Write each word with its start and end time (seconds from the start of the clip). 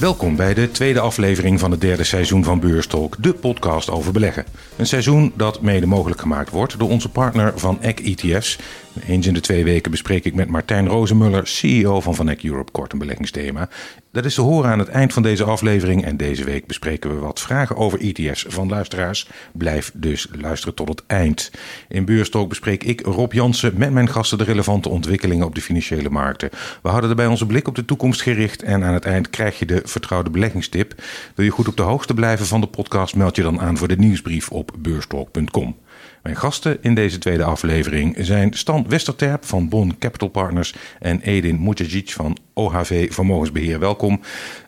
Welkom 0.00 0.36
bij 0.36 0.54
de 0.54 0.70
tweede 0.70 1.00
aflevering 1.00 1.60
van 1.60 1.70
het 1.70 1.80
derde 1.80 2.04
seizoen 2.04 2.44
van 2.44 2.60
Beurstalk, 2.60 3.16
de 3.18 3.34
podcast 3.34 3.90
over 3.90 4.12
beleggen. 4.12 4.44
Een 4.76 4.86
seizoen 4.86 5.32
dat 5.36 5.60
mede 5.60 5.86
mogelijk 5.86 6.20
gemaakt 6.20 6.50
wordt 6.50 6.78
door 6.78 6.88
onze 6.88 7.08
partner 7.08 7.58
van 7.58 7.82
ECK 7.82 8.00
ETF's. 8.00 8.58
Eens 9.06 9.26
in 9.26 9.34
de 9.34 9.40
twee 9.40 9.64
weken 9.64 9.90
bespreek 9.90 10.24
ik 10.24 10.34
met 10.34 10.48
Martijn 10.48 10.88
Rozenmuller, 10.88 11.46
CEO 11.46 12.00
van 12.00 12.14
Van 12.14 12.28
Eck 12.28 12.42
Europe, 12.44 12.72
kort 12.72 12.92
een 12.92 12.98
beleggingsthema. 12.98 13.68
Dat 14.12 14.24
is 14.24 14.34
te 14.34 14.40
horen 14.40 14.70
aan 14.70 14.78
het 14.78 14.88
eind 14.88 15.12
van 15.12 15.22
deze 15.22 15.44
aflevering 15.44 16.04
en 16.04 16.16
deze 16.16 16.44
week 16.44 16.66
bespreken 16.66 17.14
we 17.14 17.20
wat 17.20 17.40
vragen 17.40 17.76
over 17.76 18.00
ETF's 18.00 18.44
van 18.48 18.68
luisteraars. 18.68 19.28
Blijf 19.52 19.92
dus 19.94 20.28
luisteren 20.40 20.74
tot 20.74 20.88
het 20.88 21.02
eind. 21.06 21.50
In 21.88 22.04
Beurstalk 22.04 22.48
bespreek 22.48 22.84
ik, 22.84 23.00
Rob 23.00 23.32
Jansen, 23.32 23.72
met 23.76 23.92
mijn 23.92 24.08
gasten 24.08 24.38
de 24.38 24.44
relevante 24.44 24.88
ontwikkelingen 24.88 25.46
op 25.46 25.54
de 25.54 25.60
financiële 25.60 26.10
markten. 26.10 26.50
We 26.82 26.88
houden 26.88 27.10
erbij 27.10 27.26
onze 27.26 27.46
blik 27.46 27.68
op 27.68 27.74
de 27.74 27.84
toekomst 27.84 28.22
gericht 28.22 28.62
en 28.62 28.84
aan 28.84 28.94
het 28.94 29.04
eind 29.04 29.30
krijg 29.30 29.58
je 29.58 29.66
de 29.66 29.82
vertrouwde 29.90 30.30
beleggingstip. 30.30 30.94
Wil 31.34 31.44
je 31.44 31.50
goed 31.50 31.68
op 31.68 31.76
de 31.76 31.82
hoogte 31.82 32.14
blijven 32.14 32.46
van 32.46 32.60
de 32.60 32.66
podcast, 32.66 33.16
meld 33.16 33.36
je 33.36 33.42
dan 33.42 33.60
aan 33.60 33.76
voor 33.76 33.88
de 33.88 33.96
nieuwsbrief 33.96 34.50
op 34.50 34.72
beurstalk.com. 34.78 35.76
Mijn 36.22 36.36
gasten 36.36 36.78
in 36.80 36.94
deze 36.94 37.18
tweede 37.18 37.44
aflevering 37.44 38.16
zijn 38.18 38.52
Stan 38.52 38.84
Westerterp 38.88 39.44
van 39.44 39.68
Bon 39.68 39.98
Capital 39.98 40.28
Partners 40.28 40.74
en 40.98 41.20
Edin 41.20 41.62
Mujagic 41.62 42.10
van 42.10 42.36
OHV 42.54 43.12
Vermogensbeheer. 43.12 43.78
Welkom. 43.78 44.20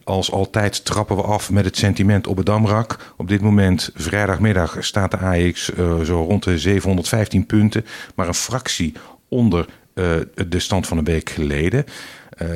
Als 0.05 0.31
altijd 0.31 0.85
trappen 0.85 1.17
we 1.17 1.23
af 1.23 1.51
met 1.51 1.65
het 1.65 1.77
sentiment 1.77 2.27
op 2.27 2.37
het 2.37 2.47
Damrak. 2.47 3.15
Op 3.17 3.29
dit 3.29 3.41
moment, 3.41 3.91
vrijdagmiddag, 3.95 4.77
staat 4.81 5.11
de 5.11 5.17
AX 5.17 5.71
uh, 5.71 6.01
zo 6.01 6.23
rond 6.23 6.45
de 6.45 6.59
715 6.59 7.47
punten, 7.47 7.85
maar 8.15 8.29
een 8.29 8.35
fractie 8.35 8.95
onder 9.29 9.67
uh, 9.95 10.15
de 10.49 10.59
stand 10.59 10.87
van 10.87 10.99
een 10.99 11.05
week 11.05 11.31
geleden. 11.31 11.85
Uh, 12.43 12.49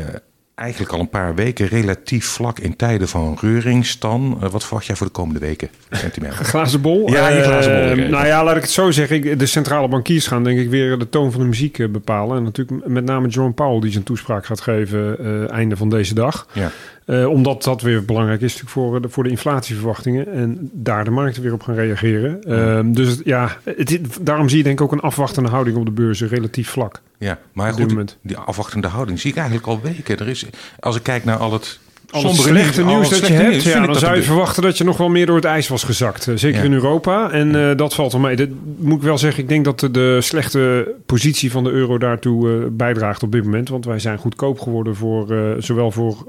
eigenlijk 0.57 0.93
al 0.93 1.01
een 1.01 1.09
paar 1.09 1.35
weken 1.35 1.67
relatief 1.67 2.27
vlak 2.27 2.59
in 2.59 2.77
tijden 2.77 3.09
van 3.09 3.39
reuring. 3.41 3.87
Stan, 3.87 4.39
uh, 4.43 4.51
wat 4.51 4.65
verwacht 4.65 4.87
jij 4.87 4.97
voor 4.97 5.07
de 5.07 5.13
komende 5.13 5.41
weken? 5.41 5.69
Sentiment? 5.91 6.35
glazen 6.35 6.81
bol? 6.81 7.11
Ja, 7.11 7.29
je 7.29 7.43
glazen 7.43 7.73
bol. 7.73 8.05
Uh, 8.05 8.11
nou 8.11 8.27
ja, 8.27 8.45
laat 8.45 8.57
ik 8.57 8.63
het 8.63 8.71
zo 8.71 8.91
zeggen. 8.91 9.39
De 9.39 9.47
centrale 9.47 9.89
bankiers 9.89 10.27
gaan 10.27 10.45
denk 10.45 10.59
ik 10.59 10.71
weer 10.71 10.99
de 10.99 11.09
toon 11.09 11.33
van 11.33 11.41
de 11.41 11.47
muziek 11.47 11.79
uh, 11.79 11.89
bepalen. 11.89 12.37
En 12.37 12.43
natuurlijk 12.43 12.87
met 12.87 13.05
name 13.05 13.29
John 13.29 13.53
Powell 13.53 13.81
die 13.81 13.93
zijn 13.93 14.05
toespraak 14.05 14.47
gaat 14.47 14.61
geven 14.61 15.51
einde 15.51 15.77
van 15.77 15.89
deze 15.89 16.15
dag. 16.15 16.47
Ja. 16.53 16.71
Uh, 17.07 17.29
omdat 17.29 17.63
dat 17.63 17.83
weer 17.83 18.05
belangrijk 18.05 18.41
is 18.41 18.53
natuurlijk 18.53 18.71
voor 18.71 19.03
de, 19.03 19.09
voor 19.09 19.23
de 19.23 19.31
inflatieverwachtingen. 19.31 20.33
En 20.33 20.71
daar 20.73 21.05
de 21.05 21.11
markten 21.11 21.43
weer 21.43 21.53
op 21.53 21.63
gaan 21.63 21.75
reageren. 21.75 22.41
Uh, 22.49 22.95
dus 22.95 23.21
ja, 23.25 23.57
het, 23.65 24.19
daarom 24.21 24.49
zie 24.49 24.59
je 24.59 24.65
denk 24.65 24.79
ik 24.79 24.85
ook 24.85 24.93
een 24.93 25.01
afwachtende 25.01 25.49
houding 25.49 25.77
op 25.77 25.85
de 25.85 25.91
beurzen 25.91 26.29
relatief 26.29 26.69
vlak. 26.69 27.01
Ja, 27.19 27.39
maar 27.53 27.73
goed, 27.73 28.19
die 28.23 28.37
afwachtende 28.37 28.89
houding 28.89 29.21
zie 29.21 29.31
ik 29.31 29.37
eigenlijk 29.37 29.67
al 29.67 29.81
weken. 29.81 30.19
Er 30.19 30.29
is, 30.29 30.47
als 30.81 30.97
ik 30.97 31.03
kijk 31.03 31.25
naar 31.25 31.37
al 31.37 31.53
het 31.53 31.79
slechte 32.13 32.85
nieuws, 32.85 33.09
nieuws 33.09 33.21
dat 33.21 33.29
je 33.29 33.35
hebt, 33.35 33.63
ja, 33.63 33.87
dan 33.87 33.95
zou 33.95 34.17
je 34.17 34.23
verwachten 34.23 34.63
dat 34.63 34.79
je 34.79 34.85
nog 34.85 34.97
wel 34.97 35.09
meer 35.09 35.27
door 35.27 35.37
het 35.37 35.45
ijs 35.45 35.69
was 35.69 35.85
gezakt. 35.85 36.29
Zeker 36.35 36.59
ja. 36.59 36.65
in 36.65 36.73
Europa. 36.73 37.31
En 37.31 37.55
uh, 37.55 37.77
dat 37.77 37.95
valt 37.95 38.13
wel 38.13 38.21
mee. 38.21 38.37
Dat 38.37 38.49
moet 38.79 38.97
ik 38.97 39.03
wel 39.03 39.19
zeggen, 39.19 39.43
ik 39.43 39.49
denk 39.49 39.65
dat 39.65 39.81
de, 39.81 39.91
de 39.91 40.21
slechte 40.21 40.95
positie 41.07 41.51
van 41.51 41.65
de 41.65 41.71
euro 41.71 41.99
daartoe 41.99 42.49
uh, 42.49 42.67
bijdraagt 42.71 43.23
op 43.23 43.33
dit 43.33 43.45
moment. 43.45 43.69
Want 43.69 43.85
wij 43.85 43.99
zijn 43.99 44.19
goedkoop 44.19 44.61
geworden 44.61 44.97
voor 44.97 45.33
uh, 45.33 45.51
zowel 45.59 45.91
voor 45.91 46.25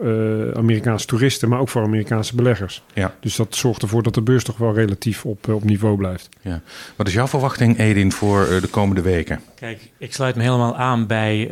Amerikaanse 0.55 1.05
toeristen, 1.05 1.50
maar 1.50 1.59
ook 1.59 1.70
voor 1.70 1.83
Amerikaanse 1.83 2.36
beleggers. 2.36 2.83
Ja. 2.94 3.16
Dus 3.20 3.36
dat 3.36 3.55
zorgt 3.55 3.81
ervoor 3.81 4.03
dat 4.03 4.14
de 4.14 4.22
beurs 4.22 4.44
toch 4.44 4.58
wel 4.58 4.73
relatief 4.73 5.25
op, 5.25 5.48
op 5.48 5.64
niveau 5.64 5.98
blijft. 5.98 6.30
Ja. 6.42 6.61
Wat 6.95 7.08
is 7.08 7.14
jouw 7.14 7.28
verwachting, 7.28 7.80
Edin, 7.80 8.11
voor 8.11 8.48
de 8.61 8.67
komende 8.67 9.02
weken? 9.02 9.39
Kijk, 9.55 9.80
ik 9.98 10.14
sluit 10.14 10.36
me 10.36 10.44
helemaal 10.44 10.75
aan 10.75 11.08
bij 11.08 11.50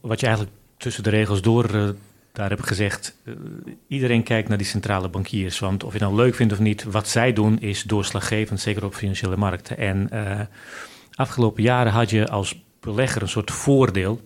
wat 0.00 0.20
je 0.20 0.26
eigenlijk 0.26 0.56
tussen 0.76 1.02
de 1.02 1.10
regels 1.10 1.42
door 1.42 1.94
daar 2.32 2.50
heb 2.50 2.58
ik 2.58 2.66
gezegd, 2.66 3.16
uh, 3.24 3.34
iedereen 3.88 4.22
kijkt 4.22 4.48
naar 4.48 4.58
die 4.58 4.66
centrale 4.66 5.08
bankiers. 5.08 5.58
Want 5.58 5.84
of 5.84 5.92
je 5.92 5.98
nou 5.98 6.14
leuk 6.14 6.34
vindt 6.34 6.52
of 6.52 6.58
niet, 6.58 6.84
wat 6.84 7.08
zij 7.08 7.32
doen 7.32 7.60
is 7.60 7.82
doorslaggevend, 7.82 8.60
zeker 8.60 8.84
op 8.84 8.94
financiële 8.94 9.36
markten. 9.36 9.78
En 9.78 10.08
uh, 10.12 10.40
afgelopen 11.14 11.62
jaren 11.62 11.92
had 11.92 12.10
je 12.10 12.28
als 12.28 12.62
belegger 12.80 13.22
een 13.22 13.28
soort 13.28 13.50
voordeel 13.50 14.20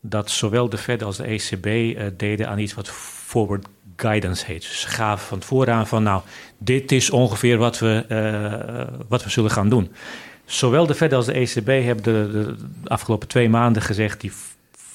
dat 0.00 0.30
zowel 0.30 0.68
de 0.68 0.78
Fed 0.78 1.02
als 1.02 1.16
de 1.16 1.24
ECB 1.24 1.66
uh, 1.66 2.06
deden 2.16 2.48
aan 2.48 2.58
iets 2.58 2.74
wat 2.74 2.88
forward 2.90 3.66
guidance 3.96 4.46
heet. 4.46 4.60
Dus 4.60 4.80
ze 4.80 4.88
gaven 4.88 5.26
van 5.26 5.42
vooraan 5.42 5.86
van 5.86 6.02
nou, 6.02 6.22
dit 6.58 6.92
is 6.92 7.10
ongeveer 7.10 7.56
wat 7.56 7.78
we, 7.78 8.94
wat 9.08 9.24
we 9.24 9.30
zullen 9.30 9.50
gaan 9.50 9.68
doen. 9.68 9.90
Zowel 10.44 10.86
de 10.86 10.94
Fed 10.94 11.12
als 11.12 11.26
de 11.26 11.32
ECB 11.32 11.66
hebben 11.66 12.02
de, 12.02 12.28
de 12.32 12.56
afgelopen 12.84 13.28
twee 13.28 13.48
maanden 13.48 13.82
gezegd, 13.82 14.20
die 14.20 14.32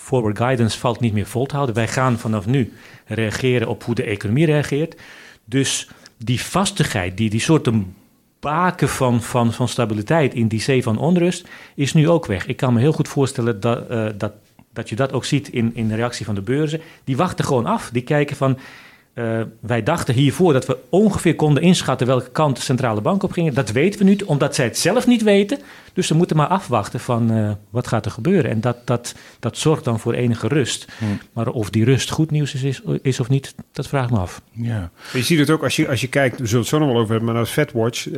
forward 0.06 0.38
guidance 0.38 0.80
valt 0.80 1.00
niet 1.00 1.14
meer 1.14 1.26
vol 1.26 1.46
te 1.46 1.56
houden. 1.56 1.76
Wij 1.76 1.88
gaan 1.88 2.20
vanaf 2.20 2.46
nu 2.46 2.74
reageren 3.06 3.68
op 3.68 3.84
hoe 3.84 3.96
de 3.96 4.04
economie 4.04 4.46
reageert. 4.46 5.02
Dus 5.46 5.90
die 6.18 6.42
vastigheid, 6.42 7.18
die, 7.18 7.30
die 7.30 7.40
soort 7.40 7.70
baken 8.40 8.90
van, 8.90 9.22
van, 9.22 9.54
van 9.54 9.68
stabiliteit 9.68 10.34
in 10.34 10.48
die 10.48 10.62
zee 10.62 10.84
van 10.84 10.98
onrust, 10.98 11.48
is 11.76 11.94
nu 11.94 12.10
ook 12.10 12.26
weg. 12.26 12.46
Ik 12.46 12.58
kan 12.58 12.74
me 12.74 12.80
heel 12.80 12.92
goed 12.92 13.08
voorstellen 13.08 13.60
dat, 13.60 13.92
uh, 13.92 14.08
dat, 14.18 14.34
dat 14.74 14.90
je 14.90 14.96
dat 14.96 15.14
ook 15.14 15.26
ziet 15.26 15.50
in, 15.50 15.72
in 15.74 15.88
de 15.88 15.96
reactie 15.96 16.26
van 16.26 16.36
de 16.36 16.42
beurzen. 16.42 16.82
Die 17.04 17.18
wachten 17.18 17.46
gewoon 17.46 17.66
af. 17.66 17.90
Die 17.94 18.04
kijken 18.04 18.36
van. 18.36 18.58
Uh, 19.16 19.42
wij 19.60 19.84
dachten 19.84 20.14
hiervoor 20.14 20.54
dat 20.54 20.66
we 20.66 20.78
ongeveer 20.90 21.36
konden 21.36 21.64
inschatten 21.64 22.08
welke 22.08 22.32
kant 22.32 22.56
de 22.56 22.62
centrale 22.62 23.02
bank 23.02 23.24
op 23.24 23.32
ging. 23.32 23.54
Dat 23.54 23.72
weten 23.72 24.00
we 24.00 24.06
nu, 24.06 24.18
omdat 24.26 24.56
zij 24.56 24.66
het 24.66 24.78
zelf 24.78 25.08
niet 25.08 25.24
weten. 25.24 25.60
Dus 25.94 26.08
ze 26.08 26.16
moeten 26.16 26.36
maar 26.36 26.48
afwachten 26.48 27.00
van 27.00 27.32
uh, 27.32 27.52
wat 27.70 27.88
gaat 27.88 28.06
er 28.06 28.12
gebeuren. 28.12 28.52
En 28.52 28.62
dat, 28.62 28.78
dat, 28.84 29.16
dat 29.40 29.58
zorgt 29.58 29.84
dan 29.84 30.00
voor 30.00 30.14
enige 30.14 30.48
rust. 30.48 30.88
Hmm. 30.98 31.20
Maar 31.34 31.48
of 31.48 31.70
die 31.70 31.86
rust 31.86 32.10
goed 32.10 32.32
nieuws 32.32 32.54
is, 32.54 32.64
is, 32.64 32.82
is, 33.02 33.20
of 33.20 33.30
niet, 33.30 33.56
dat 33.72 33.88
vraag 33.88 34.06
ik 34.06 34.12
me 34.12 34.18
af. 34.18 34.42
Ja. 34.52 34.92
Je 35.14 35.24
ziet 35.24 35.40
het 35.40 35.50
ook 35.50 35.64
als 35.64 35.76
je, 35.76 35.88
als 35.88 36.02
je 36.02 36.08
kijkt, 36.08 36.40
we 36.40 36.46
zullen 36.46 36.62
het 36.62 36.70
zo 36.70 36.80
nog 36.80 36.88
wel 36.88 36.98
over 36.98 37.10
hebben, 37.10 37.26
maar 37.26 37.36
naar 37.36 37.46
FedWatch. 37.52 38.08
Eh, 38.08 38.14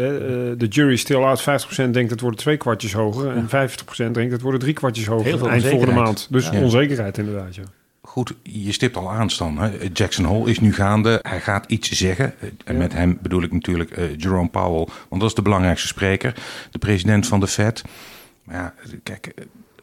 de 0.58 0.68
jury 0.70 0.94
is 0.94 1.02
still 1.02 1.24
out. 1.24 1.42
50% 1.42 1.90
denkt 1.92 2.12
het 2.12 2.22
worden 2.22 2.40
twee 2.40 2.58
kwartjes 2.58 2.94
hoger. 2.94 3.36
En 3.36 3.48
50% 3.48 4.12
denkt 4.12 4.32
het 4.32 4.42
worden 4.42 4.60
drie 4.60 4.74
kwartjes 4.74 5.06
hoger. 5.06 5.26
Heel 5.26 5.38
veel 5.38 5.50
eind 5.50 5.66
volgende 5.66 5.94
maand. 5.94 6.28
Dus 6.30 6.50
ja. 6.50 6.62
onzekerheid 6.62 7.18
inderdaad, 7.18 7.56
ja. 7.56 7.64
Goed, 8.08 8.34
je 8.44 8.72
stipt 8.72 8.98
al 8.98 9.12
aan, 9.12 9.30
Stan. 9.30 9.58
Hè? 9.58 9.78
Jackson 9.94 10.26
Hole 10.26 10.50
is 10.50 10.60
nu 10.60 10.74
gaande. 10.74 11.20
Hij 11.22 11.42
gaat 11.42 11.66
iets 11.72 11.92
zeggen. 11.92 12.34
En 12.66 12.74
ja. 12.74 12.80
met 12.80 12.94
hem 12.94 13.18
bedoel 13.22 13.42
ik 13.42 13.52
natuurlijk 13.52 13.98
uh, 13.98 14.18
Jerome 14.18 14.50
Powell. 14.50 14.88
Want 15.10 15.22
dat 15.22 15.30
is 15.30 15.36
de 15.36 15.42
belangrijkste 15.42 15.88
spreker. 15.88 16.36
De 16.72 16.78
president 16.78 17.28
van 17.28 17.40
de 17.40 17.48
Fed. 17.48 17.84
Maar 18.44 18.56
ja, 18.56 18.74
kijk, 19.04 19.34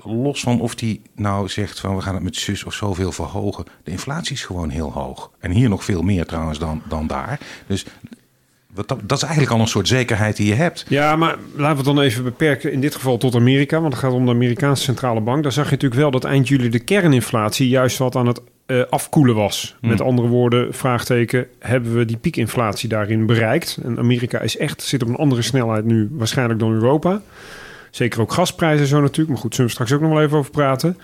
los 0.03 0.41
van 0.41 0.61
of 0.61 0.81
hij 0.81 1.01
nou 1.15 1.49
zegt 1.49 1.81
van 1.81 1.97
we 1.97 2.03
gaan 2.03 2.15
het 2.15 2.23
met 2.23 2.37
zus 2.37 2.65
of 2.65 2.75
zoveel 2.75 3.13
verhogen. 3.13 3.65
De 3.83 3.91
inflatie 3.91 4.35
is 4.35 4.45
gewoon 4.45 4.69
heel 4.69 4.93
hoog. 4.93 5.31
En 5.39 5.51
hier 5.51 5.69
nog 5.69 5.85
veel 5.85 6.03
meer 6.03 6.27
trouwens 6.27 6.59
dan, 6.59 6.83
dan 6.89 7.07
daar. 7.07 7.41
Dus 7.67 7.87
dat, 8.75 8.89
dat 8.89 9.17
is 9.17 9.23
eigenlijk 9.23 9.53
al 9.53 9.61
een 9.61 9.67
soort 9.67 9.89
zekerheid 9.89 10.37
die 10.37 10.47
je 10.47 10.55
hebt. 10.55 10.85
Ja, 10.89 11.17
maar 11.17 11.37
laten 11.57 11.83
we 11.83 11.89
het 11.89 11.97
dan 11.97 12.01
even 12.01 12.25
beperken 12.25 12.73
in 12.73 12.81
dit 12.81 12.95
geval 12.95 13.17
tot 13.17 13.35
Amerika. 13.35 13.81
Want 13.81 13.93
het 13.93 14.03
gaat 14.03 14.13
om 14.13 14.25
de 14.25 14.31
Amerikaanse 14.31 14.83
centrale 14.83 15.21
bank. 15.21 15.43
Daar 15.43 15.53
zag 15.53 15.65
je 15.65 15.71
natuurlijk 15.71 16.01
wel 16.01 16.11
dat 16.11 16.25
eind 16.25 16.49
juli 16.49 16.69
de 16.69 16.79
kerninflatie 16.79 17.69
juist 17.69 17.99
wat 17.99 18.17
aan 18.17 18.27
het 18.27 18.41
uh, 18.67 18.83
afkoelen 18.91 19.35
was. 19.35 19.77
Hmm. 19.81 19.91
Met 19.91 20.01
andere 20.01 20.29
woorden, 20.29 20.75
vraagteken, 20.75 21.47
hebben 21.59 21.97
we 21.97 22.05
die 22.05 22.17
piekinflatie 22.17 22.89
daarin 22.89 23.27
bereikt? 23.27 23.79
En 23.83 23.99
Amerika 23.99 24.41
is 24.41 24.57
echt, 24.57 24.83
zit 24.83 25.03
op 25.03 25.09
een 25.09 25.17
andere 25.17 25.43
snelheid 25.43 25.85
nu 25.85 26.09
waarschijnlijk 26.13 26.59
dan 26.59 26.73
Europa. 26.73 27.23
Zeker 27.91 28.21
ook 28.21 28.33
gasprijzen 28.33 28.87
zo 28.87 29.01
natuurlijk. 29.01 29.29
Maar 29.29 29.39
goed, 29.39 29.55
zullen 29.55 29.71
we 29.71 29.73
straks 29.73 29.93
ook 29.93 30.01
nog 30.01 30.13
wel 30.13 30.23
even 30.23 30.39
over 30.39 30.51
praten. 30.51 30.99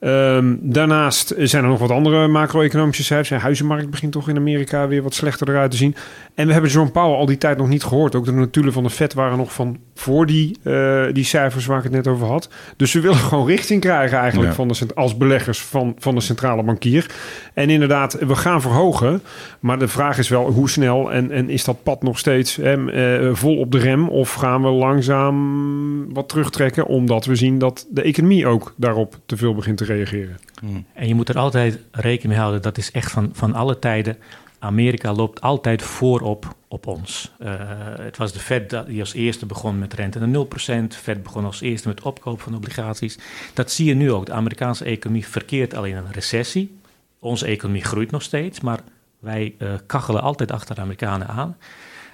Um, 0.00 0.58
daarnaast 0.62 1.34
zijn 1.38 1.62
er 1.64 1.70
nog 1.70 1.78
wat 1.78 1.90
andere 1.90 2.28
macro-economische 2.28 3.04
cijfers. 3.04 3.28
De 3.28 3.34
huizenmarkt 3.34 3.90
begint 3.90 4.12
toch 4.12 4.28
in 4.28 4.36
Amerika 4.36 4.88
weer 4.88 5.02
wat 5.02 5.14
slechter 5.14 5.48
eruit 5.48 5.70
te 5.70 5.76
zien. 5.76 5.94
En 6.34 6.46
we 6.46 6.52
hebben 6.52 6.70
John 6.70 6.90
Powell 6.90 7.16
al 7.16 7.26
die 7.26 7.38
tijd 7.38 7.58
nog 7.58 7.68
niet 7.68 7.84
gehoord. 7.84 8.14
Ook 8.14 8.24
de 8.24 8.32
notulen 8.32 8.72
van 8.72 8.82
de 8.82 8.90
Fed 8.90 9.14
waren 9.14 9.38
nog 9.38 9.52
van 9.52 9.78
voor 9.94 10.26
die, 10.26 10.58
uh, 10.62 11.04
die 11.12 11.24
cijfers 11.24 11.66
waar 11.66 11.78
ik 11.78 11.84
het 11.84 11.92
net 11.92 12.06
over 12.06 12.26
had. 12.26 12.48
Dus 12.76 12.92
we 12.92 13.00
willen 13.00 13.16
gewoon 13.16 13.46
richting 13.46 13.80
krijgen 13.80 14.18
eigenlijk 14.18 14.48
ja. 14.48 14.54
van 14.54 14.68
de, 14.68 14.86
als 14.94 15.16
beleggers 15.16 15.62
van, 15.62 15.94
van 15.98 16.14
de 16.14 16.20
centrale 16.20 16.62
bankier. 16.62 17.10
En 17.54 17.70
inderdaad, 17.70 18.18
we 18.18 18.36
gaan 18.36 18.60
verhogen. 18.60 19.22
Maar 19.60 19.78
de 19.78 19.88
vraag 19.88 20.18
is 20.18 20.28
wel 20.28 20.50
hoe 20.50 20.70
snel 20.70 21.12
en, 21.12 21.30
en 21.30 21.48
is 21.48 21.64
dat 21.64 21.82
pad 21.82 22.02
nog 22.02 22.18
steeds 22.18 22.58
eh, 22.58 22.76
uh, 22.76 23.34
vol 23.34 23.58
op 23.58 23.72
de 23.72 23.78
rem? 23.78 24.08
Of 24.08 24.32
gaan 24.32 24.62
we 24.62 24.68
langzaam 24.68 26.14
wat 26.14 26.28
terugtrekken 26.28 26.86
omdat 26.86 27.24
we 27.24 27.34
zien 27.34 27.58
dat 27.58 27.86
de 27.90 28.02
economie 28.02 28.46
ook 28.46 28.74
daarop 28.76 29.18
te 29.26 29.36
veel 29.36 29.54
begint 29.54 29.76
te 29.76 29.84
reageren. 29.90 30.38
Hmm. 30.60 30.84
En 30.92 31.08
je 31.08 31.14
moet 31.14 31.28
er 31.28 31.38
altijd 31.38 31.78
rekening 31.90 32.28
mee 32.28 32.38
houden, 32.38 32.62
dat 32.62 32.78
is 32.78 32.90
echt 32.90 33.10
van, 33.10 33.30
van 33.32 33.54
alle 33.54 33.78
tijden. 33.78 34.16
Amerika 34.58 35.12
loopt 35.12 35.40
altijd 35.40 35.82
voorop 35.82 36.54
op 36.68 36.86
ons. 36.86 37.32
Uh, 37.42 37.52
het 38.00 38.16
was 38.16 38.32
de 38.32 38.38
Fed 38.38 38.70
die 38.86 39.00
als 39.00 39.14
eerste 39.14 39.46
begon 39.46 39.78
met 39.78 39.94
rente 39.94 40.18
naar 40.18 40.46
0%. 40.46 40.86
Fed 40.88 41.22
begon 41.22 41.44
als 41.44 41.60
eerste 41.60 41.88
met 41.88 42.02
opkoop 42.02 42.40
van 42.40 42.54
obligaties. 42.54 43.18
Dat 43.54 43.70
zie 43.70 43.86
je 43.86 43.94
nu 43.94 44.12
ook. 44.12 44.26
De 44.26 44.32
Amerikaanse 44.32 44.84
economie 44.84 45.26
verkeert 45.26 45.74
al 45.74 45.84
in 45.84 45.96
een 45.96 46.12
recessie. 46.12 46.78
Onze 47.18 47.46
economie 47.46 47.84
groeit 47.84 48.10
nog 48.10 48.22
steeds, 48.22 48.60
maar 48.60 48.80
wij 49.18 49.54
uh, 49.58 49.72
kachelen 49.86 50.22
altijd 50.22 50.52
achter 50.52 50.74
de 50.74 50.80
Amerikanen 50.80 51.28
aan. 51.28 51.56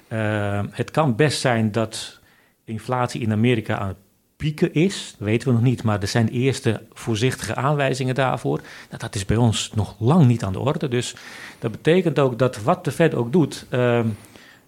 Uh, 0.08 0.60
het 0.70 0.90
kan 0.90 1.16
best 1.16 1.40
zijn 1.40 1.72
dat 1.72 2.20
inflatie 2.64 3.20
in 3.20 3.32
Amerika 3.32 3.78
aan 3.78 3.88
het 3.88 3.96
pieken 4.36 4.74
is, 4.74 5.14
weten 5.18 5.48
we 5.48 5.54
nog 5.54 5.62
niet, 5.62 5.82
maar 5.82 6.00
er 6.00 6.08
zijn 6.08 6.28
eerste 6.28 6.82
voorzichtige 6.92 7.54
aanwijzingen 7.54 8.14
daarvoor. 8.14 8.60
Nou, 8.88 8.98
dat 8.98 9.14
is 9.14 9.24
bij 9.24 9.36
ons 9.36 9.70
nog 9.74 9.94
lang 9.98 10.26
niet 10.26 10.44
aan 10.44 10.52
de 10.52 10.58
orde. 10.58 10.88
Dus 10.88 11.14
dat 11.58 11.70
betekent 11.70 12.18
ook 12.18 12.38
dat 12.38 12.62
wat 12.62 12.84
de 12.84 12.92
Fed 12.92 13.14
ook 13.14 13.32
doet, 13.32 13.66
ehm, 13.68 14.06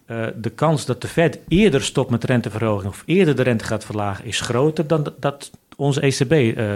eh, 0.06 0.26
de 0.36 0.50
kans 0.50 0.86
dat 0.86 1.00
de 1.00 1.08
Fed 1.08 1.38
eerder 1.48 1.82
stopt 1.82 2.10
met 2.10 2.24
renteverhoging 2.24 2.90
of 2.90 3.02
eerder 3.06 3.36
de 3.36 3.42
rente 3.42 3.64
gaat 3.64 3.84
verlagen, 3.84 4.24
is 4.24 4.40
groter 4.40 4.86
dan 4.86 5.12
dat 5.20 5.50
onze 5.76 6.00
ECB 6.00 6.32
eh, 6.32 6.72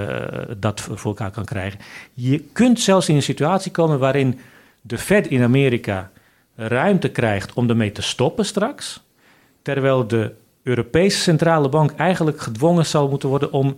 dat 0.58 0.80
voor 0.80 0.98
elkaar 1.04 1.30
kan 1.30 1.44
krijgen. 1.44 1.80
Je 2.14 2.38
kunt 2.52 2.80
zelfs 2.80 3.08
in 3.08 3.14
een 3.14 3.22
situatie 3.22 3.70
komen 3.70 3.98
waarin 3.98 4.38
de 4.80 4.98
Fed 4.98 5.26
in 5.26 5.42
Amerika 5.42 6.10
ruimte 6.56 7.10
krijgt 7.10 7.52
om 7.52 7.68
ermee 7.68 7.92
te 7.92 8.02
stoppen 8.02 8.44
straks, 8.44 9.02
terwijl 9.62 10.06
de 10.06 10.32
Europese 10.62 11.19
Centrale 11.19 11.69
Bank 11.69 11.91
eigenlijk 11.91 12.41
gedwongen 12.41 12.87
zal 12.87 13.09
moeten 13.09 13.29
worden 13.29 13.53
om 13.53 13.76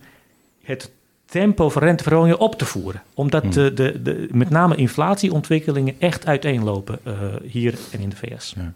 het 0.62 0.92
tempo 1.24 1.68
van 1.70 1.82
renteverhogingen 1.82 2.38
op 2.38 2.54
te 2.54 2.64
voeren. 2.64 3.02
Omdat 3.14 3.42
hmm. 3.42 3.52
de, 3.52 3.72
de, 3.74 4.02
de, 4.02 4.28
met 4.30 4.50
name 4.50 4.76
inflatieontwikkelingen 4.76 5.94
echt 5.98 6.26
uiteenlopen 6.26 6.98
uh, 7.06 7.14
hier 7.42 7.78
en 7.92 8.00
in 8.00 8.08
de 8.08 8.16
VS. 8.16 8.54
Ja. 8.56 8.72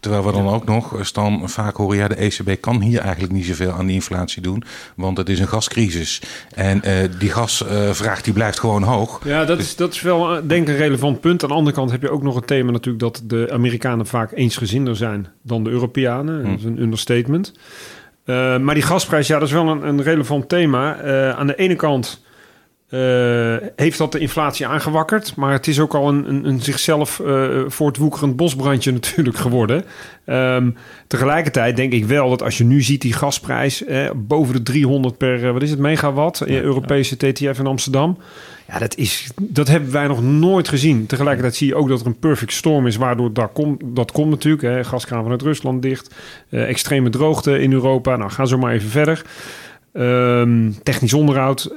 Terwijl 0.00 0.24
we 0.24 0.32
dan 0.32 0.48
ook 0.48 0.64
nog, 0.64 0.96
eh, 0.96 1.02
Stan, 1.02 1.48
vaak 1.48 1.76
horen, 1.76 1.96
ja, 1.96 2.08
de 2.08 2.24
ECB 2.24 2.60
kan 2.60 2.80
hier 2.80 3.00
eigenlijk 3.00 3.32
niet 3.32 3.46
zoveel 3.46 3.72
aan 3.72 3.86
die 3.86 3.94
inflatie 3.94 4.42
doen, 4.42 4.62
want 4.96 5.16
het 5.16 5.28
is 5.28 5.40
een 5.40 5.48
gascrisis. 5.48 6.22
En 6.54 6.82
uh, 6.84 6.92
die 7.18 7.30
gasvraag 7.30 8.22
die 8.22 8.32
blijft 8.32 8.60
gewoon 8.60 8.82
hoog. 8.82 9.20
Ja, 9.24 9.44
dat, 9.44 9.58
is, 9.58 9.76
dat 9.76 9.94
is 9.94 10.00
wel 10.00 10.36
eh, 10.36 10.42
denk 10.44 10.62
ik 10.62 10.74
een 10.74 10.80
relevant 10.80 11.20
punt. 11.20 11.42
Aan 11.42 11.48
de 11.48 11.54
andere 11.54 11.76
kant 11.76 11.90
heb 11.90 12.02
je 12.02 12.10
ook 12.10 12.22
nog 12.22 12.34
het 12.34 12.46
thema 12.46 12.70
natuurlijk 12.70 13.04
dat 13.04 13.22
de 13.24 13.48
Amerikanen 13.52 14.06
vaak 14.06 14.32
eensgezinder 14.32 14.96
zijn 14.96 15.28
dan 15.42 15.64
de 15.64 15.70
Europeanen. 15.70 16.44
Dat 16.44 16.58
is 16.58 16.64
een 16.64 16.82
understatement. 16.82 17.52
Uh, 18.24 18.58
maar 18.58 18.74
die 18.74 18.82
gasprijs, 18.82 19.26
ja, 19.26 19.38
dat 19.38 19.48
is 19.48 19.54
wel 19.54 19.68
een, 19.68 19.88
een 19.88 20.02
relevant 20.02 20.48
thema. 20.48 21.04
Uh, 21.04 21.30
aan 21.30 21.46
de 21.46 21.56
ene 21.56 21.76
kant 21.76 22.22
uh, 22.90 23.56
heeft 23.76 23.98
dat 23.98 24.12
de 24.12 24.18
inflatie 24.18 24.66
aangewakkerd. 24.66 25.36
Maar 25.36 25.52
het 25.52 25.66
is 25.66 25.80
ook 25.80 25.94
al 25.94 26.08
een, 26.08 26.28
een, 26.28 26.44
een 26.44 26.60
zichzelf 26.60 27.18
uh, 27.18 27.60
voortwoekerend 27.66 28.36
bosbrandje 28.36 28.92
natuurlijk 29.00 29.36
geworden. 29.36 29.84
Um, 30.26 30.76
tegelijkertijd 31.06 31.76
denk 31.76 31.92
ik 31.92 32.04
wel 32.04 32.28
dat 32.30 32.42
als 32.42 32.58
je 32.58 32.64
nu 32.64 32.82
ziet 32.82 33.00
die 33.00 33.12
gasprijs 33.12 33.84
eh, 33.84 34.10
boven 34.16 34.54
de 34.54 34.62
300 34.62 35.16
per, 35.16 35.52
wat 35.52 35.62
is 35.62 35.70
het, 35.70 35.78
megawatt, 35.78 36.42
ja, 36.46 36.60
Europese 36.60 37.14
ja. 37.18 37.32
TTF 37.32 37.58
in 37.58 37.66
Amsterdam. 37.66 38.18
Ja, 38.68 38.78
dat, 38.78 38.96
is, 38.96 39.30
dat 39.40 39.68
hebben 39.68 39.92
wij 39.92 40.06
nog 40.06 40.22
nooit 40.22 40.68
gezien. 40.68 41.06
Tegelijkertijd 41.06 41.56
zie 41.56 41.66
je 41.66 41.74
ook 41.74 41.88
dat 41.88 42.00
er 42.00 42.06
een 42.06 42.18
perfect 42.18 42.52
storm 42.52 42.86
is, 42.86 42.96
waardoor 42.96 43.32
dat 43.32 43.50
komt, 43.52 43.80
dat 43.84 44.12
komt 44.12 44.30
natuurlijk. 44.30 44.62
Hè, 44.62 44.84
gaskraan 44.84 45.22
vanuit 45.22 45.42
Rusland 45.42 45.82
dicht, 45.82 46.14
extreme 46.50 47.10
droogte 47.10 47.60
in 47.60 47.72
Europa. 47.72 48.16
Nou, 48.16 48.30
ga 48.30 48.44
zo 48.44 48.58
maar 48.58 48.72
even 48.72 48.90
verder. 48.90 49.24
Um, 49.92 50.82
technisch 50.82 51.14
onderhoud 51.14 51.70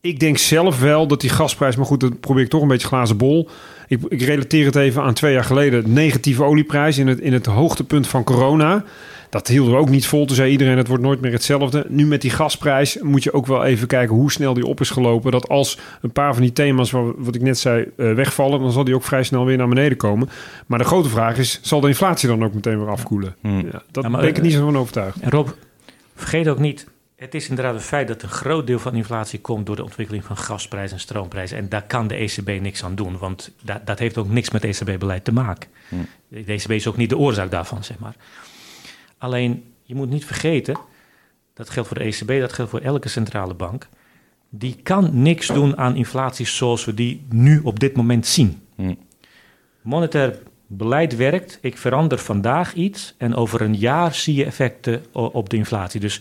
ik 0.00 0.20
denk 0.20 0.38
zelf 0.38 0.80
wel 0.80 1.06
dat 1.06 1.20
die 1.20 1.30
gasprijs, 1.30 1.76
maar 1.76 1.86
goed, 1.86 2.00
dat 2.00 2.20
probeer 2.20 2.42
ik 2.44 2.50
toch 2.50 2.62
een 2.62 2.68
beetje 2.68 2.86
glazen 2.86 3.16
bol. 3.16 3.48
Ik, 3.88 4.00
ik 4.08 4.22
relateer 4.22 4.64
het 4.64 4.76
even 4.76 5.02
aan 5.02 5.14
twee 5.14 5.32
jaar 5.32 5.44
geleden. 5.44 5.92
Negatieve 5.92 6.42
olieprijs 6.42 6.98
in 6.98 7.06
het, 7.06 7.20
in 7.20 7.32
het 7.32 7.46
hoogtepunt 7.46 8.06
van 8.06 8.24
corona. 8.24 8.84
Dat 9.30 9.48
hielden 9.48 9.72
we 9.72 9.78
ook 9.78 9.88
niet 9.88 10.06
vol. 10.06 10.26
Toen 10.26 10.36
zei 10.36 10.50
iedereen, 10.50 10.76
het 10.76 10.86
wordt 10.86 11.02
nooit 11.02 11.20
meer 11.20 11.32
hetzelfde. 11.32 11.86
Nu 11.88 12.06
met 12.06 12.20
die 12.20 12.30
gasprijs 12.30 12.98
moet 13.00 13.22
je 13.22 13.32
ook 13.32 13.46
wel 13.46 13.64
even 13.64 13.86
kijken 13.86 14.16
hoe 14.16 14.32
snel 14.32 14.54
die 14.54 14.66
op 14.66 14.80
is 14.80 14.90
gelopen. 14.90 15.30
Dat 15.30 15.48
als 15.48 15.78
een 16.02 16.12
paar 16.12 16.32
van 16.32 16.42
die 16.42 16.52
thema's, 16.52 16.90
wat 17.16 17.34
ik 17.34 17.42
net 17.42 17.58
zei, 17.58 17.86
uh, 17.96 18.14
wegvallen... 18.14 18.60
dan 18.60 18.72
zal 18.72 18.84
die 18.84 18.94
ook 18.94 19.02
vrij 19.02 19.22
snel 19.22 19.44
weer 19.44 19.56
naar 19.56 19.68
beneden 19.68 19.96
komen. 19.96 20.28
Maar 20.66 20.78
de 20.78 20.84
grote 20.84 21.08
vraag 21.08 21.38
is, 21.38 21.58
zal 21.62 21.80
de 21.80 21.88
inflatie 21.88 22.28
dan 22.28 22.44
ook 22.44 22.54
meteen 22.54 22.78
weer 22.78 22.90
afkoelen? 22.90 23.36
Hmm. 23.40 23.68
Ja, 23.72 23.82
dat 23.90 24.10
ben 24.10 24.28
ik 24.28 24.42
niet 24.42 24.52
zo 24.52 24.64
van 24.64 24.76
overtuigd. 24.76 25.20
En 25.20 25.30
Rob, 25.30 25.48
vergeet 26.14 26.48
ook 26.48 26.58
niet 26.58 26.86
het 27.20 27.34
is 27.34 27.48
inderdaad 27.48 27.74
een 27.74 27.80
feit 27.80 28.08
dat 28.08 28.22
een 28.22 28.28
groot 28.28 28.66
deel 28.66 28.78
van 28.78 28.94
inflatie 28.94 29.40
komt 29.40 29.66
door 29.66 29.76
de 29.76 29.82
ontwikkeling 29.82 30.24
van 30.24 30.36
gasprijs 30.36 30.92
en 30.92 31.00
stroomprijs. 31.00 31.52
En 31.52 31.68
daar 31.68 31.82
kan 31.82 32.06
de 32.06 32.14
ECB 32.14 32.60
niks 32.60 32.84
aan 32.84 32.94
doen, 32.94 33.18
want 33.18 33.50
dat, 33.62 33.86
dat 33.86 33.98
heeft 33.98 34.18
ook 34.18 34.28
niks 34.28 34.50
met 34.50 34.64
ECB-beleid 34.64 35.24
te 35.24 35.32
maken. 35.32 35.70
Hm. 35.88 35.96
De 36.28 36.52
ECB 36.52 36.70
is 36.70 36.86
ook 36.86 36.96
niet 36.96 37.08
de 37.08 37.18
oorzaak 37.18 37.50
daarvan, 37.50 37.84
zeg 37.84 37.98
maar. 37.98 38.14
Alleen, 39.18 39.64
je 39.82 39.94
moet 39.94 40.10
niet 40.10 40.24
vergeten, 40.24 40.76
dat 41.54 41.70
geldt 41.70 41.88
voor 41.88 41.98
de 41.98 42.04
ECB, 42.04 42.40
dat 42.40 42.52
geldt 42.52 42.70
voor 42.70 42.80
elke 42.80 43.08
centrale 43.08 43.54
bank. 43.54 43.88
Die 44.48 44.78
kan 44.82 45.22
niks 45.22 45.46
doen 45.46 45.76
aan 45.76 45.96
inflatie 45.96 46.46
zoals 46.46 46.84
we 46.84 46.94
die 46.94 47.26
nu 47.28 47.60
op 47.62 47.80
dit 47.80 47.96
moment 47.96 48.26
zien. 48.26 48.62
Hm. 48.74 48.94
Monetair 49.82 50.38
beleid 50.66 51.16
werkt. 51.16 51.58
Ik 51.60 51.78
verander 51.78 52.18
vandaag 52.18 52.74
iets 52.74 53.14
en 53.18 53.34
over 53.34 53.60
een 53.60 53.76
jaar 53.76 54.14
zie 54.14 54.34
je 54.34 54.44
effecten 54.44 55.04
op 55.12 55.48
de 55.48 55.56
inflatie. 55.56 56.00
Dus 56.00 56.20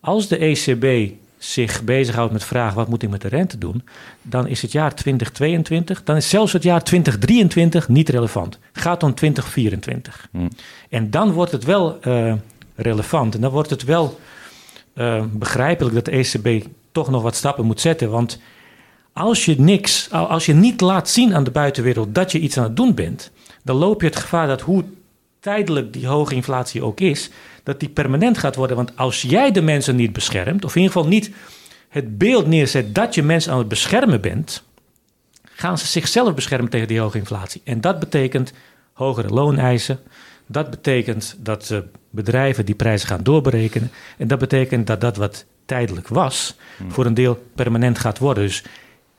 als 0.00 0.28
de 0.28 0.36
ECB 0.36 1.12
zich 1.38 1.82
bezighoudt 1.82 2.32
met 2.32 2.44
vraag 2.44 2.74
wat 2.74 2.88
moet 2.88 3.02
ik 3.02 3.10
met 3.10 3.20
de 3.20 3.28
rente 3.28 3.58
doen, 3.58 3.82
dan 4.22 4.46
is 4.46 4.62
het 4.62 4.72
jaar 4.72 4.94
2022, 4.94 6.04
dan 6.04 6.16
is 6.16 6.28
zelfs 6.28 6.52
het 6.52 6.62
jaar 6.62 6.84
2023 6.84 7.88
niet 7.88 8.08
relevant. 8.08 8.58
Gaat 8.72 9.02
om 9.02 9.14
2024. 9.14 10.28
Hmm. 10.30 10.48
En 10.88 11.10
dan 11.10 11.32
wordt 11.32 11.52
het 11.52 11.64
wel 11.64 11.98
uh, 12.06 12.34
relevant 12.74 13.34
en 13.34 13.40
dan 13.40 13.50
wordt 13.50 13.70
het 13.70 13.84
wel 13.84 14.20
uh, 14.94 15.24
begrijpelijk 15.32 15.94
dat 15.94 16.04
de 16.04 16.10
ECB 16.10 16.66
toch 16.92 17.10
nog 17.10 17.22
wat 17.22 17.36
stappen 17.36 17.64
moet 17.64 17.80
zetten. 17.80 18.10
Want 18.10 18.40
als 19.12 19.44
je 19.44 19.60
niks, 19.60 20.10
als 20.10 20.46
je 20.46 20.54
niet 20.54 20.80
laat 20.80 21.08
zien 21.08 21.34
aan 21.34 21.44
de 21.44 21.50
buitenwereld 21.50 22.14
dat 22.14 22.32
je 22.32 22.38
iets 22.38 22.58
aan 22.58 22.64
het 22.64 22.76
doen 22.76 22.94
bent, 22.94 23.30
dan 23.62 23.76
loop 23.76 24.00
je 24.00 24.06
het 24.06 24.16
gevaar 24.16 24.46
dat 24.46 24.60
hoe 24.60 24.84
tijdelijk 25.40 25.92
die 25.92 26.06
hoge 26.06 26.34
inflatie 26.34 26.84
ook 26.84 27.00
is, 27.00 27.30
dat 27.62 27.80
die 27.80 27.88
permanent 27.88 28.38
gaat 28.38 28.56
worden. 28.56 28.76
Want 28.76 28.96
als 28.96 29.22
jij 29.22 29.50
de 29.50 29.62
mensen 29.62 29.96
niet 29.96 30.12
beschermt, 30.12 30.64
of 30.64 30.74
in 30.74 30.80
ieder 30.80 30.96
geval 30.96 31.10
niet 31.10 31.30
het 31.88 32.18
beeld 32.18 32.46
neerzet 32.46 32.94
dat 32.94 33.14
je 33.14 33.22
mensen 33.22 33.52
aan 33.52 33.58
het 33.58 33.68
beschermen 33.68 34.20
bent, 34.20 34.62
gaan 35.42 35.78
ze 35.78 35.86
zichzelf 35.86 36.34
beschermen 36.34 36.70
tegen 36.70 36.88
die 36.88 37.00
hoge 37.00 37.18
inflatie. 37.18 37.60
En 37.64 37.80
dat 37.80 37.98
betekent 37.98 38.52
hogere 38.92 39.28
looneisen. 39.28 39.98
Dat 40.46 40.70
betekent 40.70 41.36
dat 41.38 41.74
bedrijven 42.10 42.64
die 42.66 42.74
prijzen 42.74 43.08
gaan 43.08 43.22
doorberekenen. 43.22 43.90
En 44.18 44.28
dat 44.28 44.38
betekent 44.38 44.86
dat 44.86 45.00
dat 45.00 45.16
wat 45.16 45.44
tijdelijk 45.66 46.08
was, 46.08 46.56
hmm. 46.76 46.92
voor 46.92 47.06
een 47.06 47.14
deel 47.14 47.46
permanent 47.54 47.98
gaat 47.98 48.18
worden. 48.18 48.44
Dus 48.44 48.64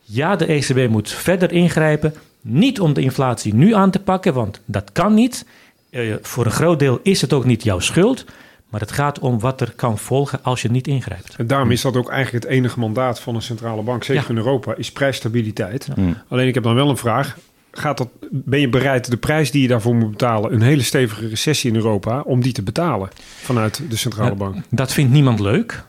ja, 0.01 0.35
de 0.35 0.45
ECB 0.45 0.89
moet 0.89 1.09
verder 1.09 1.51
ingrijpen. 1.51 2.13
Niet 2.41 2.79
om 2.79 2.94
de 2.94 3.01
inflatie 3.01 3.53
nu 3.53 3.73
aan 3.73 3.91
te 3.91 3.99
pakken, 3.99 4.33
want 4.33 4.61
dat 4.65 4.91
kan 4.91 5.13
niet. 5.13 5.45
Uh, 5.91 6.15
voor 6.21 6.45
een 6.45 6.51
groot 6.51 6.79
deel 6.79 6.99
is 7.03 7.21
het 7.21 7.33
ook 7.33 7.45
niet 7.45 7.63
jouw 7.63 7.79
schuld. 7.79 8.25
Maar 8.71 8.79
het 8.81 8.91
gaat 8.91 9.19
om 9.19 9.39
wat 9.39 9.61
er 9.61 9.73
kan 9.75 9.97
volgen 9.97 10.43
als 10.43 10.61
je 10.61 10.71
niet 10.71 10.87
ingrijpt. 10.87 11.35
En 11.35 11.47
daarom 11.47 11.71
is 11.71 11.81
dat 11.81 11.95
ook 11.95 12.09
eigenlijk 12.09 12.44
het 12.44 12.54
enige 12.54 12.80
mandaat 12.80 13.19
van 13.19 13.35
een 13.35 13.42
centrale 13.42 13.81
bank, 13.81 14.04
zeker 14.04 14.30
in 14.30 14.37
Europa, 14.37 14.75
is 14.75 14.92
prijsstabiliteit. 14.92 15.87
Mm. 15.95 16.18
Alleen 16.27 16.47
ik 16.47 16.54
heb 16.54 16.63
dan 16.63 16.75
wel 16.75 16.89
een 16.89 16.97
vraag. 16.97 17.37
Gaat 17.71 17.97
dat, 17.97 18.09
ben 18.31 18.59
je 18.59 18.69
bereid 18.69 19.11
de 19.11 19.18
prijs 19.18 19.51
die 19.51 19.61
je 19.61 19.68
daarvoor 19.68 19.95
moet 19.95 20.09
betalen, 20.11 20.54
een 20.54 20.61
hele 20.61 20.81
stevige 20.81 21.27
recessie 21.27 21.69
in 21.69 21.75
Europa, 21.75 22.21
om 22.21 22.42
die 22.42 22.54
te 22.54 22.61
betalen 22.61 23.09
vanuit 23.42 23.81
de 23.89 23.95
centrale 23.95 24.35
bank? 24.35 24.56
Dat 24.69 24.94
vindt 24.94 25.11
niemand 25.11 25.39
leuk. 25.39 25.83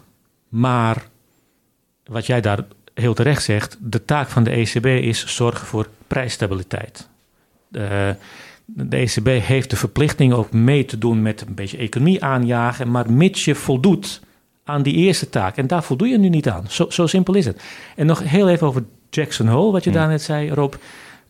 Maar 0.49 1.07
wat 2.05 2.27
jij 2.27 2.41
daar 2.41 2.65
heel 2.95 3.15
terecht 3.15 3.43
zegt, 3.43 3.77
de 3.81 4.05
taak 4.05 4.29
van 4.29 4.45
de 4.45 4.51
ECB 4.51 4.87
is 4.87 5.27
zorgen 5.27 5.67
voor 5.67 5.89
prijsstabiliteit. 6.07 7.09
Uh, 7.73 8.09
de 8.67 8.97
ECB 8.97 9.27
heeft 9.27 9.71
de 9.71 9.77
verplichting 9.77 10.33
ook 10.33 10.53
mee 10.53 10.85
te 10.85 10.99
doen 10.99 11.23
met 11.23 11.41
een 11.41 11.55
beetje 11.55 11.77
economie 11.77 12.25
aanjagen, 12.25 12.91
maar 12.91 13.13
mits 13.13 13.45
je 13.45 13.55
voldoet 13.55 14.21
aan 14.65 14.83
die 14.83 14.95
eerste 14.95 15.29
taak. 15.29 15.57
En 15.57 15.67
daar 15.67 15.83
voldoe 15.83 16.09
je 16.09 16.19
nu 16.19 16.29
niet 16.29 16.49
aan. 16.49 16.65
Zo, 16.69 16.91
zo 16.91 17.07
simpel 17.07 17.35
is 17.35 17.45
het. 17.45 17.63
En 17.97 18.07
nog 18.07 18.23
heel 18.23 18.49
even 18.49 18.67
over 18.67 18.85
Jackson 19.11 19.49
Hole, 19.49 19.73
wat 19.73 19.85
je 19.85 19.91
daar 19.91 20.09
net 20.09 20.23
zei, 20.23 20.51
Rob. 20.51 20.75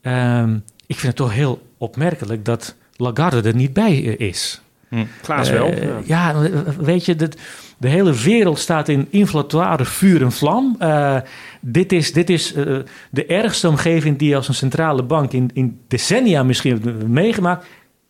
Um, 0.02 0.64
ik 0.86 0.98
vind 0.98 1.06
het 1.06 1.16
toch 1.16 1.32
heel 1.32 1.62
opmerkelijk 1.78 2.44
dat 2.44 2.76
Lagarde 2.96 3.48
er 3.48 3.54
niet 3.54 3.72
bij 3.72 3.96
is. 4.02 4.61
Hm. 4.92 5.04
Klaas 5.22 5.50
wel. 5.50 5.68
Uh, 5.70 5.82
ja. 6.04 6.30
ja. 6.30 6.50
weet 6.78 7.04
je, 7.04 7.16
dat 7.16 7.36
de 7.78 7.88
hele 7.88 8.14
wereld 8.14 8.58
staat 8.58 8.88
in 8.88 9.06
inflatoire 9.10 9.84
vuur 9.84 10.22
en 10.22 10.32
vlam. 10.32 10.76
Uh, 10.80 11.16
dit 11.60 11.92
is, 11.92 12.12
dit 12.12 12.30
is 12.30 12.54
uh, 12.54 12.78
de 13.10 13.26
ergste 13.26 13.68
omgeving 13.68 14.18
die 14.18 14.36
als 14.36 14.48
een 14.48 14.54
centrale 14.54 15.02
bank 15.02 15.32
in, 15.32 15.50
in 15.54 15.80
decennia 15.88 16.42
misschien 16.42 16.80
heeft 16.82 17.06
meegemaakt. 17.06 17.66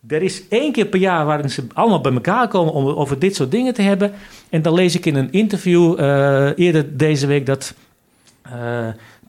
Er 0.08 0.22
is 0.22 0.48
één 0.48 0.72
keer 0.72 0.86
per 0.86 1.00
jaar 1.00 1.24
waarin 1.24 1.50
ze 1.50 1.66
allemaal 1.72 2.00
bij 2.00 2.12
elkaar 2.12 2.48
komen 2.48 2.72
om 2.72 2.86
over 2.86 3.18
dit 3.18 3.34
soort 3.36 3.50
dingen 3.50 3.74
te 3.74 3.82
hebben. 3.82 4.12
En 4.50 4.62
dan 4.62 4.74
lees 4.74 4.94
ik 4.94 5.06
in 5.06 5.16
een 5.16 5.32
interview 5.32 6.00
uh, 6.00 6.50
eerder 6.56 6.96
deze 6.96 7.26
week 7.26 7.46
dat 7.46 7.74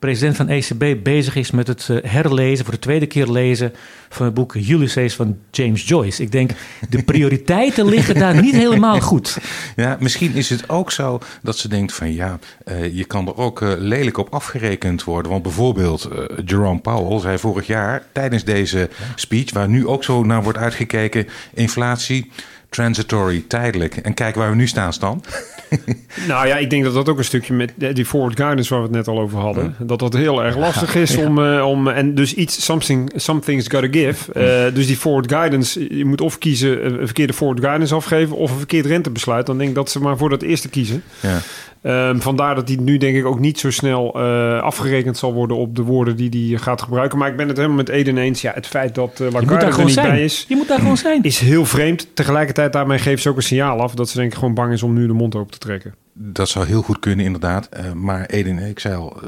president 0.04 0.36
van 0.36 0.48
ECB 0.48 1.02
bezig 1.02 1.36
is 1.36 1.50
met 1.50 1.66
het 1.66 1.88
eh, 1.88 1.96
herlezen, 2.02 2.64
voor 2.64 2.74
de 2.74 2.80
tweede 2.80 3.06
keer 3.06 3.26
lezen 3.26 3.72
van 4.08 4.26
het 4.26 4.34
boek 4.34 4.54
Ulysses 4.54 5.14
van 5.14 5.38
James 5.50 5.88
Joyce. 5.88 6.22
Ik 6.22 6.32
denk, 6.32 6.50
de 6.88 7.02
prioriteiten 7.12 7.86
liggen 7.86 8.14
daar 8.14 8.42
niet 8.42 8.54
helemaal 8.54 9.00
goed. 9.00 9.38
Ja, 9.76 9.96
misschien 10.00 10.34
is 10.34 10.50
het 10.50 10.68
ook 10.68 10.92
zo 10.92 11.18
dat 11.42 11.58
ze 11.58 11.68
denkt 11.68 11.92
van 11.92 12.12
ja, 12.12 12.38
uh, 12.68 12.94
je 12.96 13.04
kan 13.04 13.26
er 13.26 13.36
ook 13.36 13.60
uh, 13.60 13.72
lelijk 13.78 14.18
op 14.18 14.32
afgerekend 14.34 15.04
worden. 15.04 15.30
Want 15.30 15.42
bijvoorbeeld 15.42 16.08
uh, 16.12 16.38
Jerome 16.44 16.80
Powell 16.80 17.20
zei 17.20 17.38
vorig 17.38 17.66
jaar 17.66 18.02
tijdens 18.12 18.44
deze 18.44 18.88
speech, 19.14 19.52
waar 19.52 19.68
nu 19.68 19.86
ook 19.86 20.04
zo 20.04 20.24
naar 20.24 20.42
wordt 20.42 20.58
uitgekeken, 20.58 21.28
inflatie 21.54 22.30
transitory, 22.74 23.44
tijdelijk. 23.48 23.96
En 23.96 24.14
kijk 24.14 24.34
waar 24.34 24.50
we 24.50 24.56
nu 24.56 24.66
staan, 24.66 24.92
Stan. 24.92 25.24
nou 26.28 26.46
ja, 26.46 26.56
ik 26.56 26.70
denk 26.70 26.84
dat 26.84 26.94
dat 26.94 27.08
ook 27.08 27.18
een 27.18 27.24
stukje 27.24 27.54
met 27.54 27.72
die 27.76 28.04
forward 28.04 28.36
guidance 28.36 28.70
waar 28.70 28.78
we 28.82 28.86
het 28.86 28.96
net 28.96 29.08
al 29.08 29.20
over 29.20 29.38
hadden, 29.38 29.76
dat 29.78 29.98
dat 29.98 30.12
heel 30.12 30.44
erg 30.44 30.56
lastig 30.56 30.94
is 30.94 31.16
om, 31.16 31.38
uh, 31.38 31.66
om 31.66 31.88
en 31.88 32.14
dus 32.14 32.34
iets 32.34 32.64
something 32.64 33.12
something's 33.16 33.68
gotta 33.68 33.88
give. 33.90 34.40
Uh, 34.68 34.74
dus 34.74 34.86
die 34.86 34.96
forward 34.96 35.32
guidance, 35.32 35.96
je 35.96 36.04
moet 36.04 36.20
of 36.20 36.38
kiezen 36.38 36.86
een 36.86 37.04
verkeerde 37.04 37.32
forward 37.32 37.60
guidance 37.60 37.94
afgeven 37.94 38.36
of 38.36 38.50
een 38.50 38.58
verkeerd 38.58 38.86
rentebesluit. 38.86 39.46
Dan 39.46 39.58
denk 39.58 39.68
ik 39.68 39.74
dat 39.74 39.90
ze 39.90 40.00
maar 40.00 40.16
voor 40.16 40.28
dat 40.28 40.42
eerste 40.42 40.68
kiezen. 40.68 41.02
Ja. 41.20 41.38
Um, 41.86 42.22
vandaar 42.22 42.54
dat 42.54 42.68
hij 42.68 42.76
nu 42.80 42.96
denk 42.96 43.16
ik 43.16 43.24
ook 43.24 43.38
niet 43.38 43.58
zo 43.58 43.70
snel 43.70 44.12
uh, 44.16 44.62
afgerekend 44.62 45.18
zal 45.18 45.32
worden 45.32 45.56
op 45.56 45.76
de 45.76 45.82
woorden 45.82 46.16
die 46.16 46.50
hij 46.50 46.58
gaat 46.58 46.82
gebruiken. 46.82 47.18
Maar 47.18 47.28
ik 47.28 47.36
ben 47.36 47.48
het 47.48 47.56
helemaal 47.56 47.76
met 47.76 47.88
Eden 47.88 48.18
eens. 48.18 48.40
Ja, 48.40 48.52
het 48.54 48.66
feit 48.66 48.94
dat 48.94 49.20
uh, 49.20 49.30
Lagarde 49.30 49.66
er 49.66 49.84
niet 49.84 49.92
zijn. 49.92 50.08
bij 50.08 50.24
is, 50.24 50.44
je 50.48 50.56
moet 50.56 50.68
daar 50.68 50.78
gewoon 50.78 50.96
zijn. 51.06 51.22
is 51.22 51.38
heel 51.38 51.64
vreemd. 51.64 52.16
Tegelijkertijd 52.16 52.72
daarmee 52.72 52.98
geeft 52.98 53.22
ze 53.22 53.28
ook 53.28 53.36
een 53.36 53.42
signaal 53.42 53.80
af 53.80 53.94
dat 53.94 54.08
ze 54.08 54.18
denk 54.18 54.32
ik 54.32 54.38
gewoon 54.38 54.54
bang 54.54 54.72
is 54.72 54.82
om 54.82 54.92
nu 54.92 55.06
de 55.06 55.12
mond 55.12 55.34
open 55.34 55.52
te 55.52 55.58
trekken. 55.58 55.94
Dat 56.16 56.48
zou 56.48 56.66
heel 56.66 56.82
goed 56.82 56.98
kunnen, 56.98 57.24
inderdaad. 57.24 57.68
Uh, 57.76 57.92
maar 57.92 58.26
Eden, 58.26 58.58
ik 58.58 58.78
zei 58.78 58.94
al, 58.94 59.20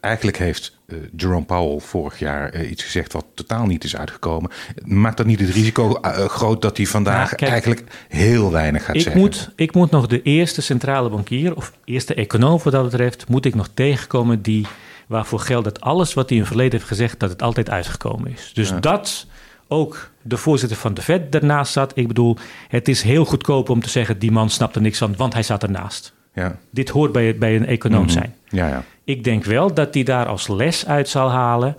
eigenlijk 0.00 0.38
heeft 0.38 0.76
uh, 0.86 0.98
Jerome 1.16 1.44
Powell 1.44 1.78
vorig 1.78 2.18
jaar 2.18 2.64
iets 2.64 2.82
gezegd 2.82 3.12
wat 3.12 3.24
totaal 3.34 3.66
niet 3.66 3.84
is 3.84 3.96
uitgekomen. 3.96 4.50
Maakt 4.84 5.16
dat 5.16 5.26
niet 5.26 5.40
het 5.40 5.50
risico 5.50 5.98
groot 6.28 6.62
dat 6.62 6.76
hij 6.76 6.86
vandaag 6.86 7.34
kijk, 7.34 7.50
eigenlijk 7.50 7.82
heel 8.08 8.50
weinig 8.50 8.84
gaat 8.84 8.94
ik 8.94 9.00
zeggen? 9.00 9.20
Moet, 9.20 9.50
ik 9.56 9.74
moet 9.74 9.90
nog 9.90 10.06
de 10.06 10.22
eerste 10.22 10.62
centrale 10.62 11.10
bankier 11.10 11.56
of 11.56 11.72
eerste 11.84 12.14
econoom 12.14 12.60
wat 12.62 12.72
dat 12.72 12.90
betreft, 12.90 13.28
moet 13.28 13.44
ik 13.44 13.54
nog 13.54 13.68
tegenkomen 13.74 14.42
die 14.42 14.66
waarvoor 15.06 15.40
geldt 15.40 15.64
dat 15.64 15.80
alles 15.80 16.14
wat 16.14 16.28
hij 16.28 16.34
in 16.36 16.42
het 16.42 16.52
verleden 16.52 16.78
heeft 16.78 16.90
gezegd, 16.90 17.20
dat 17.20 17.30
het 17.30 17.42
altijd 17.42 17.70
uitgekomen 17.70 18.32
is. 18.32 18.50
Dus 18.54 18.68
ja. 18.68 18.80
dat 18.80 19.26
ook 19.68 20.10
de 20.22 20.36
voorzitter 20.36 20.78
van 20.78 20.94
de 20.94 21.02
Fed 21.02 21.34
ernaast 21.34 21.72
zat. 21.72 21.92
Ik 21.94 22.08
bedoel, 22.08 22.36
het 22.68 22.88
is 22.88 23.02
heel 23.02 23.24
goedkoop 23.24 23.68
om 23.68 23.80
te 23.80 23.88
zeggen... 23.88 24.18
die 24.18 24.30
man 24.30 24.50
snapt 24.50 24.74
er 24.74 24.80
niks 24.80 24.98
van, 24.98 25.16
want 25.16 25.32
hij 25.32 25.42
zat 25.42 25.62
ernaast. 25.62 26.12
Ja. 26.34 26.58
Dit 26.70 26.88
hoort 26.88 27.12
bij, 27.12 27.38
bij 27.38 27.56
een 27.56 27.66
econoom 27.66 28.00
mm 28.00 28.06
-hmm. 28.06 28.14
zijn. 28.14 28.34
Ja, 28.48 28.68
ja. 28.68 28.84
Ik 29.04 29.24
denk 29.24 29.44
wel 29.44 29.74
dat 29.74 29.94
hij 29.94 30.02
daar 30.02 30.26
als 30.26 30.48
les 30.48 30.86
uit 30.86 31.08
zal 31.08 31.30
halen... 31.30 31.76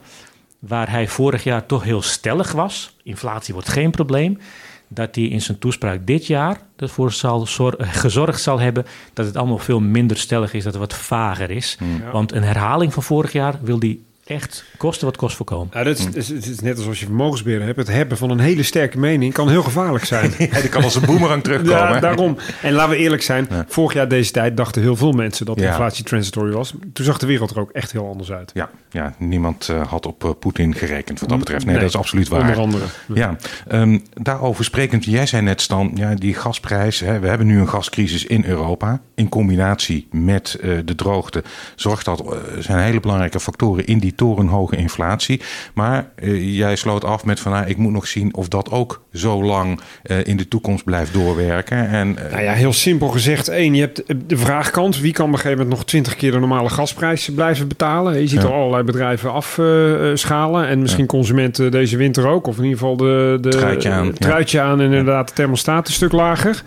waar 0.60 0.90
hij 0.90 1.08
vorig 1.08 1.44
jaar 1.44 1.66
toch 1.66 1.84
heel 1.84 2.02
stellig 2.02 2.52
was. 2.52 2.96
Inflatie 3.04 3.54
wordt 3.54 3.70
geen 3.70 3.92
probleem. 3.92 4.40
Dat 4.88 5.16
hij 5.16 5.24
in 5.24 5.42
zijn 5.42 5.60
toespraak 5.60 6.08
dit 6.08 6.28
jaar 6.28 6.58
ervoor 6.76 7.12
zal 7.12 7.46
gezorgd 7.78 8.42
zal 8.42 8.60
hebben... 8.60 8.86
dat 9.14 9.26
het 9.26 9.36
allemaal 9.36 9.58
veel 9.58 9.80
minder 9.80 10.18
stellig 10.18 10.54
is, 10.54 10.64
dat 10.64 10.74
het 10.74 10.82
wat 10.82 10.94
vager 10.94 11.50
is. 11.50 11.78
Mm. 11.80 12.02
Ja. 12.04 12.12
Want 12.12 12.32
een 12.32 12.44
herhaling 12.44 12.94
van 12.94 13.04
vorig 13.04 13.32
jaar 13.32 13.56
wil 13.62 13.80
hij 13.80 14.00
echt 14.26 14.64
kosten 14.78 15.06
wat 15.06 15.18
kost 15.18 15.36
voorkomen. 15.36 15.70
Ja, 15.74 15.84
dat 15.84 15.98
is, 15.98 16.06
het 16.06 16.16
is, 16.16 16.30
het 16.30 16.46
is 16.46 16.60
net 16.60 16.78
alsof 16.78 16.98
je 16.98 17.06
vermogensbeheerder 17.06 17.68
hebt. 17.68 17.80
Het 17.80 17.88
hebben 17.88 18.18
van 18.18 18.30
een 18.30 18.40
hele 18.40 18.64
sterke 18.64 19.00
mening 19.00 19.34
kan 19.34 19.50
heel 19.50 19.64
gevaarlijk 19.64 20.06
zijn. 20.06 20.34
ja, 20.52 20.60
die 20.62 20.70
kan 20.70 20.84
als 20.84 20.96
een 20.96 21.06
boemerang 21.06 21.44
terugkomen. 21.44 21.94
Ja, 21.94 22.00
daarom. 22.00 22.38
En 22.62 22.74
laten 22.74 22.92
we 22.92 22.98
eerlijk 22.98 23.22
zijn. 23.22 23.48
Ja. 23.50 23.66
Vorig 23.68 23.94
jaar 23.94 24.08
deze 24.08 24.32
tijd 24.32 24.58
dachten 24.58 24.82
heel 24.82 24.96
veel 24.96 25.12
mensen 25.12 25.46
dat 25.46 25.56
de 25.56 25.62
ja. 25.62 25.70
inflatie 25.70 26.04
transitory 26.04 26.52
was. 26.52 26.74
Toen 26.94 27.06
zag 27.06 27.18
de 27.18 27.26
wereld 27.26 27.52
er 27.52 27.60
ook 27.60 27.72
echt 27.72 27.92
heel 27.92 28.08
anders 28.08 28.32
uit. 28.32 28.52
Ja, 28.54 28.70
ja 28.90 29.16
niemand 29.18 29.68
uh, 29.72 29.88
had 29.88 30.06
op 30.06 30.24
uh, 30.24 30.32
Poetin 30.40 30.76
gerekend 30.76 31.20
wat 31.20 31.30
dat 31.30 31.40
betreft. 31.40 31.66
Nee, 31.66 31.74
nee, 31.74 31.84
dat 31.84 31.94
is 31.94 32.00
absoluut 32.00 32.28
waar. 32.28 32.42
Onder 32.42 32.58
andere. 32.60 32.84
Ja, 33.14 33.36
um, 33.72 34.04
daarover 34.14 34.64
sprekend. 34.64 35.06
Jij 35.06 35.26
zei 35.26 35.42
net, 35.42 35.62
Stan, 35.62 35.92
ja, 35.96 36.16
die 36.16 36.34
gasprijs. 36.34 37.00
Hè, 37.00 37.20
we 37.20 37.28
hebben 37.28 37.48
nu 37.48 37.60
een 37.60 37.70
gascrisis 37.70 38.26
in 38.26 38.46
Europa. 38.46 39.02
In 39.16 39.30
combinatie 39.30 40.08
met 40.12 40.58
uh, 40.62 40.78
de 40.86 40.96
droogte 40.96 41.44
zorgt 41.76 42.06
dat 42.06 42.24
zijn 42.60 42.80
hele 42.80 43.00
belangrijke 43.00 43.40
factoren 43.40 43.86
in 43.86 44.00
die 44.00 44.16
torenhoge 44.16 44.76
inflatie. 44.76 45.42
Maar 45.74 46.10
uh, 46.20 46.58
jij 46.58 46.76
sloot 46.76 47.04
af 47.04 47.26
met 47.26 47.40
van 47.40 47.52
nou, 47.52 47.66
ik 47.66 47.78
moet 47.78 47.92
nog 47.92 48.08
zien 48.08 48.36
of 48.36 48.48
dat 48.48 48.72
ook 48.72 49.04
zo 49.14 49.44
lang 49.44 49.80
in 50.24 50.38
de 50.38 50.48
toekomst 50.48 50.84
blijft 50.84 51.14
doorwerken. 51.14 51.90
En, 51.90 52.14
nou 52.14 52.42
ja, 52.42 52.54
heel 52.54 52.74
simpel 52.74 53.08
gezegd. 53.08 53.48
één, 53.48 53.76
je 53.76 53.82
hebt 53.82 54.04
de 54.30 54.38
vraagkant. 54.38 55.00
Wie 55.00 55.14
kan 55.14 55.26
op 55.26 55.32
een 55.32 55.38
gegeven 55.38 55.58
moment 55.58 55.78
nog 55.78 55.86
twintig 55.86 56.16
keer 56.16 56.32
de 56.32 56.40
normale 56.40 56.70
gasprijs 56.70 57.30
blijven 57.36 57.68
betalen? 57.68 58.22
Je 58.22 58.28
ziet 58.28 58.42
ja. 58.42 58.48
er 58.48 58.54
allerlei 58.54 58.84
bedrijven 58.84 59.32
afschalen. 59.32 60.68
en 60.68 60.82
misschien 60.82 61.04
ja. 61.04 61.10
consumenten 61.10 61.72
deze 61.72 61.98
winter 61.98 62.28
ook. 62.28 62.48
Of 62.48 62.58
in 62.58 62.64
ieder 62.64 62.80
geval 62.80 62.98
de, 62.98 63.38
de 63.42 63.50
truitje 63.50 63.90
aan, 63.90 64.14
truitje 64.14 64.62
aan 64.62 64.82
en 64.82 64.86
inderdaad 64.86 65.28
de 65.28 65.34
thermostaat 65.34 65.88
een 65.88 65.94
stuk 65.94 66.12
lager. 66.12 66.64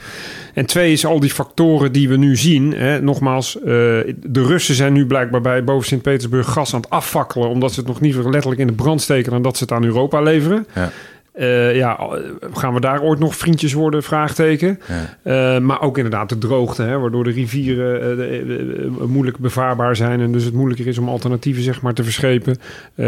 En 0.58 0.66
twee 0.66 0.92
is 0.92 1.06
al 1.06 1.20
die 1.20 1.30
factoren 1.30 1.92
die 1.92 2.08
we 2.08 2.16
nu 2.16 2.36
zien. 2.36 2.72
Hè, 2.72 3.00
nogmaals, 3.00 3.56
uh, 3.56 3.64
de 3.64 4.12
Russen 4.32 4.74
zijn 4.74 4.92
nu 4.92 5.06
blijkbaar 5.06 5.40
bij 5.40 5.64
boven 5.64 5.86
Sint-Petersburg 5.86 6.48
gas 6.48 6.74
aan 6.74 6.80
het 6.80 6.90
afvakkelen. 6.90 7.48
Omdat 7.48 7.72
ze 7.72 7.80
het 7.80 7.88
nog 7.88 8.00
niet 8.00 8.14
letterlijk 8.14 8.60
in 8.60 8.66
de 8.66 8.72
brand 8.72 9.02
steken 9.02 9.32
dan 9.32 9.42
dat 9.42 9.56
ze 9.56 9.62
het 9.62 9.72
aan 9.72 9.84
Europa 9.84 10.20
leveren. 10.20 10.66
Ja. 10.74 10.90
Uh, 11.38 11.76
ja, 11.76 12.10
gaan 12.52 12.74
we 12.74 12.80
daar 12.80 13.02
ooit 13.02 13.18
nog 13.18 13.36
vriendjes 13.36 13.72
worden? 13.72 14.02
Vraagteken. 14.02 14.80
Ja. 15.22 15.54
Uh, 15.56 15.60
maar 15.60 15.80
ook 15.80 15.96
inderdaad 15.96 16.28
de 16.28 16.38
droogte, 16.38 16.82
hè, 16.82 16.98
waardoor 16.98 17.24
de 17.24 17.30
rivieren 17.30 18.10
uh, 18.10 18.16
de, 18.16 19.06
moeilijk 19.06 19.38
bevaarbaar 19.38 19.96
zijn 19.96 20.20
en 20.20 20.32
dus 20.32 20.44
het 20.44 20.54
moeilijker 20.54 20.86
is 20.86 20.98
om 20.98 21.08
alternatieven 21.08 21.62
zeg 21.62 21.82
maar, 21.82 21.94
te 21.94 22.04
verschepen. 22.04 22.56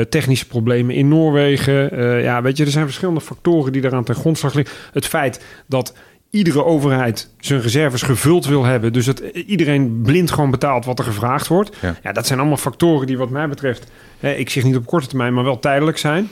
technische 0.09 0.47
problemen 0.47 0.95
in 0.95 1.09
Noorwegen. 1.09 1.97
ja, 2.23 2.42
weet 2.42 2.57
je, 2.57 2.64
er 2.64 2.71
zijn 2.71 2.85
verschillende 2.85 3.21
factoren 3.21 3.73
die 3.73 3.83
daaraan 3.83 4.04
ten 4.04 4.14
grondslag 4.14 4.54
liggen. 4.54 4.76
Het 4.92 5.07
feit 5.07 5.45
dat 5.66 5.95
iedere 6.30 6.64
overheid 6.64 7.28
zijn 7.38 7.60
reserves 7.60 8.02
gevuld 8.02 8.46
wil 8.46 8.64
hebben. 8.64 8.92
Dus 8.92 9.06
dat 9.06 9.18
iedereen 9.34 10.00
blind 10.02 10.30
gewoon 10.30 10.50
betaalt 10.50 10.84
wat 10.84 10.99
er 10.99 11.04
gevraagd 11.04 11.46
wordt. 11.46 11.76
Ja, 11.80 11.96
ja 12.02 12.12
dat 12.12 12.26
zijn 12.26 12.38
allemaal 12.38 12.56
factoren 12.56 13.06
die 13.06 13.18
wat 13.18 13.30
mij 13.30 13.49
betreft... 13.49 13.90
Hè, 14.18 14.32
ik 14.32 14.50
zeg 14.50 14.64
niet 14.64 14.76
op 14.76 14.87
korte 14.87 15.06
termijn, 15.06 15.34
maar 15.34 15.44
wel 15.44 15.58
tijdelijk 15.58 15.99
zijn. 15.99 16.28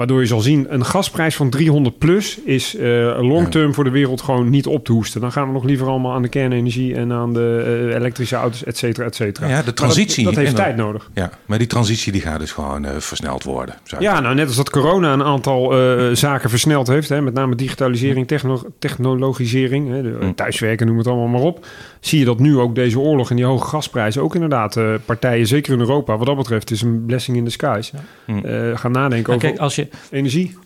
Waardoor 0.00 0.20
je 0.20 0.26
zal 0.26 0.40
zien, 0.40 0.66
een 0.68 0.84
gasprijs 0.84 1.36
van 1.36 1.50
300 1.50 1.98
plus 1.98 2.38
is 2.44 2.74
uh, 2.74 2.82
long-term 3.20 3.66
ja. 3.66 3.72
voor 3.72 3.84
de 3.84 3.90
wereld 3.90 4.22
gewoon 4.22 4.50
niet 4.50 4.66
op 4.66 4.84
te 4.84 4.92
hoesten. 4.92 5.20
Dan 5.20 5.32
gaan 5.32 5.46
we 5.46 5.52
nog 5.52 5.64
liever 5.64 5.86
allemaal 5.86 6.12
aan 6.12 6.22
de 6.22 6.28
kernenergie 6.28 6.94
en 6.94 7.12
aan 7.12 7.32
de 7.32 7.84
uh, 7.88 7.94
elektrische 7.94 8.36
auto's, 8.36 8.64
et 8.64 8.78
cetera, 8.78 9.06
et 9.06 9.14
cetera. 9.14 9.48
Ja, 9.48 9.62
de 9.62 9.72
transitie. 9.72 10.24
Dat, 10.24 10.34
dat 10.34 10.42
heeft 10.42 10.56
tijd 10.56 10.76
nodig. 10.76 11.10
Ja, 11.14 11.30
maar 11.46 11.58
die 11.58 11.66
transitie 11.66 12.12
die 12.12 12.20
gaat 12.20 12.38
dus 12.38 12.52
gewoon 12.52 12.84
uh, 12.84 12.90
versneld 12.98 13.42
worden. 13.42 13.74
Ja, 13.98 14.20
nou 14.20 14.34
net 14.34 14.46
als 14.46 14.56
dat 14.56 14.70
corona 14.70 15.12
een 15.12 15.22
aantal 15.22 15.72
zaken 16.16 16.50
versneld 16.50 16.86
heeft. 16.86 17.08
Hè, 17.08 17.22
met 17.22 17.34
name 17.34 17.54
digitalisering, 17.54 18.26
techno 18.28 18.62
technologisering, 18.78 19.88
hè, 19.88 20.02
de, 20.02 20.16
mm. 20.20 20.34
thuiswerken, 20.34 20.86
noem 20.86 20.98
het 20.98 21.06
allemaal 21.06 21.26
maar 21.26 21.40
op. 21.40 21.66
Zie 22.00 22.18
je 22.18 22.24
dat 22.24 22.38
nu 22.38 22.58
ook 22.58 22.74
deze 22.74 22.98
oorlog 22.98 23.30
en 23.30 23.36
die 23.36 23.44
hoge 23.44 23.66
gasprijzen 23.66 24.22
ook 24.22 24.34
inderdaad 24.34 24.80
partijen, 25.04 25.46
zeker 25.46 25.72
in 25.72 25.80
Europa, 25.80 26.16
wat 26.16 26.26
dat 26.26 26.36
betreft, 26.36 26.70
is 26.70 26.82
een 26.82 27.04
blessing 27.06 27.36
in 27.36 27.44
the 27.44 27.50
skies. 27.50 27.92
Ja. 28.26 28.76
Gaan 28.76 28.92
nadenken 28.92 29.32
nou, 29.32 29.36
over... 29.36 29.48
Kijk, 29.48 29.58
als 29.58 29.74
je 29.74 29.88
energie. 30.10 30.58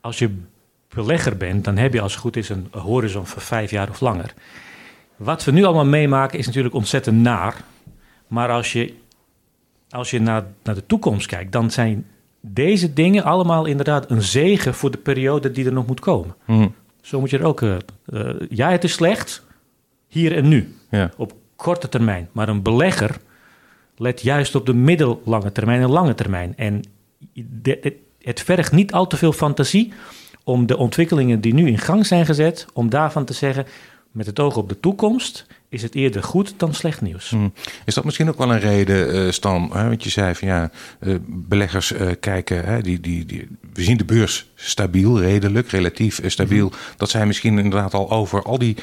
Als 0.00 0.18
je 0.18 0.36
belegger 0.88 1.36
bent, 1.36 1.64
dan 1.64 1.76
heb 1.76 1.92
je 1.92 2.00
als 2.00 2.12
het 2.12 2.20
goed 2.20 2.36
is 2.36 2.48
een 2.48 2.66
horizon 2.70 3.26
van 3.26 3.42
vijf 3.42 3.70
jaar 3.70 3.90
of 3.90 4.00
langer. 4.00 4.34
Wat 5.16 5.44
we 5.44 5.50
nu 5.50 5.64
allemaal 5.64 5.84
meemaken 5.84 6.38
is 6.38 6.46
natuurlijk 6.46 6.74
ontzettend 6.74 7.16
naar. 7.16 7.64
Maar 8.26 8.50
als 8.50 8.72
je, 8.72 8.94
als 9.90 10.10
je 10.10 10.20
naar, 10.20 10.44
naar 10.62 10.74
de 10.74 10.86
toekomst 10.86 11.26
kijkt, 11.26 11.52
dan 11.52 11.70
zijn 11.70 12.06
deze 12.40 12.92
dingen 12.92 13.24
allemaal 13.24 13.64
inderdaad 13.64 14.10
een 14.10 14.22
zegen 14.22 14.74
voor 14.74 14.90
de 14.90 14.98
periode 14.98 15.50
die 15.50 15.66
er 15.66 15.72
nog 15.72 15.86
moet 15.86 16.00
komen. 16.00 16.34
Mm. 16.46 16.74
Zo 17.00 17.20
moet 17.20 17.30
je 17.30 17.38
er 17.38 17.44
ook. 17.44 17.60
Uh, 17.60 17.76
uh, 18.06 18.30
ja, 18.48 18.70
het 18.70 18.84
is 18.84 18.92
slecht, 18.92 19.46
hier 20.08 20.36
en 20.36 20.48
nu, 20.48 20.76
ja. 20.90 21.10
op 21.16 21.32
korte 21.56 21.88
termijn. 21.88 22.28
Maar 22.32 22.48
een 22.48 22.62
belegger 22.62 23.16
let 23.96 24.22
juist 24.22 24.54
op 24.54 24.66
de 24.66 24.74
middellange 24.74 25.52
termijn 25.52 25.82
en 25.82 25.90
lange 25.90 26.14
termijn. 26.14 26.56
En 26.56 26.82
de, 27.32 27.78
de, 27.82 27.96
het 28.24 28.40
vergt 28.40 28.72
niet 28.72 28.92
al 28.92 29.06
te 29.06 29.16
veel 29.16 29.32
fantasie 29.32 29.92
om 30.44 30.66
de 30.66 30.76
ontwikkelingen 30.76 31.40
die 31.40 31.54
nu 31.54 31.68
in 31.68 31.78
gang 31.78 32.06
zijn 32.06 32.26
gezet, 32.26 32.66
om 32.72 32.90
daarvan 32.90 33.24
te 33.24 33.32
zeggen, 33.32 33.66
met 34.10 34.26
het 34.26 34.40
oog 34.40 34.56
op 34.56 34.68
de 34.68 34.80
toekomst, 34.80 35.46
is 35.68 35.82
het 35.82 35.94
eerder 35.94 36.22
goed 36.22 36.54
dan 36.56 36.74
slecht 36.74 37.00
nieuws. 37.00 37.30
Hmm. 37.30 37.52
Is 37.84 37.94
dat 37.94 38.04
misschien 38.04 38.28
ook 38.28 38.38
wel 38.38 38.52
een 38.52 38.60
reden, 38.60 39.14
uh, 39.14 39.30
Stan? 39.30 39.70
Hè? 39.72 39.88
Want 39.88 40.04
je 40.04 40.10
zei 40.10 40.34
van 40.34 40.48
ja, 40.48 40.70
uh, 41.00 41.16
beleggers 41.26 41.92
uh, 41.92 42.10
kijken, 42.20 42.64
hè, 42.64 42.80
die, 42.80 43.00
die, 43.00 43.26
die, 43.26 43.48
we 43.72 43.82
zien 43.82 43.96
de 43.96 44.04
beurs 44.04 44.50
stabiel, 44.54 45.20
redelijk, 45.20 45.68
relatief 45.68 46.20
stabiel. 46.26 46.68
Hmm. 46.68 46.78
Dat 46.96 47.10
zij 47.10 47.26
misschien 47.26 47.58
inderdaad 47.58 47.94
al 47.94 48.10
over 48.10 48.42
al 48.42 48.58
die 48.58 48.76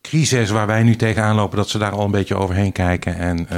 crises 0.00 0.50
waar 0.50 0.66
wij 0.66 0.82
nu 0.82 0.96
tegenaan 0.96 1.36
lopen, 1.36 1.56
dat 1.56 1.68
ze 1.68 1.78
daar 1.78 1.92
al 1.92 2.04
een 2.04 2.10
beetje 2.10 2.36
overheen 2.36 2.72
kijken 2.72 3.16
en... 3.16 3.48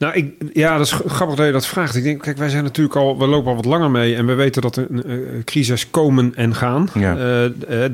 Nou, 0.00 0.14
ik, 0.14 0.34
ja, 0.52 0.76
dat 0.76 0.86
is 0.86 0.92
grappig 0.92 1.36
dat 1.36 1.46
je 1.46 1.52
dat 1.52 1.66
vraagt. 1.66 1.96
Ik 1.96 2.02
denk, 2.02 2.22
kijk, 2.22 2.36
wij 2.36 2.48
zijn 2.48 2.64
natuurlijk 2.64 2.96
al, 2.96 3.18
we 3.18 3.26
lopen 3.26 3.50
al 3.50 3.56
wat 3.56 3.64
langer 3.64 3.90
mee 3.90 4.16
en 4.16 4.26
we 4.26 4.34
weten 4.34 4.62
dat 4.62 4.76
er 4.76 4.90
uh, 4.90 5.44
crisis 5.44 5.90
komen 5.90 6.34
en 6.34 6.54
gaan. 6.54 6.88
Ja. 6.94 7.12
Uh, 7.12 7.18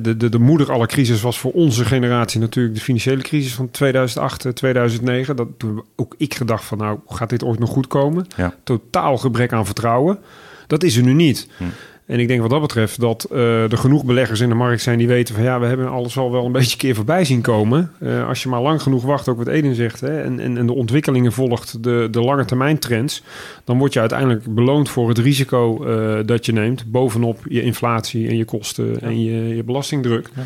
de, 0.03 0.15
de, 0.17 0.29
de 0.29 0.39
moeder 0.39 0.73
aller 0.73 0.87
crisis 0.87 1.21
was 1.21 1.39
voor 1.39 1.53
onze 1.53 1.85
generatie 1.85 2.41
natuurlijk 2.41 2.75
de 2.75 2.81
financiële 2.81 3.23
crisis 3.23 3.55
van 3.55 3.71
2008, 3.71 4.57
2009. 4.57 5.37
Dat 5.37 5.49
toen 5.57 5.85
ook 5.97 6.15
ik 6.19 6.35
gedacht 6.35 6.65
van, 6.65 6.79
nou, 6.79 6.99
gaat 7.07 7.31
dit 7.31 7.45
ooit 7.45 7.59
nog 7.59 7.71
goed 7.71 7.87
komen? 7.87 8.27
Ja. 8.37 8.55
Totaal 8.65 9.17
gebrek 9.17 9.53
aan 9.53 9.67
vertrouwen. 9.67 10.19
Dat 10.67 10.83
is 10.83 10.97
er 10.97 11.03
nu 11.03 11.13
niet. 11.13 11.49
Hm. 11.57 11.65
En 12.07 12.21
ik 12.21 12.29
denk 12.29 12.41
wat 12.41 12.51
dat 12.51 12.61
betreft 12.61 13.01
dat 13.01 13.29
uh, 13.33 13.73
er 13.73 13.79
genoeg 13.79 14.05
beleggers 14.05 14.41
in 14.41 14.49
de 14.49 14.55
markt 14.55 14.83
zijn 14.83 14.99
die 14.99 15.09
weten 15.09 15.35
van 15.35 15.45
ja, 15.45 15.61
we 15.61 15.67
hebben 15.67 15.89
alles 15.89 16.19
al 16.19 16.33
wel 16.33 16.45
een 16.45 16.53
beetje 16.53 16.77
keer 16.77 16.95
voorbij 16.95 17.25
zien 17.25 17.41
komen. 17.41 17.91
Uh, 18.01 18.29
als 18.29 18.43
je 18.43 18.49
maar 18.49 18.63
lang 18.63 18.83
genoeg 18.83 19.03
wacht, 19.03 19.29
ook 19.29 19.37
wat 19.37 19.47
Eden 19.47 19.75
zegt, 19.75 20.01
hè, 20.01 20.23
en, 20.23 20.41
en, 20.41 20.57
en 20.57 20.67
de 20.67 20.73
ontwikkelingen 20.73 21.33
volgt 21.33 21.83
de, 21.83 22.09
de 22.11 22.21
lange 22.21 22.45
termijn 22.45 22.79
trends, 22.79 23.23
dan 23.65 23.79
word 23.79 23.93
je 23.93 24.01
uiteindelijk 24.01 24.55
beloond 24.55 24.89
voor 24.89 25.09
het 25.09 25.19
risico 25.19 25.87
uh, 25.87 26.19
dat 26.27 26.47
je 26.47 26.53
neemt 26.53 26.91
bovenop 26.91 27.39
je 27.49 27.63
inflatie 27.63 28.29
en 28.29 28.37
je 28.37 28.45
kosten 28.45 28.87
ja. 28.87 28.99
en 29.01 29.23
je, 29.23 29.57
je 29.57 29.65
belastingdruk. 29.65 30.29
Ja. 30.35 30.43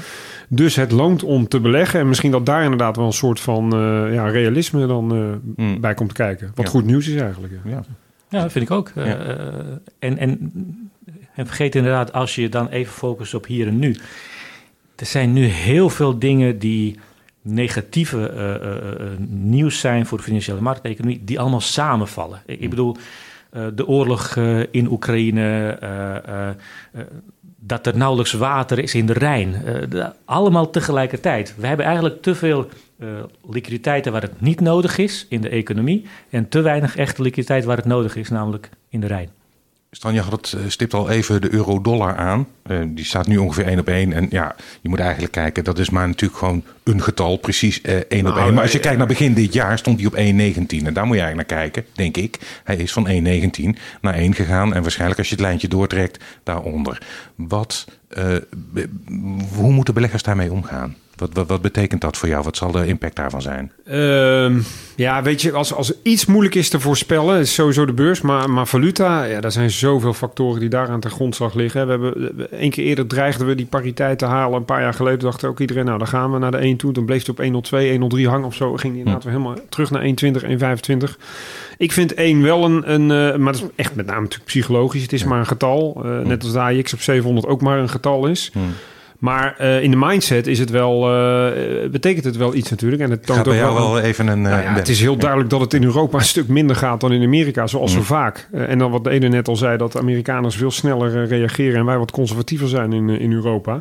Dus 0.49 0.76
het 0.76 0.93
loont 0.93 1.23
om 1.23 1.49
te 1.49 1.61
beleggen. 1.61 2.00
En 2.00 2.09
misschien 2.09 2.31
dat 2.31 2.47
daar 2.47 2.62
inderdaad 2.62 2.97
wel 2.97 3.07
een 3.07 3.12
soort 3.12 3.40
van 3.40 3.64
uh, 3.64 4.14
ja, 4.14 4.29
realisme 4.29 4.87
dan 4.87 5.17
uh, 5.17 5.25
mm. 5.57 5.81
bij 5.81 5.95
komt 5.95 6.12
kijken. 6.12 6.52
Wat 6.55 6.64
Ja. 6.64 6.71
goed 6.71 6.85
nieuws 6.85 7.09
is 7.09 7.21
eigenlijk. 7.21 7.52
Ja. 7.64 7.71
Ja. 7.71 7.83
Ja, 8.31 8.43
dat 8.43 8.52
vind 8.52 8.64
ik 8.64 8.71
ook. 8.71 8.93
Ja. 8.95 9.02
Eh, 9.02 9.45
en, 9.99 10.19
en, 10.19 10.52
en 11.34 11.46
vergeet 11.46 11.75
inderdaad, 11.75 12.12
als 12.12 12.34
je 12.34 12.49
dan 12.49 12.68
even 12.68 12.92
focust 12.92 13.34
op 13.34 13.46
hier 13.46 13.66
en 13.66 13.78
nu. 13.78 13.96
Er 14.96 15.06
zijn 15.06 15.32
nu 15.32 15.44
heel 15.44 15.90
veel 15.90 16.18
dingen 16.18 16.58
die 16.58 16.99
negatieve 17.42 18.28
eh, 18.28 18.54
eh, 18.54 18.76
eh, 18.76 19.18
nieuws 19.28 19.80
zijn 19.80 20.06
voor 20.06 20.18
de 20.18 20.25
financiële 20.25 20.60
markteconomie, 20.60 21.25
die 21.25 21.40
allemaal 21.40 21.60
samenvallen. 21.60 22.42
Ik, 22.46 22.60
ik 22.60 22.70
bedoel, 22.70 22.96
de 23.75 23.87
oorlog 23.87 24.37
in 24.70 24.90
Oekraïne, 24.90 25.78
dat 27.60 27.87
er 27.87 27.96
nauwelijks 27.96 28.32
water 28.32 28.78
is 28.78 28.94
in 28.94 29.06
de 29.06 29.12
Rijn. 29.12 29.62
De- 29.88 30.12
allemaal 30.25 30.70
tegelijkertijd. 30.70 31.54
We 31.56 31.66
hebben 31.66 31.87
eigenlijk 31.87 32.22
te 32.22 32.34
veel 32.34 32.68
liquiditeiten 33.50 34.12
waar 34.12 34.22
het 34.22 34.40
niet 34.40 34.60
nodig 34.60 34.99
is 34.99 35.26
in 35.28 35.40
de 35.40 35.49
economie. 35.49 36.06
En 36.30 36.49
te 36.49 36.60
weinig 36.60 36.96
echte 36.96 37.22
liquiditeit 37.22 37.64
waar 37.64 37.76
het 37.76 37.87
nodig 37.87 38.16
is, 38.16 38.28
namelijk 38.28 38.70
in 38.88 39.00
de 39.00 39.06
Rijn. 39.06 39.30
Stan, 39.92 40.14
je 40.14 40.20
had 40.20 40.32
het 40.32 40.52
eh, 40.52 40.68
stipt 40.68 40.94
al 40.94 41.11
even 41.11 41.40
de 41.40 41.52
euro-dollar 41.52 42.16
aan. 42.16 42.47
Eh, 42.62 42.78
die 42.87 43.04
staat 43.04 43.26
nu 43.26 43.37
ongeveer 43.37 43.66
1 43.66 43.78
op 43.78 43.88
1. 43.88 44.12
En 44.12 44.26
ja, 44.30 44.56
je 44.80 44.88
moet 44.88 44.99
eigenlijk 44.99 45.32
kijken, 45.32 45.64
dat 45.64 45.78
is 45.78 45.90
maar 45.90 46.06
natuurlijk 46.06 46.38
gewoon 46.38 46.64
een 46.85 47.02
getal, 47.02 47.37
precies 47.37 47.80
eh 47.80 47.94
1 48.09 48.26
op 48.26 48.35
Nou, 48.35 48.44
1. 48.47 48.54
Maar 48.54 48.62
als 48.62 48.73
je 48.73 48.78
kijkt 48.78 48.99
naar 48.99 49.06
begin 49.06 49.35
dit 49.35 49.52
jaar, 49.52 49.78
stond 49.78 49.99
hij 49.99 50.06
op 50.06 50.14
1,19. 50.14 50.87
En 50.87 50.94
daar 50.94 51.06
moet 51.06 51.16
je 51.16 51.23
eigenlijk 51.23 51.50
naar 51.50 51.61
kijken, 51.61 51.85
denk 51.92 52.16
ik. 52.16 52.61
Hij 52.64 52.76
is 52.76 52.92
van 52.92 53.09
1,19 53.09 53.78
naar 54.00 54.14
1 54.14 54.35
gegaan. 54.35 54.75
En 54.75 54.82
waarschijnlijk 54.82 55.18
als 55.18 55.28
je 55.28 55.35
het 55.35 55.44
lijntje 55.44 55.68
doortrekt, 55.68 56.25
daaronder. 56.42 57.02
Wat, 57.35 57.87
hoe 59.54 59.73
moeten 59.73 59.94
beleggers 59.94 60.23
daarmee 60.23 60.52
omgaan? 60.52 60.97
Wat, 61.21 61.31
wat, 61.33 61.49
wat 61.49 61.62
betekent 61.62 62.00
dat 62.00 62.17
voor 62.17 62.29
jou? 62.29 62.43
Wat 62.43 62.57
zal 62.57 62.71
de 62.71 62.87
impact 62.87 63.17
daarvan 63.17 63.43
zijn? 63.43 63.73
Ehm, 63.85 64.59
ja, 64.97 65.23
weet 65.23 65.43
je, 65.43 65.53
als, 65.53 65.75
als 65.75 65.93
iets 66.03 66.27
moeilijk 66.27 66.55
is 66.55 66.69
te 66.69 66.81
voorspellen, 66.81 67.41
is 67.41 67.55
sowieso 67.55 67.85
de 67.85 67.93
beurs. 67.93 68.21
Maar, 68.21 68.50
maar 68.50 68.67
valuta, 68.67 69.25
ja, 69.25 69.41
daar 69.41 69.53
zijn 69.53 69.71
zoveel 69.71 70.12
factoren 70.12 70.61
die 70.61 70.69
daar 70.69 70.89
aan 70.89 71.00
ten 71.00 71.11
grondslag 71.11 71.55
liggen. 71.55 71.85
We 71.87 71.91
hebben 71.91 72.37
we- 72.37 72.45
één 72.49 72.71
keer 72.71 72.85
eerder 72.85 73.07
dreigden 73.07 73.47
we 73.47 73.55
die 73.55 73.67
pariteit 73.67 74.19
te 74.19 74.25
halen. 74.25 74.59
Een 74.59 74.65
paar 74.65 74.81
jaar 74.81 74.95
geleden 74.95 75.19
dacht 75.19 75.45
ook 75.45 75.61
iedereen, 75.61 75.85
nou, 75.85 75.99
dan 75.99 76.07
gaan 76.07 76.33
we 76.33 76.39
naar 76.39 76.50
de 76.50 76.57
1 76.65 76.77
toe. 76.77 76.93
Dan 76.93 77.05
bleef 77.05 77.19
het 77.19 77.29
op 77.29 77.39
102, 77.39 77.91
103 77.91 78.29
hangen 78.29 78.47
of 78.47 78.55
zo. 78.55 78.77
Ging 78.77 78.97
inderdaad 78.97 79.25
weer 79.25 79.33
helemaal 79.33 79.57
terug 79.69 79.91
naar 79.91 80.00
120, 80.03 80.43
125. 80.43 81.19
Ik 81.79 81.93
vind 81.93 82.15
1 82.15 82.43
wel 82.43 82.65
een, 82.65 82.93
een 82.93 83.33
eh, 83.33 83.39
maar 83.39 83.53
dat 83.53 83.62
is 83.62 83.69
echt 83.77 83.95
met 83.95 84.07
name 84.07 84.21
natuurlijk 84.21 84.49
psychologisch. 84.50 85.03
Het 85.03 85.12
is 85.12 85.25
maar 85.25 85.39
een 85.39 85.47
getal. 85.47 86.00
Eh, 86.05 86.19
Net 86.19 86.43
als 86.43 86.53
de 86.53 86.61
AX 86.61 86.93
op 86.93 87.00
700 87.00 87.47
ook 87.47 87.61
maar 87.61 87.79
een 87.79 87.89
getal 87.89 88.27
is. 88.27 88.50
Hmm. 88.53 88.73
Maar 89.21 89.55
eh, 89.59 89.83
in 89.83 89.91
de 89.91 89.97
mindset 89.97 90.47
is 90.47 90.59
het 90.59 90.71
wel, 90.71 91.11
eh, 91.15 91.91
betekent 91.91 92.25
het 92.25 92.37
wel 92.37 92.55
iets 92.55 92.71
natuurlijk. 92.71 93.03
En 93.03 93.11
het 93.11 93.27
toont 93.27 93.39
Gaat 93.39 93.47
bij 93.49 93.57
ook 93.57 93.61
jou 93.69 93.75
wel 93.75 93.93
wel 93.93 94.00
even 94.03 94.27
een... 94.27 94.45
eh, 94.47 94.50
nou 94.50 94.62
ja, 94.62 94.69
een 94.69 94.75
het 94.75 94.89
is 94.89 95.00
heel 95.00 95.17
duidelijk 95.17 95.50
dat 95.50 95.61
het 95.61 95.75
in 95.75 95.85
Europa 95.85 96.19
een 96.19 96.25
stuk 96.25 96.49
minder 96.49 96.77
gaat 96.77 97.00
dan 97.00 97.12
in 97.12 97.23
Amerika, 97.23 97.67
zoals 97.67 97.93
zo 97.93 97.99
Mm. 97.99 98.05
vaak. 98.05 98.49
Eh, 98.53 98.69
en 98.69 98.79
dan 98.79 98.91
wat 98.91 99.07
Ede 99.07 99.29
net 99.29 99.49
al 99.49 99.57
zei, 99.57 99.77
dat 99.77 99.93
de 99.93 99.99
Amerikaners 99.99 100.57
veel 100.57 100.71
sneller 100.71 101.23
eh, 101.23 101.29
reageren 101.29 101.79
en 101.79 101.85
wij 101.85 101.99
wat 101.99 102.11
conservatiever 102.11 102.69
zijn 102.69 102.93
in, 102.93 103.09
eh, 103.11 103.21
in 103.21 103.33
Europa. 103.33 103.81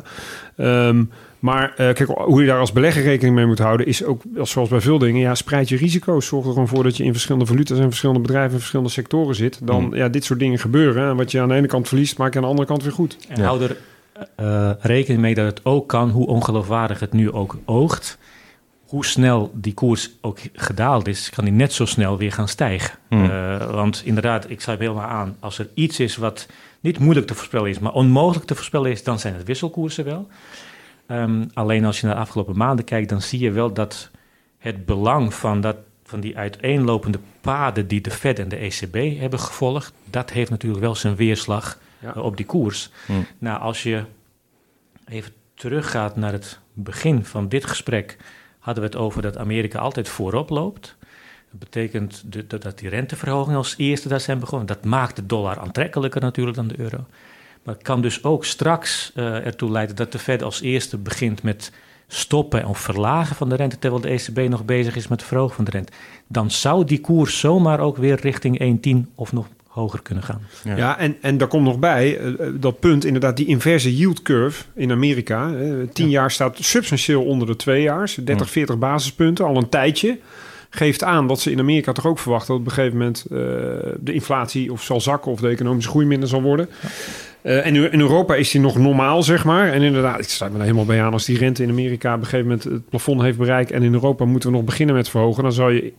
Ehm, 0.56 1.04
maar 1.38 1.64
eh, 1.76 1.76
kijk, 1.76 2.08
hoe 2.08 2.40
je 2.40 2.46
daar 2.46 2.58
als 2.58 2.72
belegger 2.72 3.02
rekening 3.02 3.34
mee 3.36 3.46
moet 3.46 3.58
houden, 3.58 3.86
is 3.86 4.04
ook 4.04 4.22
als- 4.38 4.50
zoals 4.50 4.68
bij 4.68 4.80
veel 4.80 4.98
dingen, 4.98 5.20
ja, 5.20 5.34
spreid 5.34 5.68
je 5.68 5.76
risico's. 5.76 6.26
Zorg 6.26 6.44
er 6.46 6.52
gewoon 6.52 6.68
voor 6.68 6.82
dat 6.82 6.96
je 6.96 7.04
in 7.04 7.12
verschillende 7.12 7.46
valuta's 7.46 7.78
en 7.78 7.88
verschillende 7.88 8.20
bedrijven 8.20 8.52
en 8.52 8.58
verschillende 8.58 8.90
sectoren 8.90 9.34
zit. 9.34 9.58
Dan, 9.62 9.84
Mm. 9.84 9.94
ja, 9.94 10.08
dit 10.08 10.24
soort 10.24 10.38
dingen 10.38 10.58
gebeuren. 10.58 11.10
En 11.10 11.16
wat 11.16 11.30
je 11.30 11.40
aan 11.40 11.48
de 11.48 11.54
ene 11.54 11.66
kant 11.66 11.88
verliest, 11.88 12.18
maak 12.18 12.30
je 12.32 12.36
aan 12.38 12.44
de 12.44 12.50
andere 12.50 12.68
kant 12.68 12.82
weer 12.82 12.92
goed. 12.92 13.16
En 13.28 13.40
Ja. 13.40 13.46
hou 13.46 13.62
er 13.62 13.76
eh, 14.36 14.70
rekening 14.80 15.20
mee 15.20 15.34
dat 15.34 15.46
het 15.46 15.64
ook 15.64 15.88
kan, 15.88 16.10
hoe 16.10 16.26
ongeloofwaardig 16.26 17.00
het 17.00 17.12
nu 17.12 17.32
ook 17.32 17.58
oogt. 17.64 18.18
Hoe 18.86 19.04
snel 19.04 19.50
die 19.54 19.74
koers 19.74 20.10
ook 20.20 20.38
gedaald 20.52 21.08
is, 21.08 21.30
kan 21.30 21.44
die 21.44 21.52
net 21.52 21.72
zo 21.72 21.84
snel 21.84 22.18
weer 22.18 22.32
gaan 22.32 22.48
stijgen. 22.48 22.98
Hmm. 23.08 23.30
Eh, 23.30 23.70
want 23.70 24.02
inderdaad, 24.04 24.50
ik 24.50 24.60
sluit 24.60 24.78
helemaal 24.78 25.08
aan. 25.08 25.36
Als 25.40 25.58
er 25.58 25.68
iets 25.74 26.00
is 26.00 26.16
wat 26.16 26.46
niet 26.80 26.98
moeilijk 26.98 27.26
te 27.26 27.34
voorspellen 27.34 27.70
is, 27.70 27.78
maar 27.78 27.92
onmogelijk 27.92 28.46
te 28.46 28.54
voorspellen 28.54 28.90
is, 28.90 29.04
dan 29.04 29.18
zijn 29.18 29.34
het 29.34 29.46
wisselkoersen 29.46 30.04
wel. 30.04 30.28
Ehm, 31.06 31.44
alleen 31.54 31.84
als 31.84 32.00
je 32.00 32.06
naar 32.06 32.14
de 32.14 32.20
afgelopen 32.20 32.56
maanden 32.56 32.84
kijkt, 32.84 33.08
dan 33.08 33.22
zie 33.22 33.38
je 33.38 33.50
wel 33.50 33.72
dat 33.72 34.10
het 34.58 34.86
belang 34.86 35.34
van, 35.34 35.60
dat, 35.60 35.76
van 36.04 36.20
die 36.20 36.36
uiteenlopende 36.36 37.18
paden 37.40 37.86
die 37.86 38.00
de 38.00 38.10
Fed 38.10 38.38
en 38.38 38.48
de 38.48 38.56
ECB 38.56 39.18
hebben 39.20 39.40
gevolgd, 39.40 39.92
dat 40.04 40.30
heeft 40.30 40.50
natuurlijk 40.50 40.82
wel 40.82 40.94
zijn 40.94 41.16
weerslag 41.16 41.78
Ja. 42.00 42.14
eh, 42.14 42.22
op 42.22 42.36
die 42.36 42.46
koers. 42.46 42.90
Hmm. 43.06 43.26
Nou, 43.38 43.60
als 43.60 43.82
je 43.82 44.04
even 45.08 45.32
teruggaat 45.54 46.16
naar 46.16 46.32
het 46.32 46.58
begin 46.72 47.24
van 47.24 47.48
dit 47.48 47.64
gesprek, 47.64 48.16
hadden 48.58 48.82
we 48.82 48.88
het 48.88 48.98
over 48.98 49.22
dat 49.22 49.36
Amerika 49.38 49.78
altijd 49.78 50.08
voorop 50.08 50.50
loopt. 50.50 50.96
Dat 51.50 51.58
betekent 51.60 52.22
de- 52.32 52.46
dat, 52.46 52.62
dat 52.62 52.78
die 52.78 52.88
renteverhogingen 52.88 53.58
als 53.58 53.74
eerste 53.76 54.08
daar 54.08 54.20
zijn 54.20 54.38
begonnen. 54.38 54.66
Dat 54.66 54.84
maakt 54.84 55.16
de 55.16 55.26
dollar 55.26 55.58
aantrekkelijker 55.58 56.20
natuurlijk 56.20 56.56
dan 56.56 56.68
de 56.68 56.78
euro. 56.80 57.06
Maar 57.62 57.74
het 57.74 57.82
kan 57.84 58.00
dus 58.02 58.24
ook 58.24 58.44
straks 58.44 59.12
eh, 59.14 59.46
ertoe 59.46 59.70
leiden 59.70 59.96
dat 59.96 60.12
de 60.12 60.18
Fed 60.18 60.42
als 60.42 60.60
eerste 60.60 60.98
begint 60.98 61.42
met 61.42 61.72
stoppen 62.08 62.64
of 62.66 62.78
verlagen 62.78 63.36
van 63.36 63.48
de 63.48 63.54
rente, 63.54 63.78
terwijl 63.78 64.02
de 64.02 64.08
ECB 64.08 64.48
nog 64.50 64.64
bezig 64.64 64.96
is 64.96 65.08
met 65.08 65.18
het 65.20 65.28
verhogen 65.28 65.56
van 65.56 65.64
de 65.64 65.70
rente. 65.70 65.92
Dan 66.26 66.50
zou 66.50 66.84
die 66.84 67.00
koers 67.00 67.38
zomaar 67.38 67.80
ook 67.80 67.96
weer 67.96 68.20
richting 68.20 68.58
1,10 69.06 69.12
of 69.14 69.32
nog 69.32 69.48
hoger 69.80 70.02
kunnen 70.02 70.24
gaan. 70.24 70.40
Ja. 70.64 70.76
Ja, 70.76 70.98
en, 70.98 71.16
en 71.20 71.38
daar 71.38 71.48
komt 71.48 71.64
nog 71.64 71.78
bij 71.78 72.18
eh, 72.18 72.26
eh, 72.28 72.54
dat 72.60 72.80
punt, 72.80 73.04
inderdaad, 73.04 73.36
die 73.36 73.46
inverse 73.46 73.96
yield 73.96 74.22
curve 74.22 74.64
in 74.74 74.90
Amerika. 74.90 75.52
eh, 75.54 75.72
10 75.92 76.10
jaar 76.10 76.30
staat 76.30 76.56
substantieel 76.60 77.24
onder 77.24 77.46
de 77.46 77.56
twee 77.56 77.82
jaar, 77.82 78.14
30, 78.24 78.50
40 78.50 78.78
basispunten, 78.78 79.44
al 79.44 79.56
een 79.56 79.68
tijdje. 79.68 80.18
Geeft 80.72 81.04
aan 81.04 81.26
dat 81.26 81.40
ze 81.40 81.50
in 81.50 81.58
Amerika 81.58 81.92
toch 81.92 82.06
ook 82.06 82.18
verwachten 82.18 82.48
dat 82.52 82.60
op 82.60 82.66
een 82.66 82.72
gegeven 82.72 82.98
moment 82.98 83.24
eh, 83.30 83.38
de 84.00 84.12
inflatie 84.12 84.72
of 84.72 84.82
zal 84.82 85.00
zakken 85.00 85.32
of 85.32 85.40
de 85.40 85.48
economische 85.48 85.90
groei 85.90 86.06
minder 86.06 86.28
zal 86.28 86.42
worden. 86.42 86.68
Eh, 87.42 87.66
en 87.66 87.92
in 87.92 88.00
Europa 88.00 88.34
is 88.34 88.50
die 88.50 88.60
nog 88.60 88.78
normaal, 88.78 89.22
zeg 89.22 89.44
maar. 89.44 89.72
En 89.72 89.82
inderdaad, 89.82 90.18
ik 90.20 90.28
sluit 90.28 90.52
me 90.52 90.58
er 90.58 90.64
helemaal 90.64 90.84
bij 90.84 91.02
aan. 91.02 91.12
Als 91.12 91.24
die 91.24 91.38
rente 91.38 91.62
in 91.62 91.70
Amerika 91.70 92.14
op 92.14 92.20
een 92.20 92.24
gegeven 92.24 92.46
moment 92.46 92.64
het 92.64 92.88
plafond 92.88 93.22
heeft 93.22 93.38
bereikt... 93.38 93.70
en 93.70 93.82
in 93.82 93.92
Europa 93.92 94.24
moeten 94.24 94.50
we 94.50 94.56
nog 94.56 94.64
beginnen 94.64 94.94
met 94.94 95.08
verhogen... 95.08 95.42
dan 95.42 95.52
zou 95.52 95.72
je... 95.72 95.92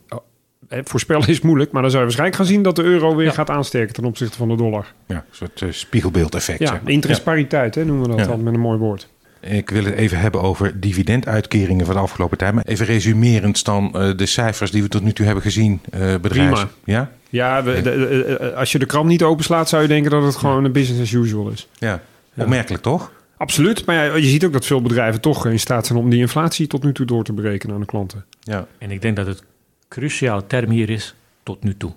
eh, 0.72 0.80
voorspellen 0.84 1.28
is 1.28 1.42
moeilijk, 1.42 1.72
maar 1.72 1.82
dan 1.82 1.92
zou 1.92 2.04
je 2.04 2.08
waarschijnlijk 2.08 2.42
gaan 2.42 2.52
zien... 2.54 2.64
dat 2.64 2.76
de 2.76 2.84
euro 2.84 3.16
weer 3.16 3.26
Ja. 3.26 3.32
gaat 3.32 3.50
aansterken 3.50 3.94
ten 3.94 4.06
opzichte 4.06 4.38
van 4.38 4.48
de 4.50 4.56
dollar. 4.56 4.94
Ja, 5.08 5.16
een 5.16 5.22
soort 5.32 5.62
eh, 5.62 5.68
spiegelbeeldeffect. 5.72 6.60
Ja, 6.60 6.68
zeg 6.68 6.82
maar. 6.82 6.92
interestpariteit 6.92 7.76
hè, 7.76 7.86
noemen 7.86 8.04
we 8.10 8.16
dat 8.16 8.20
Ja. 8.20 8.32
dan 8.32 8.44
met 8.44 8.54
een 8.54 8.60
mooi 8.60 8.78
woord. 8.78 9.08
Ik 9.40 9.70
wil 9.70 9.84
het 9.84 9.94
even 9.96 10.20
hebben 10.20 10.42
over 10.42 10.80
dividenduitkeringen 10.80 11.86
van 11.86 11.96
de 11.96 12.02
afgelopen 12.02 12.38
tijd. 12.38 12.54
Maar 12.54 12.64
even 12.66 12.86
resumerend 12.86 13.66
dan 13.66 13.94
eh, 13.94 14.18
de 14.18 14.26
cijfers 14.26 14.72
die 14.72 14.82
we 14.84 14.88
tot 14.90 15.04
nu 15.04 15.14
toe 15.14 15.26
hebben 15.26 15.44
gezien. 15.44 15.80
eh 15.90 16.00
bedrijfs... 16.22 16.60
Prima. 16.60 16.70
Ja? 16.84 17.12
Ja, 17.30 17.64
we, 17.64 17.82
de- 17.82 17.82
de- 17.82 18.54
als 18.56 18.72
je 18.72 18.80
de 18.80 18.86
krant 18.86 19.08
niet 19.08 19.24
openslaat... 19.24 19.70
zou 19.70 19.82
je 19.82 19.88
denken 19.88 20.12
dat 20.12 20.24
het 20.24 20.36
gewoon 20.36 20.64
een 20.66 20.72
business 20.72 21.02
as 21.02 21.12
usual 21.12 21.50
is. 21.50 21.68
Ja. 21.78 22.02
Ja. 22.34 22.44
Opmerkelijk 22.44 22.84
toch? 22.84 23.12
Absoluut, 23.38 23.86
maar 23.86 23.96
ja, 23.96 24.16
je 24.16 24.26
ziet 24.28 24.46
ook 24.46 24.54
dat 24.54 24.66
veel 24.66 24.82
bedrijven 24.82 25.22
toch 25.22 25.46
in 25.46 25.60
staat 25.60 25.86
zijn... 25.88 26.00
om 26.00 26.10
die 26.10 26.20
inflatie 26.20 26.68
tot 26.68 26.84
nu 26.84 26.94
toe 26.94 27.06
door 27.06 27.24
te 27.24 27.34
berekenen 27.34 27.76
aan 27.76 27.82
de 27.82 27.88
klanten. 27.88 28.26
Ja. 28.40 28.66
En 28.78 28.92
ik 28.92 29.02
denk 29.02 29.16
dat 29.16 29.26
het 29.28 29.44
cruciale 29.92 30.48
term 30.48 30.70
hier 30.70 30.90
is 30.90 31.16
tot 31.44 31.64
nu 31.64 31.78
toe. 31.78 31.92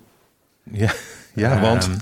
Ja, 0.71 0.93
ja 1.33 1.59
want... 1.59 1.83
Ehm, 1.83 1.97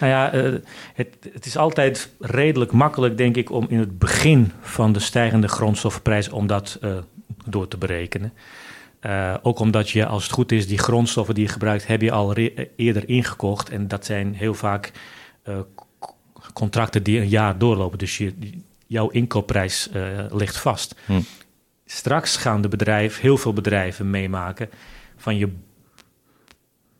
nou 0.00 0.12
ja, 0.12 0.32
eh, 0.32 0.52
het, 0.94 1.16
het 1.32 1.46
is 1.46 1.56
altijd 1.56 2.10
redelijk 2.20 2.72
makkelijk, 2.72 3.16
denk 3.16 3.36
ik, 3.36 3.50
om 3.50 3.66
in 3.68 3.78
het 3.78 3.98
begin 3.98 4.52
van 4.60 4.92
de 4.92 4.98
stijgende 4.98 5.48
grondstoffenprijs 5.48 6.28
om 6.28 6.46
dat 6.46 6.78
eh, 6.80 6.96
door 7.44 7.68
te 7.68 7.76
berekenen. 7.76 8.32
Eh, 9.00 9.34
ook 9.42 9.58
omdat 9.58 9.90
je, 9.90 10.06
als 10.06 10.22
het 10.22 10.32
goed 10.32 10.52
is, 10.52 10.66
die 10.66 10.78
grondstoffen 10.78 11.34
die 11.34 11.44
je 11.44 11.52
gebruikt, 11.52 11.86
heb 11.86 12.02
je 12.02 12.12
al 12.12 12.34
eerder 12.76 13.08
ingekocht. 13.08 13.70
En 13.70 13.88
dat 13.88 14.04
zijn 14.04 14.34
heel 14.34 14.54
vaak 14.54 14.92
contracten 16.52 17.02
die 17.02 17.20
een 17.20 17.28
jaar 17.28 17.58
doorlopen. 17.58 17.98
Dus 17.98 18.18
je, 18.18 18.34
jouw 18.86 19.08
inkoopprijs 19.08 19.88
ligt 20.30 20.56
vast. 20.56 20.94
Hm. 21.06 21.20
Straks 21.86 22.36
gaan 22.36 22.60
de 22.60 22.68
bedrijven, 22.68 23.22
heel 23.22 23.36
veel 23.36 23.52
bedrijven 23.52 24.10
meemaken 24.10 24.68
van 25.18 25.36
je 25.36 25.48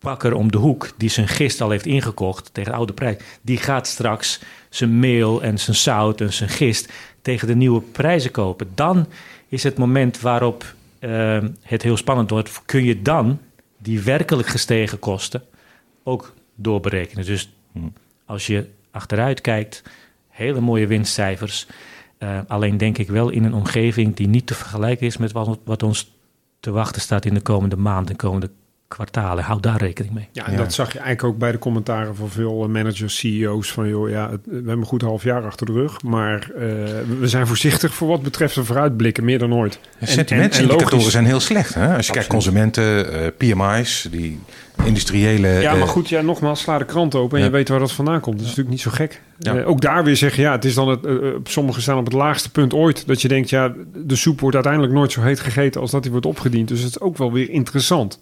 bakker 0.00 0.34
om 0.34 0.50
de 0.50 0.58
hoek 0.58 0.90
die 0.96 1.08
zijn 1.08 1.28
gist 1.28 1.60
al 1.60 1.70
heeft 1.70 1.86
ingekocht 1.86 2.54
tegen 2.54 2.70
de 2.70 2.76
oude 2.76 2.92
prijs, 2.92 3.16
die 3.42 3.56
gaat 3.56 3.86
straks 3.86 4.40
zijn 4.68 4.98
meel 4.98 5.42
en 5.42 5.58
zijn 5.58 5.76
zout 5.76 6.20
en 6.20 6.32
zijn 6.32 6.48
gist 6.48 6.92
tegen 7.22 7.46
de 7.46 7.56
nieuwe 7.56 7.80
prijzen 7.80 8.30
kopen. 8.30 8.68
Dan 8.74 9.06
is 9.48 9.62
het 9.62 9.78
moment 9.78 10.20
waarop 10.20 10.74
eh, 10.98 11.38
het 11.62 11.82
heel 11.82 11.96
spannend 11.96 12.30
wordt. 12.30 12.62
Kun 12.64 12.84
je 12.84 13.02
dan 13.02 13.40
die 13.78 14.00
werkelijk 14.00 14.48
gestegen 14.48 14.98
kosten 14.98 15.42
ook 16.02 16.34
doorberekenen? 16.54 17.24
Dus 17.24 17.48
Hmm. 17.78 17.92
als 18.24 18.46
je 18.46 18.66
achteruit 18.90 19.40
kijkt, 19.40 19.82
hele 20.28 20.60
mooie 20.60 20.86
winstcijfers. 20.86 21.66
Eh, 22.18 22.38
alleen 22.46 22.76
denk 22.76 22.98
ik 22.98 23.08
wel 23.08 23.28
in 23.28 23.44
een 23.44 23.54
omgeving 23.54 24.16
die 24.16 24.28
niet 24.28 24.46
te 24.46 24.54
vergelijken 24.54 25.06
is 25.06 25.16
met 25.16 25.32
wat, 25.32 25.58
wat 25.64 25.82
ons 25.82 26.12
te 26.60 26.70
wachten 26.70 27.02
staat 27.02 27.24
in 27.24 27.34
de 27.34 27.42
komende 27.42 27.76
maanden, 27.76 28.12
de 28.12 28.16
komende 28.16 28.50
kwartalen. 28.88 29.44
Houd 29.44 29.62
daar 29.62 29.78
rekening 29.78 30.14
mee. 30.14 30.28
Ja, 30.32 30.46
en 30.46 30.56
dat 30.56 30.72
zag 30.72 30.92
je 30.92 30.98
eigenlijk 30.98 31.34
ook 31.34 31.38
bij 31.38 31.52
de 31.52 31.58
commentaren 31.58 32.16
van 32.16 32.28
veel 32.28 32.62
eh, 32.62 32.68
managers, 32.68 33.18
CEO's. 33.18 33.72
Van 33.72 33.88
joh, 33.88 34.10
ja, 34.10 34.30
we 34.30 34.54
hebben 34.54 34.78
een 34.78 34.84
goed 34.84 35.02
half 35.02 35.22
jaar 35.22 35.44
achter 35.44 35.66
de 35.66 35.72
rug. 35.72 36.02
Maar 36.02 36.50
uh, 36.54 36.60
we 37.20 37.28
zijn 37.28 37.46
voorzichtig 37.46 37.94
voor 37.94 38.08
wat 38.08 38.22
betreft 38.22 38.54
de 38.54 38.64
vooruitblikken, 38.64 39.24
meer 39.24 39.38
dan 39.38 39.54
ooit. 39.54 39.80
Sentimentsindicatoren 40.02 41.10
zijn 41.10 41.24
heel 41.24 41.40
slecht. 41.40 41.74
Hè? 41.74 41.80
Als 41.80 41.88
je 41.90 41.96
Absoluut. 41.96 42.12
kijkt 42.12 42.28
consumenten, 42.28 43.14
uh, 43.14 43.26
PMI's, 43.36 44.08
die 44.10 44.40
industriële... 44.84 45.48
Ja, 45.48 45.74
maar 45.74 45.88
goed, 45.88 46.08
ja, 46.08 46.20
nogmaals, 46.20 46.60
sla 46.60 46.78
de 46.78 46.84
krant 46.84 47.14
open 47.14 47.36
en 47.36 47.44
ja. 47.44 47.50
je 47.50 47.56
weet 47.56 47.68
waar 47.68 47.78
dat 47.78 47.92
vandaan 47.92 48.20
komt. 48.20 48.36
Dat 48.36 48.44
is 48.44 48.56
natuurlijk 48.56 48.76
niet 48.76 48.84
zo 48.84 48.90
gek. 48.90 49.20
Ja. 49.38 49.54
Uh, 49.54 49.68
ook 49.68 49.80
daar 49.80 50.04
weer 50.04 50.16
zeggen, 50.16 50.42
ja, 50.42 50.52
het 50.52 50.64
is 50.64 50.74
dan 50.74 50.88
het, 50.88 51.06
uh, 51.06 51.34
sommigen 51.44 51.82
staan 51.82 51.98
op 51.98 52.04
het 52.04 52.14
laagste 52.14 52.50
punt 52.50 52.74
ooit. 52.74 53.06
Dat 53.06 53.22
je 53.22 53.28
denkt, 53.28 53.50
ja, 53.50 53.72
de 53.94 54.16
soep 54.16 54.40
wordt 54.40 54.54
uiteindelijk 54.54 54.92
nooit 54.92 55.12
zo 55.12 55.22
heet 55.22 55.40
gegeten 55.40 55.80
als 55.80 55.90
dat 55.90 56.02
die 56.02 56.10
wordt 56.10 56.26
opgediend. 56.26 56.68
Dus 56.68 56.80
het 56.80 56.88
is 56.88 57.00
ook 57.00 57.16
wel 57.16 57.32
weer 57.32 57.50
interessant. 57.50 58.18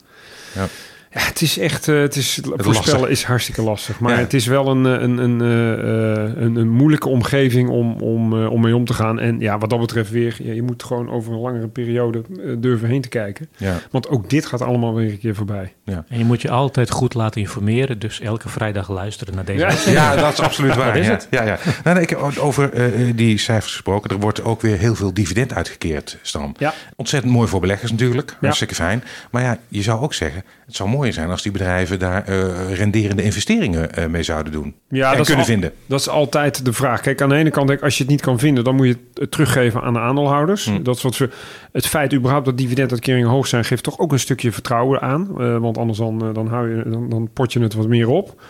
Ja. 0.57 0.69
Ja, 1.17 1.23
het 1.23 1.43
is 1.43 1.59
echt, 1.59 1.87
uh, 1.87 2.01
het 2.01 2.17
is, 2.17 2.37
het 2.37 2.47
voorspellen 2.47 3.01
lastig. 3.01 3.19
is 3.19 3.25
hartstikke 3.25 3.63
lastig. 3.63 4.01
Maar 4.01 4.13
ja. 4.13 4.19
het 4.19 4.35
is 4.35 4.47
wel 4.47 4.69
een, 4.69 4.85
een, 4.85 5.19
een, 5.19 5.41
uh, 5.41 6.43
een, 6.43 6.57
een, 6.57 6.69
moeilijke 6.69 7.09
omgeving 7.09 7.69
om, 7.69 8.01
om, 8.01 8.47
om 8.47 8.61
mee 8.61 8.77
om 8.77 8.85
te 8.85 8.95
gaan. 8.95 9.21
En 9.21 9.41
ja, 9.41 9.59
wat 9.59 9.71
dat 9.71 9.81
betreft 9.81 10.11
weer, 10.11 10.37
ja, 10.43 10.53
je 10.53 10.63
moet 10.63 10.83
gewoon 10.83 11.11
over 11.11 11.33
een 11.33 11.39
langere 11.39 11.69
periode 11.69 12.23
durven 12.59 12.89
heen 12.89 13.01
te 13.01 13.09
kijken. 13.09 13.49
Ja. 13.57 13.75
Want 13.91 14.09
ook 14.09 14.31
dit 14.31 14.47
gaat 14.47 14.63
allemaal 14.63 14.95
weer 14.95 15.11
een 15.11 15.19
keer 15.19 15.35
voorbij. 15.35 15.73
Ja. 15.85 16.05
En 16.09 16.19
je 16.19 16.25
moet 16.25 16.43
je 16.43 16.51
altijd 16.51 16.91
goed 16.91 17.15
laten 17.15 17.41
informeren. 17.41 17.99
Dus 17.99 18.21
elke 18.21 18.49
vrijdag 18.49 18.91
luisteren 18.91 19.35
naar 19.35 19.45
deze 19.45 19.91
Ja, 19.91 20.13
ja 20.15 20.17
dat 20.17 20.33
is 20.33 20.41
absoluut 20.41 20.75
waar. 20.85 20.97
is 20.97 21.09
het? 21.09 21.27
Ja, 21.31 21.43
ja. 21.43 21.59
Nou, 21.85 22.01
ik 22.01 22.11
heb 22.11 22.19
over 22.39 22.71
die 23.17 23.39
cijfers 23.39 23.73
gesproken. 23.73 24.11
Er 24.11 24.21
wordt 24.21 24.43
ook 24.43 24.61
weer 24.61 24.79
heel 24.79 24.95
veel 24.95 25.15
dividend 25.15 25.53
uitgekeerd, 25.53 26.19
Stam. 26.23 26.55
Ja. 26.59 26.75
Ontzettend 26.97 27.33
mooi 27.33 27.49
voor 27.49 27.61
beleggers 27.61 27.91
natuurlijk. 27.91 28.37
Hartstikke 28.41 28.75
fijn. 28.75 29.05
Maar 29.31 29.43
ja, 29.43 29.59
je 29.69 29.83
zou 29.83 30.01
ook 30.01 30.15
zeggen, 30.15 30.45
het 30.67 30.77
zou 30.77 30.89
mooi 30.89 31.06
zijn 31.13 31.31
als 31.31 31.43
die 31.43 31.53
bedrijven 31.53 31.99
daar 31.99 32.29
uh, 32.29 32.73
renderende 32.73 33.23
investeringen 33.23 33.89
uh, 33.99 34.07
mee 34.07 34.23
zouden 34.23 34.53
doen. 34.53 34.75
Ja, 34.89 35.11
en 35.11 35.17
dat 35.17 35.27
kunnen 35.27 35.45
al, 35.45 35.51
vinden. 35.51 35.73
Dat 35.87 36.01
is 36.01 36.09
altijd 36.09 36.65
de 36.65 36.73
vraag. 36.73 37.01
Kijk, 37.01 37.23
aan 37.23 37.29
de 37.29 37.35
ene 37.35 37.51
kant, 37.51 37.83
als 37.83 37.97
je 37.97 38.03
het 38.03 38.13
niet 38.13 38.21
kan 38.21 38.39
vinden, 38.39 38.65
dan 38.65 38.75
moet 38.75 38.87
je 38.87 38.97
het 39.15 39.31
teruggeven 39.31 39.83
aan 39.83 39.93
de 39.93 40.01
aandeelhouders. 40.01 40.65
Hm. 40.65 40.83
Dat 40.83 40.97
is 40.97 41.03
wat 41.03 41.17
we, 41.17 41.31
het 41.73 41.87
feit 41.87 42.15
überhaupt 42.15 42.45
dat 42.45 42.59
dividenduitkeringen 42.59 43.29
hoog 43.29 43.47
zijn, 43.47 43.65
geeft 43.65 43.83
toch 43.83 43.99
ook 43.99 44.13
een 44.13 44.19
stukje 44.19 44.53
vertrouwen 44.53 45.01
aan. 45.01 45.29
Uh, 45.39 45.57
want 45.57 45.79
anders 45.79 45.99
dan, 45.99 46.33
dan, 46.33 46.47
hou 46.47 46.77
je, 46.77 46.91
dan, 46.91 47.09
dan 47.09 47.29
pot 47.33 47.53
je 47.53 47.61
het 47.61 47.75
wat 47.75 47.89
meer 47.89 48.09
op. 48.09 48.41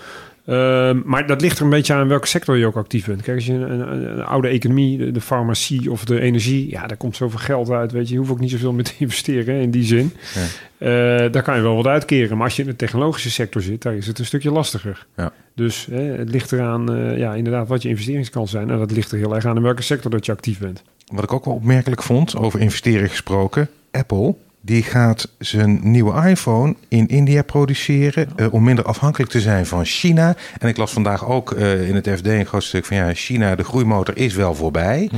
Uh, 0.47 0.91
maar 1.05 1.27
dat 1.27 1.41
ligt 1.41 1.59
er 1.59 1.65
een 1.65 1.71
beetje 1.71 1.95
aan 1.95 2.09
welke 2.09 2.27
sector 2.27 2.57
je 2.57 2.67
ook 2.67 2.77
actief 2.77 3.07
bent. 3.07 3.23
Kijk, 3.23 3.37
als 3.37 3.47
je 3.47 3.53
een, 3.53 3.93
een, 3.93 4.19
een 4.19 4.25
oude 4.25 4.49
economie, 4.49 4.99
de, 4.99 5.11
de, 5.11 5.21
farmacie 5.21 5.91
of 5.91 6.05
de 6.05 6.21
energie, 6.21 6.71
ja, 6.71 6.87
daar 6.87 6.97
komt 6.97 7.17
zoveel 7.17 7.39
geld 7.39 7.71
uit. 7.71 7.93
Weet 7.93 8.07
je, 8.07 8.13
je 8.13 8.19
hoeft 8.19 8.31
ook 8.31 8.41
niet 8.41 8.51
zoveel 8.51 8.73
mee 8.73 8.85
te 8.85 8.93
investeren 8.99 9.55
hè, 9.55 9.61
in 9.61 9.71
die 9.71 9.85
zin. 9.85 10.13
Ja. 10.35 10.47
Uh, 10.79 11.33
daar 11.33 11.43
kan 11.43 11.57
je 11.57 11.63
wel 11.63 11.77
wat 11.77 11.87
uitkeren. 11.87 12.37
Maar 12.37 12.47
als 12.47 12.57
je 12.57 12.63
in 12.63 12.69
de 12.69 12.77
technologische 12.77 13.31
sector 13.31 13.63
zit, 13.63 13.83
daar 13.83 13.95
is 13.95 14.07
het 14.07 14.19
een 14.19 14.25
stukje 14.25 14.51
lastiger. 14.51 15.07
Ja. 15.17 15.33
Dus 15.55 15.87
hè, 15.91 16.03
het 16.03 16.31
ligt 16.31 16.53
eraan, 16.53 16.97
uh, 16.97 17.19
ja, 17.19 17.35
inderdaad, 17.35 17.69
wat 17.69 17.83
je 17.83 17.89
investeringskans 17.89 18.51
zijn. 18.51 18.71
En 18.71 18.79
dat 18.79 18.91
ligt 18.91 19.13
er 19.13 19.19
heel 19.19 19.35
erg 19.35 19.45
aan 19.45 19.57
in 19.57 19.63
welke 19.63 19.83
sector 19.83 20.11
dat 20.11 20.27
je 20.27 20.33
actief 20.33 20.59
bent. 20.59 20.83
Wat 21.07 21.25
ik 21.25 21.33
ook 21.33 21.45
wel 21.45 21.55
opmerkelijk 21.55 22.03
vond, 22.03 22.37
over 22.37 22.61
investeren 22.61 23.09
gesproken, 23.09 23.69
Apple 23.91 24.35
die 24.67 24.83
gaat 24.83 25.29
zijn 25.39 25.81
nieuwe 25.83 26.29
iPhone 26.29 26.75
in 26.89 27.09
India 27.09 27.43
produceren 27.43 28.29
uh, 28.37 28.53
om 28.53 28.65
minder 28.65 28.85
afhankelijk 28.85 29.31
te 29.31 29.41
zijn 29.41 29.67
van 29.67 29.85
China. 29.85 30.37
En 30.59 30.69
ik 30.69 30.77
las 30.77 30.93
vandaag 30.93 31.27
ook 31.27 31.51
uh, 31.51 31.89
in 31.89 31.95
het 31.95 32.09
FD 32.09 32.27
een 32.27 32.47
groot 32.47 32.65
stuk 32.65 32.85
van 32.85 32.97
ja, 32.97 33.15
China, 33.15 33.55
de 33.55 33.65
groeimotor 33.65 34.17
is 34.17 34.35
wel 34.35 34.55
voorbij. 34.55 35.09
Hm. 35.11 35.17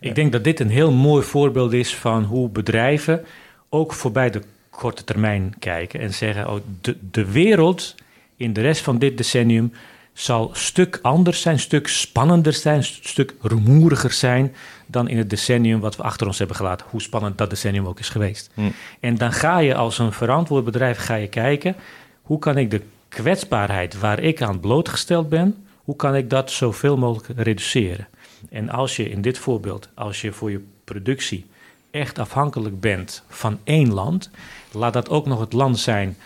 Ik 0.00 0.14
denk 0.14 0.32
dat 0.32 0.44
dit 0.44 0.60
een 0.60 0.70
heel 0.70 0.92
mooi 0.92 1.24
voorbeeld 1.24 1.72
is 1.72 1.94
van 1.94 2.24
hoe 2.24 2.48
bedrijven 2.48 3.24
ook 3.68 3.92
voorbij 3.92 4.30
de 4.30 4.42
korte 4.70 5.04
termijn 5.04 5.54
kijken 5.58 6.00
en 6.00 6.14
zeggen: 6.14 6.50
oh, 6.50 6.60
de, 6.80 6.96
de 7.10 7.30
wereld 7.30 7.94
in 8.36 8.52
de 8.52 8.60
rest 8.60 8.82
van 8.82 8.98
dit 8.98 9.16
decennium 9.16 9.72
zal 10.18 10.50
stuk 10.52 10.98
anders 11.02 11.40
zijn, 11.40 11.58
stuk 11.58 11.88
spannender 11.88 12.52
zijn, 12.52 12.84
stuk 12.84 13.34
rumoeriger 13.40 14.12
zijn 14.12 14.54
dan 14.86 15.08
in 15.08 15.18
het 15.18 15.30
decennium 15.30 15.80
wat 15.80 15.96
we 15.96 16.02
achter 16.02 16.26
ons 16.26 16.38
hebben 16.38 16.56
gelaten. 16.56 16.86
Hoe 16.90 17.02
spannend 17.02 17.38
dat 17.38 17.50
decennium 17.50 17.86
ook 17.86 17.98
is 17.98 18.08
geweest. 18.08 18.50
Mm. 18.54 18.72
En 19.00 19.16
dan 19.16 19.32
ga 19.32 19.58
je 19.58 19.74
als 19.74 19.98
een 19.98 20.12
verantwoord 20.12 20.64
bedrijf 20.64 20.98
ga 20.98 21.14
je 21.14 21.28
kijken, 21.28 21.76
hoe 22.22 22.38
kan 22.38 22.56
ik 22.56 22.70
de 22.70 22.82
kwetsbaarheid 23.08 23.98
waar 23.98 24.20
ik 24.20 24.42
aan 24.42 24.60
blootgesteld 24.60 25.28
ben, 25.28 25.64
hoe 25.84 25.96
kan 25.96 26.16
ik 26.16 26.30
dat 26.30 26.50
zoveel 26.50 26.96
mogelijk 26.96 27.38
reduceren? 27.38 28.08
En 28.50 28.68
als 28.68 28.96
je 28.96 29.10
in 29.10 29.22
dit 29.22 29.38
voorbeeld, 29.38 29.88
als 29.94 30.20
je 30.20 30.32
voor 30.32 30.50
je 30.50 30.64
productie 30.84 31.46
echt 31.90 32.18
afhankelijk 32.18 32.80
bent 32.80 33.22
van 33.28 33.58
één 33.64 33.92
land, 33.92 34.30
laat 34.72 34.92
dat 34.92 35.08
ook 35.08 35.26
nog 35.26 35.40
het 35.40 35.52
land 35.52 35.78
zijn 35.78 36.16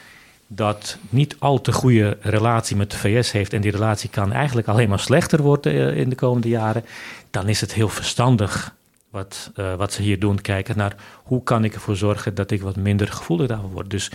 dat 0.55 0.99
niet 1.09 1.37
al 1.39 1.61
te 1.61 1.73
goede 1.73 2.17
relatie 2.21 2.77
met 2.77 2.91
de 2.91 2.97
VS 2.97 3.33
heeft 3.33 3.53
en 3.53 3.61
die 3.61 3.71
relatie 3.71 4.11
kan 4.11 4.33
eigenlijk 4.33 4.69
alleen 4.69 4.89
maar 4.89 4.99
slechter 4.99 5.43
worden 5.43 5.75
uh, 5.75 5.97
in 5.97 6.09
de 6.09 6.15
komende 6.15 6.49
jaren, 6.49 6.85
dan 7.31 7.49
is 7.49 7.61
het 7.61 7.75
heel 7.75 7.89
verstandig 7.89 8.75
wat, 9.11 9.51
uh, 9.57 9.75
wat 9.75 9.93
ze 9.93 10.03
hier 10.03 10.19
doen, 10.19 10.41
kijken 10.41 10.77
naar 10.77 10.97
hoe 11.23 11.43
kan 11.43 11.65
ik 11.65 11.75
ervoor 11.75 11.97
zorgen 11.97 12.35
dat 12.35 12.51
ik 12.51 12.63
wat 12.63 12.77
minder 12.77 13.09
gevoelig 13.09 13.47
daarvoor 13.47 13.71
word. 13.71 13.91
Dus 13.91 14.11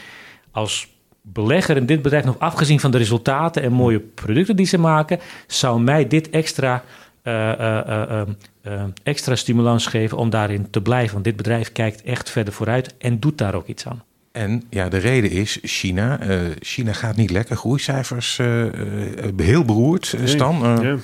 als 0.51 0.87
belegger 1.21 1.77
in 1.77 1.85
dit 1.85 2.01
bedrijf, 2.01 2.25
nog 2.25 2.39
afgezien 2.39 2.79
van 2.79 2.91
de 2.91 2.97
resultaten 2.97 3.61
en 3.61 3.71
mooie 3.71 3.99
producten 3.99 4.55
die 4.55 4.65
ze 4.65 4.77
maken, 4.77 5.19
zou 5.47 5.81
mij 5.81 6.07
dit 6.07 6.29
extra, 6.29 6.83
uh, 7.23 8.21
extra 9.03 9.35
stimulans 9.35 9.85
geven 9.85 10.17
om 10.17 10.29
daarin 10.29 10.69
te 10.69 10.81
blijven. 10.81 11.13
Want 11.13 11.23
dit 11.23 11.35
bedrijf 11.35 11.71
kijkt 11.71 12.01
echt 12.01 12.29
verder 12.29 12.53
vooruit 12.53 12.97
en 12.97 13.19
doet 13.19 13.37
daar 13.37 13.55
ook 13.55 13.67
iets 13.67 13.87
aan. 13.87 14.03
En 14.37 14.63
ja, 14.69 14.89
de 14.89 14.97
reden 14.97 15.31
is 15.31 15.59
China. 15.61 16.19
Uh, 16.27 16.39
China 16.59 16.93
gaat 16.93 17.15
niet 17.15 17.29
lekker. 17.29 17.55
Groeicijfers 17.55 18.37
uh, 18.41 18.63
uh, 18.63 18.69
heel 19.37 19.65
beroerd. 19.65 20.15
Stan, 20.23 20.79
ja. 20.81 20.95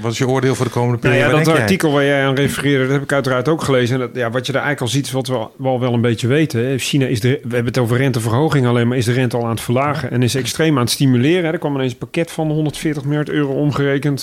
wat 0.00 0.12
is 0.12 0.18
je 0.18 0.28
oordeel 0.28 0.54
voor 0.54 0.64
de 0.64 0.70
komende 0.70 0.98
periode? 0.98 1.24
Nou 1.24 1.38
ja, 1.38 1.44
dat 1.44 1.52
jij? 1.52 1.62
artikel 1.62 1.92
waar 1.92 2.04
jij 2.04 2.26
aan 2.26 2.34
refereerde, 2.34 2.82
dat 2.84 2.92
heb 2.92 3.02
ik 3.02 3.12
uiteraard 3.12 3.48
ook 3.48 3.62
gelezen. 3.62 3.94
En 3.94 4.00
dat, 4.00 4.10
ja, 4.16 4.30
wat 4.30 4.46
je 4.46 4.52
daar 4.52 4.62
eigenlijk 4.62 4.92
al 4.92 4.98
ziet, 4.98 5.06
is 5.06 5.12
wat 5.12 5.26
we 5.26 5.46
wel, 5.56 5.80
wel 5.80 5.92
een 5.92 6.00
beetje 6.00 6.26
weten. 6.26 6.78
China 6.78 7.06
is 7.06 7.20
de, 7.20 7.28
we 7.28 7.54
hebben 7.54 7.64
het 7.64 7.78
over 7.78 7.96
renteverhoging 7.96 8.66
alleen, 8.66 8.88
maar 8.88 8.96
is 8.96 9.04
de 9.04 9.12
rente 9.12 9.36
al 9.36 9.44
aan 9.44 9.50
het 9.50 9.60
verlagen 9.60 10.10
en 10.10 10.22
is 10.22 10.34
extreem 10.34 10.74
aan 10.76 10.82
het 10.82 10.90
stimuleren. 10.90 11.52
Er 11.52 11.58
kwam 11.58 11.74
ineens 11.74 11.92
een 11.92 11.98
pakket 11.98 12.30
van 12.30 12.50
140 12.50 13.04
miljard 13.04 13.28
euro 13.28 13.52
omgerekend 13.52 14.22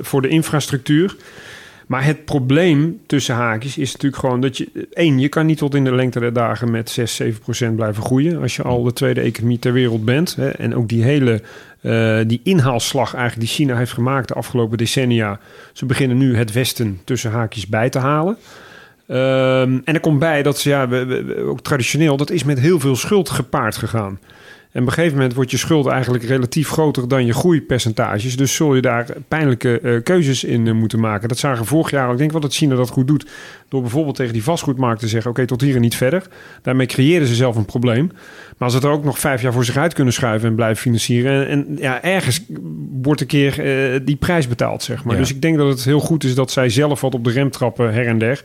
voor 0.00 0.22
de 0.22 0.28
infrastructuur. 0.28 1.16
Maar 1.86 2.04
het 2.04 2.24
probleem 2.24 3.00
tussen 3.06 3.34
haakjes 3.34 3.78
is 3.78 3.92
natuurlijk 3.92 4.22
gewoon 4.22 4.40
dat 4.40 4.56
je... 4.56 4.88
één, 4.92 5.18
je 5.18 5.28
kan 5.28 5.46
niet 5.46 5.58
tot 5.58 5.74
in 5.74 5.84
de 5.84 5.94
lengte 5.94 6.20
der 6.20 6.32
dagen 6.32 6.70
met 6.70 6.90
6, 6.90 7.14
7 7.14 7.40
procent 7.40 7.76
blijven 7.76 8.02
groeien... 8.02 8.42
als 8.42 8.56
je 8.56 8.62
al 8.62 8.82
de 8.82 8.92
tweede 8.92 9.20
economie 9.20 9.58
ter 9.58 9.72
wereld 9.72 10.04
bent. 10.04 10.36
Hè, 10.36 10.48
en 10.48 10.74
ook 10.74 10.88
die 10.88 11.02
hele 11.02 11.42
uh, 11.80 12.18
die 12.26 12.40
inhaalslag 12.42 13.14
eigenlijk 13.14 13.46
die 13.46 13.56
China 13.56 13.76
heeft 13.76 13.92
gemaakt 13.92 14.28
de 14.28 14.34
afgelopen 14.34 14.78
decennia... 14.78 15.40
ze 15.72 15.86
beginnen 15.86 16.18
nu 16.18 16.36
het 16.36 16.52
Westen 16.52 17.00
tussen 17.04 17.30
haakjes 17.30 17.66
bij 17.66 17.90
te 17.90 17.98
halen... 17.98 18.36
Um, 19.08 19.82
en 19.84 19.94
er 19.94 20.00
komt 20.00 20.18
bij 20.18 20.42
dat 20.42 20.58
ze, 20.58 20.68
ja, 20.68 20.88
we, 20.88 21.44
ook 21.48 21.60
traditioneel, 21.60 22.16
dat 22.16 22.30
is 22.30 22.44
met 22.44 22.60
heel 22.60 22.80
veel 22.80 22.96
schuld 22.96 23.30
gepaard 23.30 23.76
gegaan. 23.76 24.18
En 24.76 24.82
op 24.82 24.88
een 24.88 24.94
gegeven 24.94 25.16
moment 25.16 25.34
wordt 25.34 25.50
je 25.50 25.56
schuld 25.56 25.86
eigenlijk 25.86 26.24
relatief 26.24 26.68
groter 26.68 27.08
dan 27.08 27.26
je 27.26 27.32
groeipercentages. 27.32 28.36
Dus 28.36 28.54
zul 28.54 28.74
je 28.74 28.80
daar 28.80 29.06
pijnlijke 29.28 29.80
uh, 29.82 30.02
keuzes 30.02 30.44
in 30.44 30.66
uh, 30.66 30.74
moeten 30.74 31.00
maken. 31.00 31.28
Dat 31.28 31.38
zagen 31.38 31.62
we 31.62 31.68
vorig 31.68 31.90
jaar. 31.90 32.12
Ik 32.12 32.18
denk 32.18 32.32
wel 32.32 32.40
dat 32.40 32.54
China 32.54 32.74
dat 32.74 32.90
goed 32.90 33.06
doet. 33.06 33.26
Door 33.68 33.80
bijvoorbeeld 33.80 34.16
tegen 34.16 34.32
die 34.32 34.42
vastgoedmarkt 34.42 35.00
te 35.00 35.08
zeggen: 35.08 35.30
oké, 35.30 35.40
okay, 35.40 35.56
tot 35.56 35.66
hier 35.66 35.74
en 35.74 35.80
niet 35.80 35.96
verder. 35.96 36.26
Daarmee 36.62 36.86
creëerden 36.86 37.28
ze 37.28 37.34
zelf 37.34 37.56
een 37.56 37.64
probleem. 37.64 38.06
Maar 38.06 38.54
als 38.58 38.72
ze 38.72 38.78
het 38.78 38.86
er 38.86 38.92
ook 38.92 39.04
nog 39.04 39.18
vijf 39.18 39.42
jaar 39.42 39.52
voor 39.52 39.64
zich 39.64 39.76
uit 39.76 39.94
kunnen 39.94 40.12
schuiven 40.12 40.48
en 40.48 40.54
blijven 40.54 40.82
financieren. 40.82 41.48
En, 41.48 41.66
en 41.66 41.76
ja, 41.80 42.02
ergens 42.02 42.44
wordt 43.02 43.20
een 43.20 43.26
keer 43.26 43.66
uh, 43.94 44.00
die 44.04 44.16
prijs 44.16 44.48
betaald, 44.48 44.82
zeg 44.82 45.04
maar. 45.04 45.14
Ja. 45.14 45.20
Dus 45.20 45.30
ik 45.30 45.42
denk 45.42 45.56
dat 45.56 45.68
het 45.68 45.84
heel 45.84 46.00
goed 46.00 46.24
is 46.24 46.34
dat 46.34 46.50
zij 46.50 46.68
zelf 46.68 47.00
wat 47.00 47.14
op 47.14 47.24
de 47.24 47.30
rem 47.30 47.50
trappen 47.50 47.92
her 47.92 48.06
en 48.06 48.18
der. 48.18 48.42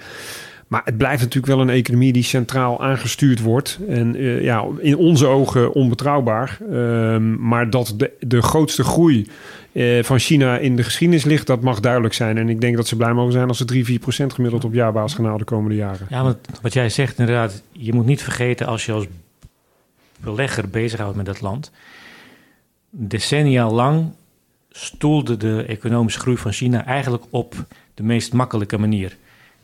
Maar 0.72 0.82
het 0.86 0.98
blijft 0.98 1.22
natuurlijk 1.22 1.54
wel 1.54 1.62
een 1.62 1.70
economie 1.70 2.14
die 2.14 2.24
centraal 2.24 2.82
aangestuurd 2.84 3.42
wordt. 3.42 3.80
En 3.88 4.16
uh, 4.16 4.44
ja, 4.44 4.66
in 4.80 4.98
onze 4.98 5.26
ogen 5.26 5.74
onbetrouwbaar. 5.74 6.58
Um, 6.72 7.48
maar 7.48 7.70
dat 7.70 7.96
de, 8.20 8.42
grootste 8.42 8.84
groei 8.84 9.30
uh, 9.72 10.04
van 10.04 10.20
China 10.20 10.58
in 10.58 10.76
de 10.76 10.84
geschiedenis 10.84 11.24
ligt, 11.24 11.48
dat 11.48 11.62
mag 11.62 11.80
duidelijk 11.80 12.14
zijn. 12.14 12.38
En 12.38 12.50
ik 12.50 12.62
denk 12.62 12.76
dat 12.76 12.88
ze 12.88 12.96
blij 12.96 13.14
mogen 13.14 13.32
zijn 13.32 13.48
als 13.48 13.58
ze 13.58 13.66
3, 13.66 13.86
4 13.86 14.00
procent 14.00 14.34
gemiddeld 14.34 14.64
op 14.64 14.74
jaarbasis 14.74 15.14
gaan 15.14 15.26
halen 15.26 15.40
de 15.40 15.46
komende 15.46 15.76
jaren. 15.76 16.08
Ja, 16.10 16.24
want 16.24 16.38
wat 16.62 16.74
jij 16.74 16.90
zegt 16.90 17.20
inderdaad, 17.20 17.64
je 17.72 17.94
moet 17.94 18.06
niet 18.06 18.24
vergeten 18.24 18.68
als 18.68 18.86
je 18.86 18.92
als 18.92 19.08
belegger 20.20 20.70
bezighoudt 20.70 21.16
met 21.16 21.26
dat 21.26 21.42
land. 21.42 21.72
Decennia 22.90 23.70
lang 23.70 24.12
stoelde 24.70 25.38
de 25.38 25.66
economische 25.68 26.20
groei 26.20 26.38
van 26.38 26.52
China 26.52 26.86
eigenlijk 26.86 27.24
op 27.30 27.66
de 27.94 28.04
meest 28.04 28.34
makkelijke 28.34 28.78
manier. 28.78 29.18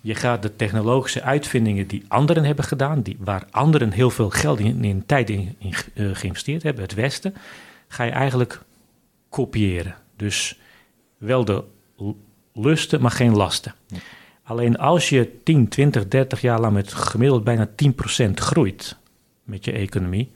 Je 0.07 0.15
gaat 0.15 0.41
de 0.41 0.55
technologische 0.55 1.21
uitvindingen 1.21 1.87
die 1.87 2.03
anderen 2.07 2.43
hebben 2.43 2.65
gedaan, 2.65 3.01
die, 3.01 3.17
waar 3.19 3.45
anderen 3.51 3.91
heel 3.91 4.09
veel 4.09 4.29
geld 4.29 4.59
in, 4.59 4.83
in 4.83 5.05
tijd 5.05 5.29
in, 5.29 5.55
in 5.57 5.73
uh, 5.93 6.15
geïnvesteerd 6.15 6.63
hebben, 6.63 6.83
het 6.83 6.93
Westen, 6.93 7.33
ga 7.87 8.03
je 8.03 8.11
eigenlijk 8.11 8.61
kopiëren. 9.29 9.95
Dus 10.15 10.59
wel 11.17 11.45
de 11.45 11.63
lusten, 12.53 13.01
maar 13.01 13.11
geen 13.11 13.35
lasten. 13.35 13.73
Ja. 13.87 13.97
Alleen 14.43 14.77
als 14.77 15.09
je 15.09 15.43
10, 15.43 15.67
20, 15.67 16.07
30 16.07 16.41
jaar 16.41 16.59
lang 16.59 16.73
met 16.73 16.93
gemiddeld 16.93 17.43
bijna 17.43 17.69
10% 18.27 18.31
groeit, 18.33 18.97
met 19.43 19.65
je 19.65 19.71
economie, 19.71 20.31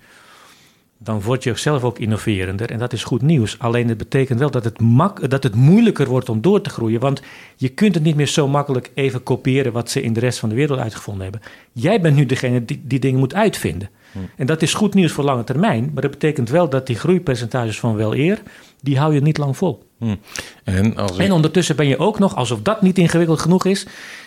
dan 1.04 1.22
word 1.22 1.44
je 1.44 1.56
zelf 1.56 1.84
ook 1.84 2.00
innoverender. 2.00 2.72
En 2.72 2.80
dat 2.80 2.94
is 2.94 3.04
goed 3.04 3.22
nieuws. 3.22 3.60
Alleen 3.60 3.88
het 3.88 3.98
betekent 3.98 4.40
wel 4.40 4.52
dat 4.52 4.64
het, 4.64 4.80
mak 4.80 5.30
dat 5.30 5.44
het 5.44 5.56
moeilijker 5.56 6.08
wordt 6.08 6.30
om 6.30 6.42
door 6.42 6.62
te 6.62 6.70
groeien. 6.70 7.00
Want 7.00 7.22
je 7.56 7.70
kunt 7.70 7.96
het 7.96 8.04
niet 8.04 8.16
meer 8.16 8.28
zo 8.28 8.48
makkelijk 8.48 8.92
even 8.94 9.24
kopiëren 9.24 9.72
wat 9.72 9.90
ze 9.90 10.02
in 10.02 10.14
de 10.14 10.20
rest 10.20 10.40
van 10.40 10.50
de 10.50 10.56
wereld 10.56 10.80
uitgevonden 10.80 11.24
hebben. 11.24 11.42
Jij 11.72 12.02
bent 12.02 12.16
nu 12.16 12.26
degene 12.26 12.66
die 12.66 12.82
die 12.84 13.00
dingen 13.00 13.20
moet 13.20 13.34
uitvinden. 13.34 13.90
Hmm. 14.12 14.30
En 14.36 14.46
dat 14.46 14.62
is 14.62 14.74
goed 14.74 14.94
nieuws 14.94 15.12
voor 15.12 15.24
lange 15.24 15.44
termijn. 15.44 15.92
Maar 15.94 16.02
dat 16.02 16.12
betekent 16.12 16.50
wel 16.50 16.70
dat 16.70 16.88
die 16.88 16.96
groeipercentages 16.96 17.80
van 17.80 17.96
wel 17.96 18.16
eer, 18.16 18.42
die 18.82 19.00
hou 19.00 19.14
je 19.14 19.22
niet 19.22 19.38
lang 19.38 19.58
vol. 19.58 19.90
Hmm. 19.98 20.20
En, 20.64 20.96
als 20.96 21.18
en 21.18 21.32
ondertussen 21.32 21.76
ben 21.76 21.88
je 21.88 21.98
ook 21.98 22.20
nog, 22.20 22.36
alsof 22.36 22.62
dat 22.62 22.82
niet 22.82 22.98
ingewikkeld 22.98 23.40
genoeg 23.40 23.66
is, 23.66 23.86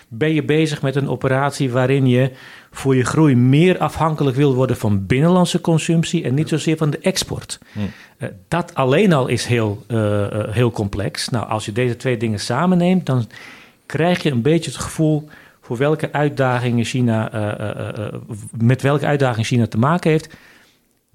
ben 0.09 0.35
je 0.35 0.43
bezig 0.43 0.83
met 0.83 0.97
een 0.97 1.09
operatie 1.09 1.71
waarin 1.71 2.07
je 2.07 2.31
voor 2.71 2.97
je 2.97 3.05
groei 3.05 3.37
meer 3.37 3.79
afhankelijk 3.79 4.37
wil 4.37 4.55
worden 4.55 4.77
van 4.77 5.07
binnenlandse 5.07 5.61
consumptie 5.61 6.25
en 6.25 6.35
niet 6.35 6.49
zozeer 6.49 6.77
van 6.77 6.91
de 6.91 6.99
export. 6.99 7.59
Hmm. 7.73 7.91
Uh, 8.19 8.29
dat 8.49 8.75
alleen 8.75 9.13
al 9.13 9.27
is 9.27 9.45
heel, 9.45 9.85
uh, 9.89 10.27
heel 10.31 10.71
complex. 10.71 11.29
Nou, 11.29 11.49
als 11.49 11.65
je 11.65 11.73
deze 11.73 11.97
twee 11.97 12.17
dingen 12.17 12.41
samenneemt, 12.41 13.07
dan 13.07 13.27
krijg 13.87 14.23
je 14.23 14.31
een 14.31 14.43
beetje 14.43 14.71
het 14.71 14.81
gevoel 14.81 15.29
voor 15.61 15.77
welke 15.77 16.13
uitdagingen 16.13 16.85
China, 16.85 17.31
met 18.59 18.83
welke 18.83 19.07
uitdagingen 19.07 19.45
China 19.45 19.67
te 19.67 19.79
maken 19.79 20.11
heeft. 20.11 20.29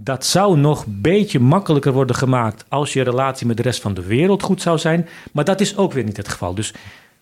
Dat 0.02 0.26
zou 0.26 0.58
nog 0.58 0.86
een 0.86 1.02
beetje 1.02 1.40
makkelijker 1.40 1.94
worden 1.94 2.16
gemaakt 2.16 2.66
als 2.68 2.94
je 2.94 3.02
relatie 3.02 3.48
met 3.48 3.58
de 3.58 3.64
rest 3.64 3.82
van 3.82 3.94
de 3.94 4.06
wereld 4.06 4.44
goed 4.44 4.62
zou 4.62 4.78
zijn. 4.78 5.08
Maar 5.32 5.44
dat 5.44 5.62
is 5.62 5.78
ook 5.78 5.94
weer 5.94 6.04
niet 6.04 6.18
het 6.18 6.28
geval. 6.28 6.54
Dus 6.54 6.74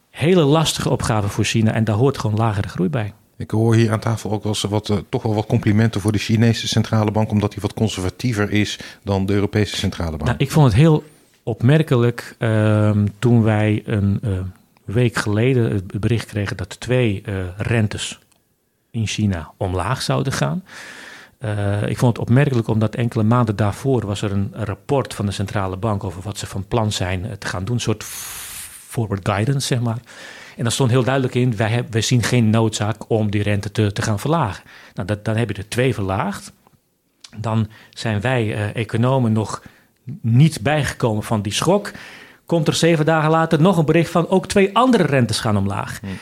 hele 0.09 0.43
lastige 0.43 0.89
opgave 0.89 1.29
voor 1.29 1.43
China 1.43 1.73
en 1.73 1.83
daar 1.83 1.95
hoort 1.95 2.17
gewoon 2.17 2.37
lagere 2.37 2.67
groei 2.67 2.89
bij. 2.89 3.13
Ik 3.37 3.51
hoor 3.51 3.75
hier 3.75 3.91
aan 3.91 3.99
tafel 3.99 4.31
ook 4.31 4.43
wel 4.43 4.51
eens 4.51 4.61
wat, 4.61 4.89
uh, 4.89 4.97
toch 5.09 5.23
wel 5.23 5.33
wat 5.35 5.45
complimenten 5.45 6.01
voor 6.01 6.11
de 6.11 6.17
Chinese 6.17 6.67
centrale 6.67 7.11
bank, 7.11 7.31
omdat 7.31 7.51
die 7.51 7.61
wat 7.61 7.73
conservatiever 7.73 8.51
is 8.51 8.79
dan 9.03 9.25
de 9.25 9.33
Europese 9.33 9.75
centrale 9.75 10.17
bank. 10.17 10.23
Nou, 10.23 10.35
ik 10.37 10.51
vond 10.51 10.65
het 10.65 10.75
heel 10.75 11.03
opmerkelijk 11.43 12.35
uh, 12.39 12.91
toen 13.19 13.43
wij 13.43 13.81
een 13.85 14.19
uh, 14.23 14.39
week 14.85 15.15
geleden 15.15 15.71
het 15.71 15.99
bericht 15.99 16.25
kregen 16.25 16.57
dat 16.57 16.79
twee 16.79 17.21
eh, 17.25 17.33
rentes 17.57 18.19
in 18.91 19.07
China 19.07 19.51
omlaag 19.57 20.01
zouden 20.01 20.33
gaan. 20.33 20.63
Ik 21.88 21.97
vond 21.97 22.17
het 22.17 22.28
opmerkelijk 22.28 22.67
omdat 22.67 22.95
enkele 22.95 23.23
maanden 23.23 23.56
daarvoor 23.56 24.06
was 24.06 24.21
er 24.21 24.32
een 24.32 24.52
rapport 24.54 25.13
van 25.13 25.26
de 25.26 25.32
centrale 25.32 25.78
bank 25.78 26.04
over 26.04 26.21
wat 26.21 26.38
ze 26.38 26.47
van 26.47 26.67
plan 26.67 26.91
zijn 26.91 27.36
te 27.39 27.47
gaan 27.47 27.65
doen. 27.65 27.76
Een 27.76 27.82
soort 27.82 28.04
forward 28.04 29.28
guidance, 29.28 29.67
zeg 29.67 29.80
maar. 29.80 30.00
En 30.58 30.63
daar 30.63 30.71
stond 30.71 30.89
heel 30.89 31.04
duidelijk 31.04 31.36
in, 31.36 31.56
wij, 31.56 31.69
hebben, 31.69 31.91
wij 31.91 32.02
zien 32.02 32.23
geen 32.23 32.50
noodzaak 32.50 33.10
om 33.10 33.32
die 33.32 33.43
rente 33.43 33.71
te, 33.71 33.91
te 33.93 34.02
gaan 34.02 34.19
verlagen. 34.19 34.63
Nou, 34.93 35.08
dat, 35.08 35.26
dan 35.26 35.36
heb 35.36 35.50
je 35.50 35.56
er 35.56 35.69
twee 35.69 35.93
verlaagd. 35.93 36.54
Dan 37.38 37.69
zijn 37.89 38.21
wij 38.21 38.45
uh, 38.45 38.76
economen 38.76 39.32
nog 39.32 39.63
niet 40.21 40.62
bijgekomen 40.62 41.23
van 41.23 41.41
die 41.41 41.54
schok. 41.54 41.91
Komt 42.45 42.67
er 42.67 42.73
zeven 42.73 43.06
dagen 43.06 43.30
later 43.30 43.62
nog 43.62 43.78
een 43.78 43.86
bericht 43.86 44.12
van 44.12 44.30
ook 44.30 44.47
twee 44.47 44.76
andere 44.76 45.04
rentes 45.04 45.39
gaan 45.39 45.58
omlaag. 45.58 46.00
Hmm. 46.00 46.17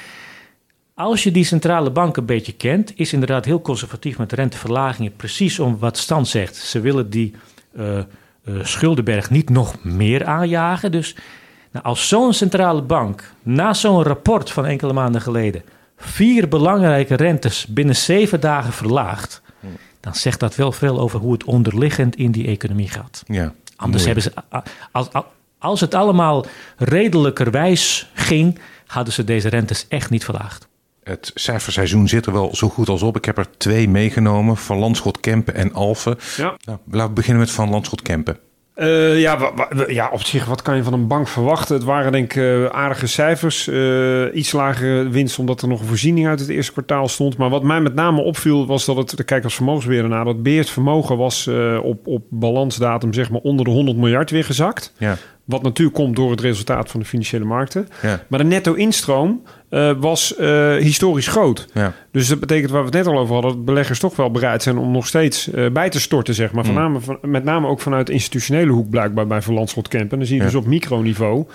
Als 0.97 1.23
je 1.23 1.31
die 1.31 1.43
centrale 1.43 1.91
bank 1.91 2.17
een 2.17 2.25
beetje 2.25 2.53
kent, 2.53 2.93
is 2.95 3.13
inderdaad 3.13 3.45
heel 3.45 3.61
conservatief 3.61 4.17
met 4.17 4.31
renteverlagingen. 4.31 5.15
Precies 5.15 5.59
om 5.59 5.77
wat 5.79 5.97
Stan 5.97 6.25
zegt. 6.25 6.55
Ze 6.55 6.79
willen 6.79 7.09
die 7.09 7.33
uh, 7.73 7.97
uh, 7.97 8.03
schuldenberg 8.63 9.29
niet 9.29 9.49
nog 9.49 9.83
meer 9.83 10.25
aanjagen. 10.25 10.91
Dus 10.91 11.15
nou, 11.71 11.85
als 11.85 12.07
zo'n 12.07 12.33
centrale 12.33 12.81
bank 12.81 13.33
na 13.43 13.73
zo'n 13.73 14.03
rapport 14.03 14.51
van 14.51 14.65
enkele 14.65 14.93
maanden 14.93 15.21
geleden 15.21 15.63
vier 15.97 16.47
belangrijke 16.47 17.15
rentes 17.15 17.67
binnen 17.67 17.95
zeven 17.95 18.39
dagen 18.39 18.73
verlaagt, 18.73 19.41
dan 19.99 20.15
zegt 20.15 20.39
dat 20.39 20.55
wel 20.55 20.71
veel 20.71 20.99
over 20.99 21.19
hoe 21.19 21.33
het 21.33 21.43
onderliggend 21.43 22.15
in 22.15 22.31
die 22.31 22.47
economie 22.47 22.89
gaat. 22.89 23.23
Ja, 23.27 23.53
Anders 23.75 24.05
hebben 24.05 24.23
ze, 24.23 24.31
als, 24.91 25.07
als 25.57 25.81
het 25.81 25.93
allemaal 25.93 26.45
redelijkerwijs 26.77 28.09
ging, 28.13 28.59
hadden 28.85 29.13
ze 29.13 29.23
deze 29.23 29.49
rentes 29.49 29.85
echt 29.87 30.09
niet 30.09 30.23
verlaagd. 30.25 30.67
Het 31.05 31.31
cijferseizoen 31.33 32.07
zit 32.07 32.25
er 32.25 32.33
wel 32.33 32.55
zo 32.55 32.69
goed 32.69 32.89
als 32.89 33.01
op. 33.01 33.17
Ik 33.17 33.25
heb 33.25 33.37
er 33.37 33.57
twee 33.57 33.89
meegenomen: 33.89 34.57
Van 34.57 34.77
Landschot 34.77 35.19
Kempen 35.19 35.55
en 35.55 35.73
Alphen. 35.73 36.17
Ja. 36.37 36.57
Nou, 36.65 36.77
laten 36.91 37.07
we 37.07 37.13
beginnen 37.13 37.41
met 37.41 37.51
Van 37.51 37.69
Landschot 37.69 38.01
Kempen. 38.01 38.37
Uh, 38.75 39.19
ja, 39.19 39.51
ja, 39.87 40.09
op 40.11 40.21
zich, 40.23 40.45
wat 40.45 40.61
kan 40.61 40.75
je 40.75 40.83
van 40.83 40.93
een 40.93 41.07
bank 41.07 41.27
verwachten? 41.27 41.75
Het 41.75 41.83
waren 41.83 42.11
denk 42.11 42.33
ik 42.33 42.35
uh, 42.35 42.65
aardige 42.65 43.07
cijfers. 43.07 43.67
Uh, 43.67 44.35
iets 44.35 44.51
lagere 44.51 45.09
winst 45.09 45.39
omdat 45.39 45.61
er 45.61 45.67
nog 45.67 45.79
een 45.79 45.87
voorziening 45.87 46.27
uit 46.27 46.39
het 46.39 46.49
eerste 46.49 46.71
kwartaal 46.71 47.07
stond. 47.07 47.37
Maar 47.37 47.49
wat 47.49 47.63
mij 47.63 47.81
met 47.81 47.93
name 47.93 48.21
opviel 48.21 48.65
was 48.65 48.85
dat 48.85 48.95
het, 48.95 49.25
kijk 49.25 49.43
als 49.43 49.55
vermogensbeheerder 49.55 50.09
naar, 50.09 50.25
dat 50.25 50.43
beheerd 50.43 50.69
vermogen 50.69 51.17
was 51.17 51.49
op, 51.81 52.07
op 52.07 52.23
balansdatum 52.29 53.13
zeg 53.13 53.29
maar 53.29 53.41
onder 53.41 53.65
de 53.65 53.71
100 53.71 53.97
miljard 53.97 54.31
weer 54.31 54.43
gezakt. 54.43 54.93
Ja. 54.97 55.17
Wat 55.45 55.63
natuurlijk 55.63 55.95
komt 55.95 56.15
door 56.15 56.31
het 56.31 56.41
resultaat 56.41 56.91
van 56.91 56.99
de 56.99 57.05
financiële 57.05 57.45
markten. 57.45 57.87
Ja. 58.01 58.23
Maar 58.27 58.39
de 58.39 58.45
netto-instroom 58.45 59.43
uh, 59.69 59.91
was 59.99 60.35
uh, 60.39 60.75
historisch 60.75 61.27
groot. 61.27 61.67
Ja. 61.73 61.93
Dus 62.11 62.27
dat 62.27 62.39
betekent 62.39 62.71
waar 62.71 62.79
we 62.79 62.85
het 62.85 62.95
net 62.95 63.07
al 63.07 63.19
over 63.19 63.33
hadden, 63.33 63.51
dat 63.51 63.65
beleggers 63.65 63.99
toch 63.99 64.15
wel 64.15 64.31
bereid 64.31 64.63
zijn 64.63 64.77
om 64.77 64.91
nog 64.91 65.07
steeds 65.07 65.47
uh, 65.47 65.69
bij 65.71 65.89
te 65.89 65.99
storten, 65.99 66.33
zeg 66.33 66.51
maar. 66.51 66.65
Mm. 66.65 67.01
van, 67.01 67.17
met 67.21 67.43
name 67.43 67.67
ook 67.67 67.79
vanuit 67.79 68.07
de 68.07 68.13
institutionele 68.13 68.71
hoek 68.71 68.89
blijkbaar 68.89 69.27
bij 69.27 69.41
Van 69.41 69.53
Landschot 69.53 69.87
Kemp. 69.87 70.11
En 70.11 70.17
dan 70.17 70.27
zie 70.27 70.37
je 70.37 70.43
dus 70.43 70.55
op 70.55 70.65
microniveau 70.65 71.45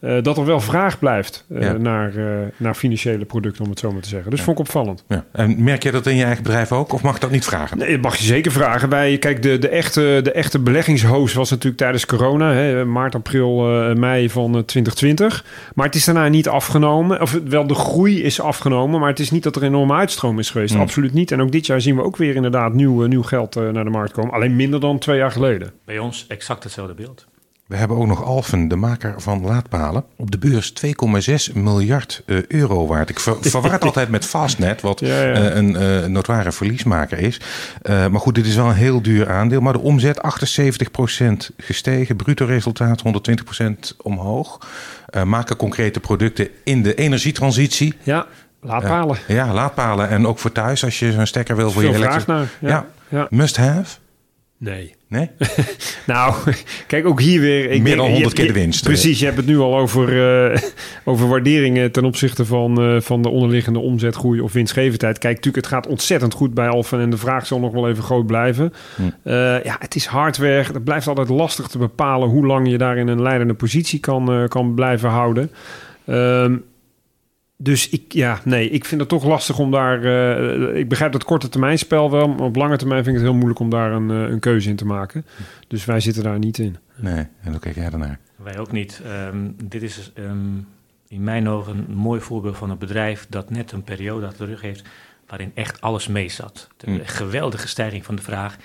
ja. 0.00 0.20
dat 0.20 0.36
er 0.36 0.44
wel 0.44 0.60
vraag 0.60 0.98
blijft 0.98 1.44
naar, 1.78 2.12
naar 2.56 2.74
financiële 2.74 3.24
producten, 3.24 3.64
om 3.64 3.70
het 3.70 3.78
zo 3.78 3.92
maar 3.92 4.02
te 4.02 4.08
zeggen. 4.08 4.30
Dus 4.30 4.40
vond 4.40 4.58
ik 4.58 4.64
opvallend. 4.64 5.04
En 5.32 5.64
merk 5.64 5.82
je 5.82 5.90
dat 5.90 6.06
in 6.06 6.16
je 6.16 6.24
eigen 6.24 6.42
bedrijf 6.42 6.72
ook, 6.72 6.92
of 6.92 7.02
mag 7.02 7.14
ik 7.14 7.20
dat 7.20 7.30
niet 7.30 7.44
vragen? 7.44 7.78
Nee, 7.78 7.92
dat 7.92 8.00
mag 8.00 8.16
je 8.16 8.24
zeker 8.24 8.52
vragen. 8.52 8.88
Wij, 8.88 9.18
kijk, 9.18 9.42
de, 9.42 9.58
de, 9.58 9.68
echte, 9.68 10.20
de 10.22 10.32
echte 10.32 10.58
beleggingshoos 10.58 11.34
was 11.34 11.50
natuurlijk 11.50 11.78
tijdens 11.78 12.06
corona, 12.06 12.52
hè, 12.52 12.84
maart, 12.84 13.14
april, 13.14 13.60
mei 13.94 14.30
van 14.30 14.50
2020. 14.50 15.44
Maar 15.74 15.86
het 15.86 15.94
is 15.94 16.04
daarna 16.04 16.28
niet 16.28 16.48
afgenomen. 16.48 17.20
Of 17.20 17.38
wel 17.44 17.57
de 17.66 17.74
groei 17.74 18.22
is 18.22 18.40
afgenomen, 18.40 19.00
maar 19.00 19.08
het 19.08 19.18
is 19.18 19.30
niet 19.30 19.42
dat 19.42 19.56
er 19.56 19.62
enorme 19.62 19.94
uitstroom 19.94 20.38
is 20.38 20.50
geweest. 20.50 20.74
Absoluut 20.74 21.12
niet. 21.12 21.30
En 21.30 21.40
ook 21.40 21.52
dit 21.52 21.66
jaar 21.66 21.80
zien 21.80 21.96
we 21.96 22.02
ook 22.02 22.16
weer 22.16 22.34
inderdaad 22.34 22.72
nieuw, 22.72 23.06
nieuw 23.06 23.22
geld 23.22 23.56
uh, 23.56 23.70
naar 23.70 23.84
de 23.84 23.90
markt 23.90 24.12
komen. 24.12 24.32
Alleen 24.34 24.56
minder 24.56 24.80
dan 24.80 24.98
twee 24.98 25.16
jaar 25.16 25.30
geleden. 25.30 25.72
Bij 25.84 25.98
ons 25.98 26.26
exact 26.26 26.64
hetzelfde 26.64 26.94
beeld. 26.94 27.26
We 27.68 27.76
hebben 27.76 27.96
ook 27.96 28.06
nog 28.06 28.24
Alphen, 28.24 28.68
de 28.68 28.76
maker 28.76 29.14
van 29.16 29.40
laadpalen. 29.40 30.04
Op 30.16 30.30
de 30.30 30.38
beurs 30.38 30.72
2,6 31.50 31.54
miljard 31.54 32.22
uh, 32.26 32.46
euro 32.46 32.86
waard. 32.86 33.10
Ik 33.10 33.20
ver, 33.20 33.36
altijd 33.80 34.08
met 34.08 34.24
Fastnet, 34.24 34.80
wat 34.80 35.00
ja, 35.00 35.22
ja. 35.22 35.50
Uh, 35.50 35.54
een 35.56 35.70
uh, 35.70 36.04
notoire 36.04 36.52
verliesmaker 36.52 37.18
is. 37.18 37.40
maar 37.82 38.20
goed, 38.20 38.34
dit 38.34 38.46
is 38.46 38.54
wel 38.54 38.68
een 38.68 38.74
heel 38.74 39.02
duur 39.02 39.30
aandeel. 39.30 39.60
Maar 39.60 39.72
de 39.72 39.78
omzet 39.78 40.20
78% 41.50 41.54
gestegen, 41.56 42.16
bruto 42.16 42.44
resultaat 42.44 43.02
120% 43.92 43.96
omhoog. 44.02 44.58
maken 45.24 45.56
concrete 45.56 46.00
producten 46.00 46.48
in 46.64 46.82
de 46.82 46.94
energietransitie. 46.94 47.94
Ja, 48.02 48.26
laadpalen. 48.60 49.18
ja, 49.26 49.52
laadpalen. 49.52 50.08
En 50.08 50.26
ook 50.26 50.38
voor 50.38 50.52
thuis, 50.52 50.84
als 50.84 50.98
je 50.98 51.12
zo'n 51.12 51.26
stekker 51.26 51.56
wil 51.56 51.70
voor 51.70 51.82
je 51.82 51.94
elektrische... 51.94 52.46
Ja. 52.60 52.86
ja, 53.08 53.26
must 53.30 53.56
have. 53.56 53.96
Nee. 54.58 54.96
Nee? 55.08 55.30
nou, 56.06 56.34
kijk, 56.86 57.06
ook 57.06 57.20
hier 57.20 57.40
weer... 57.40 57.70
Ik 57.70 57.82
Meer 57.82 57.96
dan 57.96 58.10
100 58.10 58.34
keer 58.34 58.46
de 58.46 58.52
winst. 58.52 58.84
precies, 58.84 59.18
je 59.18 59.24
hebt 59.24 59.36
het 59.36 59.46
nu 59.46 59.58
al 59.58 59.78
over, 59.78 60.12
uh, 60.52 60.58
over 61.04 61.28
waarderingen 61.28 61.92
ten 61.92 62.04
opzichte 62.04 62.44
van, 62.44 62.82
uh, 62.82 63.00
van 63.00 63.22
de 63.22 63.28
onderliggende 63.28 63.78
omzetgroei 63.78 64.40
of 64.40 64.52
winstgevendheid. 64.52 65.18
Kijk, 65.18 65.34
natuurlijk, 65.34 65.64
het 65.64 65.74
gaat 65.74 65.86
ontzettend 65.86 66.34
goed 66.34 66.54
bij 66.54 66.68
Alphen 66.68 67.00
en 67.00 67.10
de 67.10 67.16
vraag 67.16 67.46
zal 67.46 67.60
nog 67.60 67.72
wel 67.72 67.88
even 67.88 68.02
groot 68.02 68.26
blijven. 68.26 68.72
Hm. 68.96 69.02
Uh, 69.02 69.64
ja, 69.64 69.76
het 69.78 69.94
is 69.94 70.06
hardware. 70.06 70.72
Het 70.72 70.84
blijft 70.84 71.06
altijd 71.06 71.28
lastig 71.28 71.66
te 71.66 71.78
bepalen 71.78 72.28
hoe 72.28 72.46
lang 72.46 72.70
je 72.70 72.78
daar 72.78 72.96
in 72.96 73.08
een 73.08 73.22
leidende 73.22 73.54
positie 73.54 74.00
kan, 74.00 74.46
kan 74.48 74.74
blijven 74.74 75.08
houden. 75.08 75.50
Uh, 76.04 76.46
dus 77.60 77.88
ik, 77.88 78.12
ja, 78.12 78.40
nee, 78.44 78.70
ik 78.70 78.84
vind 78.84 79.00
het 79.00 79.10
toch 79.10 79.24
lastig 79.24 79.58
om 79.58 79.70
daar. 79.70 80.04
Uh, 80.04 80.76
ik 80.76 80.88
begrijp 80.88 81.12
dat 81.12 81.24
korte 81.24 81.48
termijn 81.48 81.78
spel 81.78 82.10
wel, 82.10 82.28
maar 82.28 82.46
op 82.46 82.56
lange 82.56 82.76
termijn 82.76 83.04
vind 83.04 83.16
ik 83.16 83.22
het 83.22 83.30
heel 83.30 83.38
moeilijk 83.38 83.60
om 83.60 83.70
daar 83.70 83.92
een, 83.92 84.10
uh, 84.10 84.28
een 84.28 84.40
keuze 84.40 84.68
in 84.68 84.76
te 84.76 84.84
maken. 84.84 85.26
Dus 85.68 85.84
wij 85.84 86.00
zitten 86.00 86.22
daar 86.22 86.38
niet 86.38 86.58
in. 86.58 86.76
Nee, 86.96 87.26
en 87.40 87.50
hoe 87.50 87.58
kijk 87.58 87.74
jij 87.74 87.84
ernaar? 87.84 88.18
Wij 88.36 88.58
ook 88.58 88.72
niet. 88.72 89.02
Um, 89.32 89.54
dit 89.64 89.82
is 89.82 90.12
um, 90.18 90.66
in 91.08 91.24
mijn 91.24 91.48
ogen 91.48 91.84
een 91.88 91.96
mooi 91.96 92.20
voorbeeld 92.20 92.56
van 92.56 92.70
een 92.70 92.78
bedrijf 92.78 93.26
dat 93.28 93.50
net 93.50 93.72
een 93.72 93.82
periode 93.82 94.26
achter 94.26 94.46
de 94.46 94.52
rug 94.52 94.60
heeft 94.60 94.84
waarin 95.26 95.50
echt 95.54 95.80
alles 95.80 96.06
mee 96.06 96.28
zat. 96.28 96.68
De 96.76 96.90
mm. 96.90 97.00
geweldige 97.02 97.68
stijging 97.68 98.04
van 98.04 98.16
de 98.16 98.22
vraag. 98.22 98.56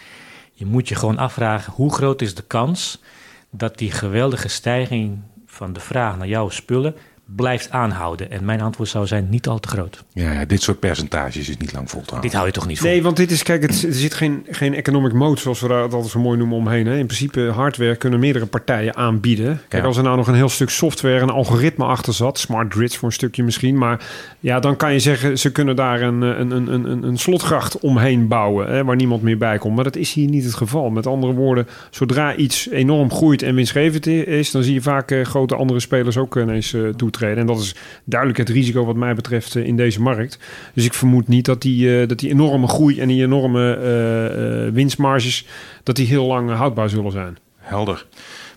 Je 0.53 0.65
moet 0.65 0.87
je 0.87 0.95
gewoon 0.95 1.17
afvragen 1.17 1.73
hoe 1.73 1.93
groot 1.93 2.21
is 2.21 2.35
de 2.35 2.43
kans 2.43 3.01
dat 3.49 3.77
die 3.77 3.91
geweldige 3.91 4.47
stijging 4.47 5.19
van 5.45 5.73
de 5.73 5.79
vraag 5.79 6.17
naar 6.17 6.27
jouw 6.27 6.49
spullen 6.49 6.95
blijft 7.25 7.71
aanhouden? 7.71 8.31
En 8.31 8.45
mijn 8.45 8.61
antwoord 8.61 8.89
zou 8.89 9.07
zijn 9.07 9.27
niet 9.29 9.47
al 9.47 9.59
te 9.59 9.67
groot. 9.67 10.03
Ja, 10.13 10.31
ja 10.31 10.45
dit 10.45 10.61
soort 10.61 10.79
percentages 10.79 11.49
is 11.49 11.57
niet 11.57 11.73
lang 11.73 11.89
vol 11.89 12.01
te 12.01 12.09
houden. 12.09 12.29
Dit 12.29 12.33
hou 12.33 12.45
je 12.47 12.53
toch 12.53 12.67
niet 12.67 12.79
vol? 12.79 12.89
Nee, 12.89 13.03
want 13.03 13.17
dit 13.17 13.31
is, 13.31 13.43
kijk, 13.43 13.61
het, 13.61 13.83
er 13.83 13.93
zit 13.93 14.13
geen, 14.13 14.45
geen 14.49 14.73
economic 14.73 15.13
mode, 15.13 15.39
zoals 15.39 15.59
we 15.59 15.67
dat 15.67 15.93
altijd 15.93 16.11
zo 16.11 16.19
mooi 16.19 16.37
noemen, 16.37 16.57
omheen. 16.57 16.85
Hè. 16.85 16.97
In 16.97 17.05
principe, 17.05 17.41
hardware 17.55 17.95
kunnen 17.95 18.19
meerdere 18.19 18.45
partijen 18.45 18.95
aanbieden. 18.95 19.61
Kijk, 19.67 19.81
Ja. 19.81 19.87
als 19.87 19.97
er 19.97 20.03
nou 20.03 20.17
nog 20.17 20.27
een 20.27 20.35
heel 20.35 20.49
stuk 20.49 20.69
software 20.69 21.19
en 21.19 21.29
algoritme 21.29 21.85
achter 21.85 22.13
zat, 22.13 22.39
smart 22.39 22.73
grids 22.73 22.97
voor 22.97 23.07
een 23.07 23.13
stukje 23.13 23.43
misschien, 23.43 23.77
maar 23.77 24.05
ja, 24.43 24.59
dan 24.59 24.75
kan 24.75 24.93
je 24.93 24.99
zeggen, 24.99 25.37
ze 25.39 25.51
kunnen 25.51 25.75
daar 25.75 26.01
een, 26.01 26.23
eh, 26.23 26.29
een, 26.39 26.51
een, 26.51 26.73
een, 26.91 27.03
een- 27.03 27.17
slotgracht 27.17 27.79
omheen 27.79 28.27
bouwen, 28.27 28.67
hè, 28.67 28.83
waar 28.83 28.95
niemand 28.95 29.21
meer 29.21 29.37
bij 29.37 29.57
komt. 29.57 29.75
Maar 29.75 29.83
dat 29.83 29.95
is 29.95 30.13
hier 30.13 30.29
niet 30.29 30.43
het 30.43 30.53
geval. 30.53 30.89
Met 30.89 31.07
andere 31.07 31.33
woorden, 31.33 31.67
zodra 31.89 32.35
iets 32.35 32.69
enorm 32.69 33.11
groeit 33.11 33.41
en 33.41 33.55
winstgevend 33.55 34.07
is, 34.07 34.51
dan 34.51 34.63
zie 34.63 34.73
je 34.73 34.81
vaak 34.81 35.11
eh, 35.11 35.25
grote 35.25 35.55
andere 35.55 35.79
spelers 35.79 36.17
ook 36.17 36.35
ineens 36.37 36.73
eh, 36.73 36.87
toetreden. 36.87 37.37
En 37.37 37.45
dat 37.45 37.59
is 37.59 37.75
duidelijk 38.03 38.39
het 38.39 38.49
risico 38.49 38.85
wat 38.85 38.95
mij 38.95 39.13
betreft 39.15 39.55
eh, 39.55 39.65
in 39.65 39.75
deze 39.75 40.01
markt. 40.01 40.39
Dus 40.73 40.85
ik 40.85 40.93
vermoed 40.93 41.27
niet 41.27 41.45
dat 41.45 41.61
die, 41.61 42.01
eh, 42.01 42.07
dat 42.07 42.19
die 42.19 42.29
enorme 42.29 42.67
groei 42.67 42.99
en 42.99 43.07
die 43.07 43.23
enorme 43.23 43.73
eh, 43.75 44.65
eh, 44.67 44.73
winstmarges, 44.73 45.45
dat 45.83 45.95
die 45.95 46.07
heel 46.07 46.25
lang 46.25 46.49
eh, 46.49 46.57
houdbaar 46.57 46.89
zullen 46.89 47.11
zijn. 47.11 47.37
Helder. 47.57 48.05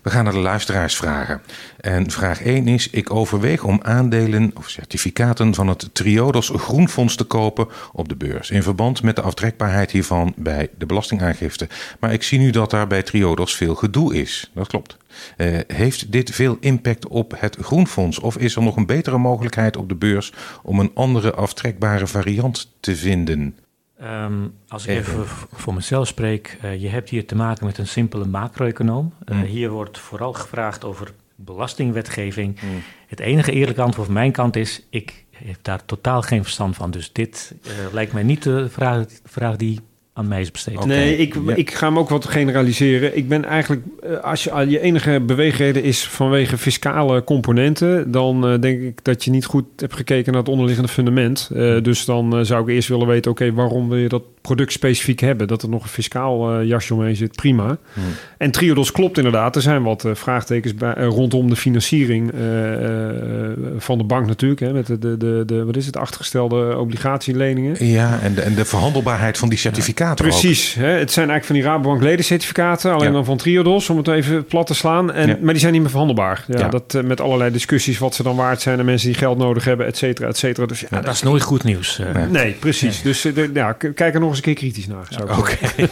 We 0.07 0.13
gaan 0.13 0.23
naar 0.23 0.33
de 0.33 0.39
luisteraars 0.39 0.95
vragen. 0.95 1.41
En 1.79 2.11
vraag 2.11 2.41
1 2.41 2.67
is: 2.67 2.89
Ik 2.89 3.13
overweeg 3.13 3.63
om 3.63 3.79
aandelen 3.83 4.51
of 4.55 4.69
certificaten 4.69 5.53
van 5.53 5.67
het 5.67 5.89
Triodos 5.93 6.51
Groenfonds 6.55 7.15
te 7.15 7.23
kopen 7.23 7.67
op 7.91 8.09
de 8.09 8.15
beurs. 8.15 8.49
In 8.49 8.63
verband 8.63 9.03
met 9.03 9.15
de 9.15 9.21
aftrekbaarheid 9.21 9.91
hiervan 9.91 10.33
bij 10.35 10.69
de 10.77 10.85
belastingaangifte. 10.85 11.67
Maar 11.99 12.13
ik 12.13 12.23
zie 12.23 12.39
nu 12.39 12.49
dat 12.49 12.69
daar 12.69 12.87
bij 12.87 13.03
Triodos 13.03 13.55
veel 13.55 13.75
gedoe 13.75 14.15
is. 14.15 14.51
Dat 14.53 14.67
klopt. 14.67 14.97
Eh, 15.37 15.59
heeft 15.67 16.11
dit 16.11 16.31
veel 16.31 16.57
impact 16.59 17.07
op 17.07 17.33
het 17.37 17.57
Groenfonds? 17.61 18.19
Of 18.19 18.37
is 18.37 18.55
er 18.55 18.61
nog 18.61 18.75
een 18.75 18.85
betere 18.85 19.17
mogelijkheid 19.17 19.77
op 19.77 19.89
de 19.89 19.95
beurs 19.95 20.33
om 20.63 20.79
een 20.79 20.91
andere 20.93 21.33
aftrekbare 21.33 22.07
variant 22.07 22.71
te 22.79 22.95
vinden? 22.95 23.55
Ehm, 23.99 24.47
als 24.67 24.85
ik 24.87 24.97
Even. 24.97 25.25
voor 25.51 25.73
mezelf 25.73 26.07
spreek, 26.07 26.57
eh, 26.61 26.81
je 26.81 26.87
hebt 26.87 27.09
hier 27.09 27.25
te 27.25 27.35
maken 27.35 27.65
met 27.65 27.77
een 27.77 27.87
simpele 27.87 28.25
macro-econoom. 28.25 29.13
Eh, 29.25 29.35
Mm. 29.37 29.43
Hier 29.43 29.69
wordt 29.69 29.99
vooral 29.99 30.33
gevraagd 30.33 30.83
over 30.85 31.11
belastingwetgeving. 31.35 32.59
Het 33.07 33.19
enige 33.19 33.51
eerlijke 33.51 33.81
antwoord 33.81 34.05
van 34.05 34.15
mijn 34.15 34.31
kant 34.31 34.55
is, 34.55 34.85
ik 34.89 35.25
heb 35.31 35.57
daar 35.61 35.85
totaal 35.85 36.21
geen 36.21 36.43
verstand 36.43 36.75
van. 36.75 36.91
Dus 36.91 37.13
dit 37.13 37.55
eh, 37.63 37.71
lijkt 37.93 38.13
mij 38.13 38.23
niet 38.23 38.43
de 38.43 38.69
vraag, 38.69 39.05
vraag 39.23 39.55
die 39.55 39.79
aan 40.17 40.27
mij 40.27 40.41
is 40.41 40.51
besteed. 40.51 40.75
Oké. 40.77 40.85
Nee, 40.85 41.17
ik, 41.17 41.35
Ja. 41.45 41.55
ik 41.55 41.71
ga 41.73 41.87
hem 41.87 41.97
ook 41.97 42.09
wat 42.09 42.25
generaliseren. 42.25 43.17
Ik 43.17 43.27
ben 43.27 43.45
eigenlijk, 43.45 43.81
eh, 44.03 44.19
als 44.23 44.43
je, 44.43 44.51
al 44.51 44.67
je 44.67 44.79
enige 44.79 45.19
beweegreden 45.25 45.83
is 45.83 46.07
vanwege 46.07 46.57
fiscale 46.57 47.23
componenten, 47.23 48.11
dan 48.11 48.47
eh, 48.47 48.59
denk 48.59 48.81
ik 48.81 48.99
dat 49.03 49.23
je 49.23 49.31
niet 49.31 49.45
goed 49.45 49.65
hebt 49.75 49.95
gekeken 49.95 50.31
naar 50.31 50.41
het 50.41 50.49
onderliggende 50.51 50.89
fundament. 50.91 51.49
Eh, 51.55 51.81
dus 51.81 52.05
dan 52.05 52.37
eh, 52.37 52.43
zou 52.43 52.61
ik 52.63 52.75
eerst 52.75 52.89
willen 52.89 53.07
weten, 53.07 53.31
oké, 53.31 53.53
waarom 53.53 53.89
wil 53.89 53.97
je 53.97 54.09
dat 54.09 54.23
product 54.41 54.71
specifiek 54.71 55.19
hebben? 55.19 55.47
Dat 55.47 55.61
er 55.61 55.69
nog 55.69 55.83
een 55.83 55.89
fiscaal 55.89 56.51
eh, 56.59 56.65
jasje 56.67 56.93
omheen 56.93 57.15
zit, 57.15 57.35
prima. 57.35 57.77
En 58.37 58.51
Triodos 58.51 58.91
klopt 58.91 59.17
inderdaad. 59.17 59.55
Er 59.55 59.61
zijn 59.61 59.83
wat 59.83 60.05
eh, 60.05 60.15
vraagtekens 60.15 60.73
bij, 60.75 60.93
rondom 60.93 61.49
de 61.49 61.55
financiering 61.55 62.31
eh, 62.31 62.73
eh, 62.73 63.51
van 63.77 63.97
de 63.97 64.03
bank 64.03 64.27
natuurlijk. 64.27 64.59
Hè, 64.61 64.73
met 64.73 64.87
de, 64.87 64.97
de, 64.99 65.17
de, 65.17 65.43
de, 65.45 65.65
wat 65.65 65.75
is 65.75 65.85
het, 65.85 65.97
achtergestelde 65.97 66.77
obligatieleningen. 66.77 67.85
Ja, 67.85 68.19
en 68.21 68.33
de, 68.33 68.41
en 68.41 68.55
de 68.55 68.65
verhandelbaarheid 68.65 69.37
van 69.37 69.49
die 69.49 69.57
certificaten. 69.57 70.05
Precies. 70.15 70.73
Hè? 70.73 70.87
Het 70.87 71.11
zijn 71.11 71.29
eigenlijk 71.29 71.45
van 71.45 71.55
die 71.55 71.63
Rabobank 71.63 72.01
ledencertificaten, 72.01 72.91
alleen 72.93 73.07
Ja. 73.07 73.13
dan 73.13 73.25
van 73.25 73.37
Triodos, 73.37 73.89
om 73.89 73.97
het 73.97 74.07
even 74.07 74.45
plat 74.45 74.67
te 74.67 74.73
slaan. 74.73 75.13
En, 75.13 75.27
Ja. 75.27 75.37
Maar 75.41 75.51
die 75.51 75.61
zijn 75.61 75.71
niet 75.71 75.81
meer 75.81 75.89
verhandelbaar. 75.89 76.43
Ja, 76.47 76.59
Ja. 76.59 76.67
Dat, 76.69 76.93
eh, 76.95 77.01
met 77.03 77.21
allerlei 77.21 77.51
discussies 77.51 77.97
wat 77.97 78.15
ze 78.15 78.23
dan 78.23 78.35
waard 78.35 78.61
zijn 78.61 78.79
en 78.79 78.85
mensen 78.85 79.07
die 79.07 79.17
geld 79.17 79.37
nodig 79.37 79.65
hebben, 79.65 79.85
et 79.85 79.97
cetera, 79.97 80.27
et 80.27 80.37
cetera. 80.37 80.65
Dus 80.67 80.79
ja, 80.89 81.01
dat 81.01 81.13
is 81.13 81.21
nooit 81.21 81.41
goed 81.41 81.63
nieuws. 81.63 81.99
eh. 81.99 82.13
Nee. 82.13 82.25
Nee, 82.25 82.51
precies. 82.51 83.01
Dus 83.01 83.25
eh, 83.25 83.35
de- 83.35 83.49
ja, 83.53 83.71
kijk 83.73 84.13
er 84.13 84.19
nog 84.19 84.29
eens 84.29 84.37
een 84.37 84.43
keer 84.43 84.53
kritisch 84.53 84.87
naar. 84.87 85.05
Zou 85.09 85.29
ik 85.31 85.37
Oké. 85.37 85.57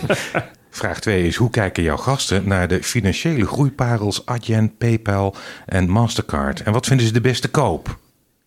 Vraag 0.69 0.99
2 0.99 1.27
is: 1.27 1.35
hoe 1.35 1.49
kijken 1.49 1.83
jouw 1.83 1.97
gasten 1.97 2.41
naar 2.45 2.67
de 2.67 2.83
financiële 2.83 3.45
groeiparels 3.45 4.25
Adyen, 4.25 4.77
PayPal 4.77 5.35
en 5.65 5.89
Mastercard? 5.89 6.61
En 6.63 6.71
wat 6.73 6.85
vinden 6.85 7.05
ze 7.05 7.13
de 7.13 7.21
beste 7.21 7.47
koop? 7.47 7.97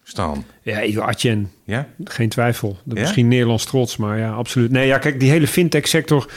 Stan. 0.08 0.44
Ja, 0.62 1.00
Atjen. 1.00 1.50
Ja? 1.64 1.86
Geen 2.04 2.28
twijfel. 2.28 2.76
Ja? 2.84 3.00
Misschien 3.00 3.28
Nederlands 3.28 3.64
trots, 3.64 3.96
maar 3.96 4.18
ja, 4.18 4.30
absoluut. 4.30 4.70
Nee, 4.70 4.86
ja, 4.86 4.98
kijk, 4.98 5.20
die 5.20 5.30
hele 5.30 5.46
fintech-sector. 5.46 6.30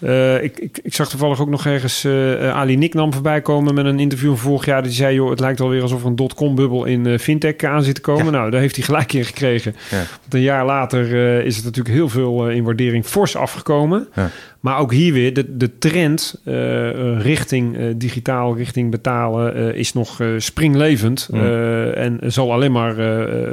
eh, 0.00 0.42
ik, 0.42 0.58
ik, 0.58 0.78
ik 0.82 0.94
zag 0.94 1.08
toevallig 1.08 1.40
ook 1.40 1.48
nog 1.48 1.66
ergens 1.66 2.04
eh, 2.04 2.50
Ali 2.50 2.76
Nicknam 2.76 3.12
voorbij 3.12 3.42
komen 3.42 3.74
met 3.74 3.84
een 3.84 3.98
interview 3.98 4.28
van 4.28 4.38
vorig 4.38 4.64
jaar. 4.64 4.82
Die 4.82 4.92
zei, 4.92 5.14
joh, 5.14 5.30
het 5.30 5.40
lijkt 5.40 5.60
alweer 5.60 5.82
alsof 5.82 6.00
er 6.00 6.06
een 6.06 6.16
dotcom-bubbel 6.16 6.84
in 6.84 7.06
eh, 7.06 7.18
fintech 7.18 7.56
aan 7.62 7.82
zit 7.82 7.94
te 7.94 8.00
komen. 8.00 8.24
Ja. 8.24 8.30
Nou, 8.30 8.50
daar 8.50 8.60
heeft 8.60 8.76
hij 8.76 8.84
gelijk 8.84 9.12
in 9.12 9.24
gekregen. 9.24 9.76
Ja. 9.90 9.96
Want 9.96 10.34
een 10.34 10.40
jaar 10.40 10.64
later 10.64 11.12
is 11.44 11.56
het 11.56 11.64
natuurlijk 11.64 11.94
heel 11.94 12.08
veel 12.08 12.48
in 12.48 12.64
waardering 12.64 13.04
fors 13.04 13.36
afgekomen. 13.36 14.08
Ja. 14.14 14.30
Maar 14.60 14.78
ook 14.78 14.92
hier 14.92 15.12
weer, 15.12 15.34
de, 15.34 15.56
de 15.56 15.78
trend 15.78 16.40
eh, 16.44 16.88
eh, 16.90 17.20
richting 17.20 17.76
eh, 17.76 17.84
digitaal, 17.96 18.56
richting 18.56 18.90
betalen, 18.90 19.54
eh, 19.54 19.74
is 19.74 19.92
nog 19.92 20.20
eh, 20.20 20.28
springlevend. 20.38 21.28
Mm. 21.32 21.40
En 21.92 22.18
zal 22.26 22.52
alleen 22.52 22.72
maar, 22.72 23.02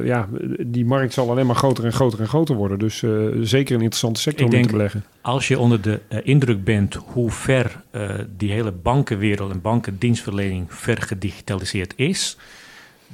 ja, 0.06 0.28
die 0.60 0.86
markt 0.86 1.14
zal 1.14 1.30
alleen 1.30 1.46
maar 1.46 1.56
groter 1.56 1.86
en 1.86 1.94
groter 1.94 2.20
en 2.20 2.28
groter 2.28 2.56
worden. 2.56 2.80
Dus 2.80 3.04
eh, 3.04 3.12
zeker 3.42 3.76
een 3.76 3.82
interessante 3.82 4.22
sector 4.22 4.46
Ik 4.46 4.52
om 4.54 4.58
in 4.60 4.62
te 4.62 4.68
denk- 4.68 4.78
beleggen. 4.78 5.04
Als 5.22 5.48
je 5.48 5.60
onder 5.60 5.82
de 5.82 6.00
indruk 6.24 6.64
bent 6.64 6.94
hoe 7.06 7.32
ver 7.32 7.82
eh, 7.92 8.10
die 8.38 8.52
hele 8.52 8.72
bankenwereld 8.72 9.52
en 9.52 9.62
bankendienstverlening 9.62 10.66
ver 10.74 11.02
gedigitaliseerd 11.02 11.94
is, 11.96 12.38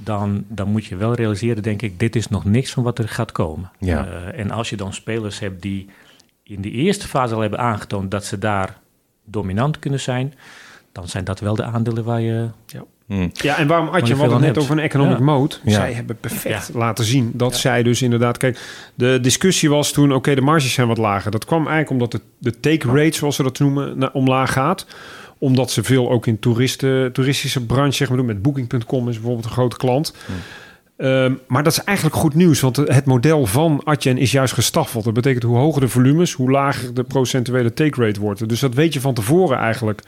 dan, 0.03 0.43
dan 0.47 0.67
moet 0.69 0.85
je 0.85 0.95
wel 0.95 1.13
realiseren, 1.13 1.63
denk 1.63 1.81
ik, 1.81 1.99
dit 1.99 2.15
is 2.15 2.27
nog 2.27 2.45
niks 2.45 2.71
van 2.71 2.83
wat 2.83 2.99
er 2.99 3.09
gaat 3.09 3.31
komen. 3.31 3.71
Ja. 3.79 4.07
Eh, 4.07 4.39
en 4.39 4.51
als 4.51 4.69
je 4.69 4.75
dan 4.75 4.93
spelers 4.93 5.39
hebt 5.39 5.61
die 5.61 5.87
in 6.43 6.61
de 6.61 6.71
eerste 6.71 7.07
fase 7.07 7.33
al 7.35 7.41
hebben 7.41 7.59
aangetoond 7.59 8.11
dat 8.11 8.25
ze 8.25 8.37
daar 8.37 8.77
dominant 9.25 9.79
kunnen 9.79 9.99
zijn, 9.99 10.33
dan 10.91 11.07
zijn 11.07 11.23
dat 11.23 11.39
wel 11.39 11.55
de 11.55 11.63
aandelen 11.63 12.03
waar 12.03 12.21
je... 12.21 12.47
Hm. 13.05 13.29
Ja, 13.33 13.57
en 13.57 13.67
waarom 13.67 13.87
had 13.87 14.07
je 14.07 14.15
wat 14.15 14.29
het 14.31 14.39
net 14.39 14.45
hebt. 14.45 14.57
over 14.57 14.71
een 14.71 14.83
economic 14.83 15.17
Ja. 15.17 15.23
mode? 15.23 15.55
Ja. 15.63 15.71
Zij 15.71 15.93
hebben 15.93 16.17
perfect 16.19 16.71
laten 16.73 17.05
zien 17.05 17.31
dat 17.33 17.55
zij 17.55 17.83
dus 17.83 18.01
inderdaad... 18.01 18.37
Kijk, 18.37 18.59
de 18.95 19.19
discussie 19.21 19.69
was 19.69 19.91
toen, 19.91 20.13
oké, 20.13 20.35
de 20.35 20.41
marges 20.41 20.73
zijn 20.73 20.87
wat 20.87 20.97
lager. 20.97 21.31
Dat 21.31 21.45
kwam 21.45 21.67
eigenlijk 21.67 21.89
omdat 21.89 22.11
de, 22.11 22.21
de 22.37 22.59
take 22.59 22.87
rate, 22.87 23.17
zoals 23.17 23.35
ze 23.35 23.43
dat 23.43 23.59
noemen, 23.59 23.97
naar 23.97 24.11
omlaag 24.11 24.51
gaat 24.53 24.85
omdat 25.37 25.71
ze 25.71 25.83
veel 25.83 26.09
ook 26.09 26.27
in 26.27 26.39
toeristen, 26.39 27.11
toeristische 27.13 27.65
branche 27.65 27.91
zeg 27.91 28.07
maar, 28.07 28.17
doen. 28.17 28.25
Met 28.25 28.41
Booking.com 28.41 29.09
is 29.09 29.15
bijvoorbeeld 29.15 29.45
een 29.45 29.51
grote 29.51 29.77
klant. 29.77 30.15
Ehm, 31.01 31.33
maar 31.47 31.63
dat 31.63 31.71
is 31.71 31.83
eigenlijk 31.83 32.17
goed 32.17 32.33
nieuws, 32.33 32.59
want 32.59 32.75
het 32.75 33.05
model 33.05 33.45
van 33.45 33.81
Adyen 33.83 34.17
is 34.17 34.31
juist 34.31 34.53
gestaffeld. 34.53 35.03
Dat 35.03 35.13
betekent 35.13 35.43
hoe 35.43 35.57
hoger 35.57 35.81
de 35.81 35.87
volumes, 35.87 36.33
hoe 36.33 36.51
lager 36.51 36.93
de 36.93 37.03
procentuele 37.03 37.73
take 37.73 38.05
rate 38.05 38.19
wordt. 38.19 38.49
Dus 38.49 38.59
dat 38.59 38.73
weet 38.73 38.93
je 38.93 39.01
van 39.01 39.13
tevoren 39.13 39.57
eigenlijk. 39.57 40.01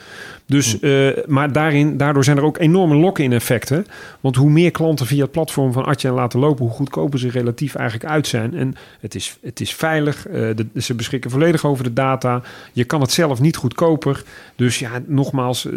Dus, 0.45 0.79
eh, 0.79 1.07
maar 1.27 1.51
daarin, 1.51 1.97
daardoor 1.97 2.23
zijn 2.23 2.37
er 2.37 2.43
ook 2.43 2.57
enorme 2.57 2.95
lock-in 2.95 3.33
effecten. 3.33 3.85
Want 4.19 4.35
hoe 4.35 4.49
meer 4.49 4.71
klanten 4.71 5.05
via 5.05 5.21
het 5.21 5.31
platform 5.31 5.73
van 5.73 5.85
Adyen 5.85 6.13
laten 6.13 6.39
lopen, 6.39 6.65
hoe 6.65 6.73
goedkoper 6.73 7.19
ze 7.19 7.29
relatief 7.29 7.75
eigenlijk 7.75 8.09
uit 8.11 8.27
zijn. 8.27 8.53
En 8.55 8.75
het 8.99 9.15
is, 9.15 9.37
het 9.41 9.59
is 9.59 9.73
veilig, 9.73 10.27
eh, 10.27 10.33
de, 10.33 10.65
ze 10.81 10.93
beschikken 10.93 11.31
volledig 11.31 11.65
over 11.65 11.83
de 11.83 11.93
data. 11.93 12.41
Je 12.73 12.83
kan 12.83 13.01
het 13.01 13.11
zelf 13.11 13.39
niet 13.41 13.55
goedkoper. 13.55 14.23
Dus 14.55 14.79
ja, 14.79 14.89
nogmaals, 15.05 15.65
eh, 15.65 15.73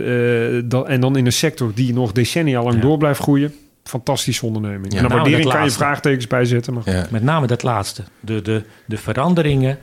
dat, 0.65 0.87
en 0.87 1.01
dan 1.01 1.17
in 1.17 1.27
een 1.27 1.33
sector 1.33 1.71
die 1.75 1.93
nog 1.93 2.13
decennia 2.13 2.63
lang 2.63 2.75
Ja. 2.75 2.81
door 2.81 2.99
blijft 2.99 3.21
groeien. 3.21 3.55
Fantastische 3.89 4.47
onderneming. 4.47 4.93
Ja, 4.93 4.99
en 4.99 5.09
de 5.09 5.15
waardering 5.15 5.45
dat 5.45 5.53
kan 5.53 5.65
je 5.65 5.71
vraagtekens 5.71 6.27
bij 6.27 6.45
zetten. 6.45 6.75
Maar 6.75 6.91
Ja. 6.91 7.07
Met 7.11 7.23
name 7.23 7.47
dat 7.47 7.63
laatste. 7.63 8.03
De, 8.21 8.43
de, 8.43 8.65
de 8.85 8.97
veranderingen 8.97 9.79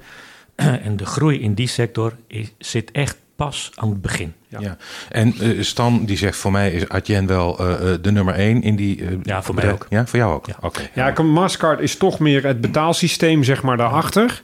en 0.85 0.97
de 0.97 1.05
groei 1.05 1.41
in 1.41 1.53
die 1.53 1.67
sector 1.67 2.15
is, 2.27 2.53
zit 2.57 2.91
echt 2.91 3.17
pas 3.35 3.71
aan 3.75 3.89
het 3.89 4.01
begin. 4.01 4.33
Ja. 4.47 4.59
Ja. 4.59 4.77
En 5.09 5.33
eh, 5.39 5.61
Stan 5.61 6.05
die 6.05 6.17
zegt 6.17 6.37
voor 6.37 6.51
mij 6.51 6.71
is 6.71 6.89
Adyen 6.89 7.27
wel 7.27 7.59
eh, 7.59 7.93
eh, 7.93 8.01
de 8.01 8.11
nummer 8.11 8.33
één 8.33 8.61
in 8.61 8.75
die. 8.75 9.03
Ja, 9.23 9.43
voor 9.43 9.55
mij 9.55 9.71
ook. 9.71 9.85
Ja, 9.89 10.05
voor 10.05 10.19
jou 10.19 10.33
ook. 10.33 10.45
Ja. 10.45 10.55
Oké. 10.61 10.89
Ja, 10.93 11.21
Mastercard 11.21 11.79
is 11.79 11.97
toch 11.97 12.19
meer 12.19 12.45
het 12.45 12.61
betaalsysteem, 12.61 13.43
zeg 13.43 13.63
maar, 13.63 13.77
daarachter. 13.77 14.41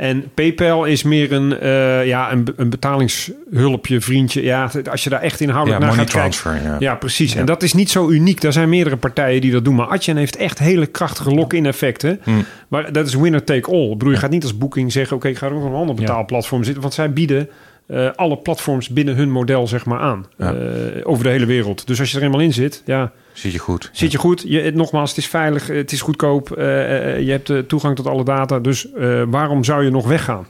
En 0.00 0.24
PayPal 0.34 0.84
is 0.84 1.02
meer 1.02 1.32
een, 1.32 1.58
eh, 1.58 2.06
ja, 2.06 2.32
een, 2.32 2.46
een 2.56 2.70
betalingshulpje, 2.70 4.00
vriendje. 4.00 4.42
Ja, 4.42 4.70
als 4.90 5.04
je 5.04 5.10
daar 5.10 5.20
echt 5.20 5.38
Ja, 5.38 5.44
inhoudelijk 5.46 5.80
naar 5.82 5.90
money 5.90 6.04
gaat 6.04 6.14
kijken. 6.14 6.40
transfer. 6.40 6.70
Ja. 6.70 6.76
Ja, 6.78 6.94
precies. 6.94 7.32
Ja. 7.32 7.38
En 7.40 7.46
dat 7.46 7.62
is 7.62 7.72
niet 7.72 7.90
zo 7.90 8.08
uniek. 8.08 8.42
Er 8.42 8.52
zijn 8.52 8.68
meerdere 8.68 8.96
partijen 8.96 9.40
die 9.40 9.50
dat 9.52 9.64
doen. 9.64 9.74
Maar 9.74 9.86
Adyen 9.86 10.16
heeft 10.16 10.36
echt 10.36 10.58
hele 10.58 10.86
krachtige 10.86 11.30
lock-in 11.30 11.66
effecten. 11.66 12.20
Hmm. 12.22 12.44
Maar 12.68 12.92
dat 12.92 13.06
is 13.06 13.14
winner 13.14 13.44
take 13.44 13.70
all. 13.70 13.90
Ik 13.90 13.98
bedoel, 13.98 14.12
je 14.12 14.18
gaat 14.18 14.30
niet 14.30 14.42
als 14.42 14.58
Booking 14.58 14.92
zeggen... 14.92 15.16
oké, 15.16 15.28
ik 15.28 15.36
ga 15.38 15.46
er 15.46 15.52
ook 15.52 15.62
op 15.64 15.68
een 15.70 15.74
ander 15.74 15.94
Ja. 15.94 16.00
betaalplatform 16.00 16.64
zitten. 16.64 16.82
Want 16.82 16.94
zij 16.94 17.12
bieden 17.12 17.48
eh, 17.86 18.08
alle 18.16 18.36
platforms 18.36 18.88
binnen 18.88 19.14
hun 19.16 19.30
model 19.30 19.66
zeg 19.66 19.84
maar 19.86 20.00
aan. 20.00 20.26
Ja. 20.38 20.54
Eh, 20.54 20.60
over 21.02 21.24
de 21.24 21.30
hele 21.30 21.46
wereld. 21.46 21.86
Dus 21.86 22.00
als 22.00 22.10
je 22.10 22.16
er 22.18 22.22
eenmaal 22.24 22.40
in 22.40 22.52
zit, 22.52 22.82
ja, 22.84 23.12
Zit 23.32 23.52
je 23.52 23.58
goed? 23.58 23.90
zit 23.92 24.12
je 24.12 24.18
goed. 24.18 24.44
Je, 24.46 24.60
het- 24.60 24.74
nogmaals, 24.74 25.08
het 25.08 25.18
is 25.18 25.26
veilig, 25.26 25.66
het 25.66 25.92
is 25.92 26.00
goedkoop. 26.00 26.50
eh, 26.52 27.14
eh, 27.16 27.20
je 27.26 27.30
hebt 27.30 27.50
eh, 27.50 27.58
toegang 27.58 27.96
tot 27.96 28.06
alle 28.06 28.24
data. 28.24 28.58
Dus 28.58 28.92
eh, 28.92 29.22
waarom 29.28 29.64
zou 29.64 29.84
je 29.84 29.90
nog 29.90 30.06
weggaan? 30.06 30.46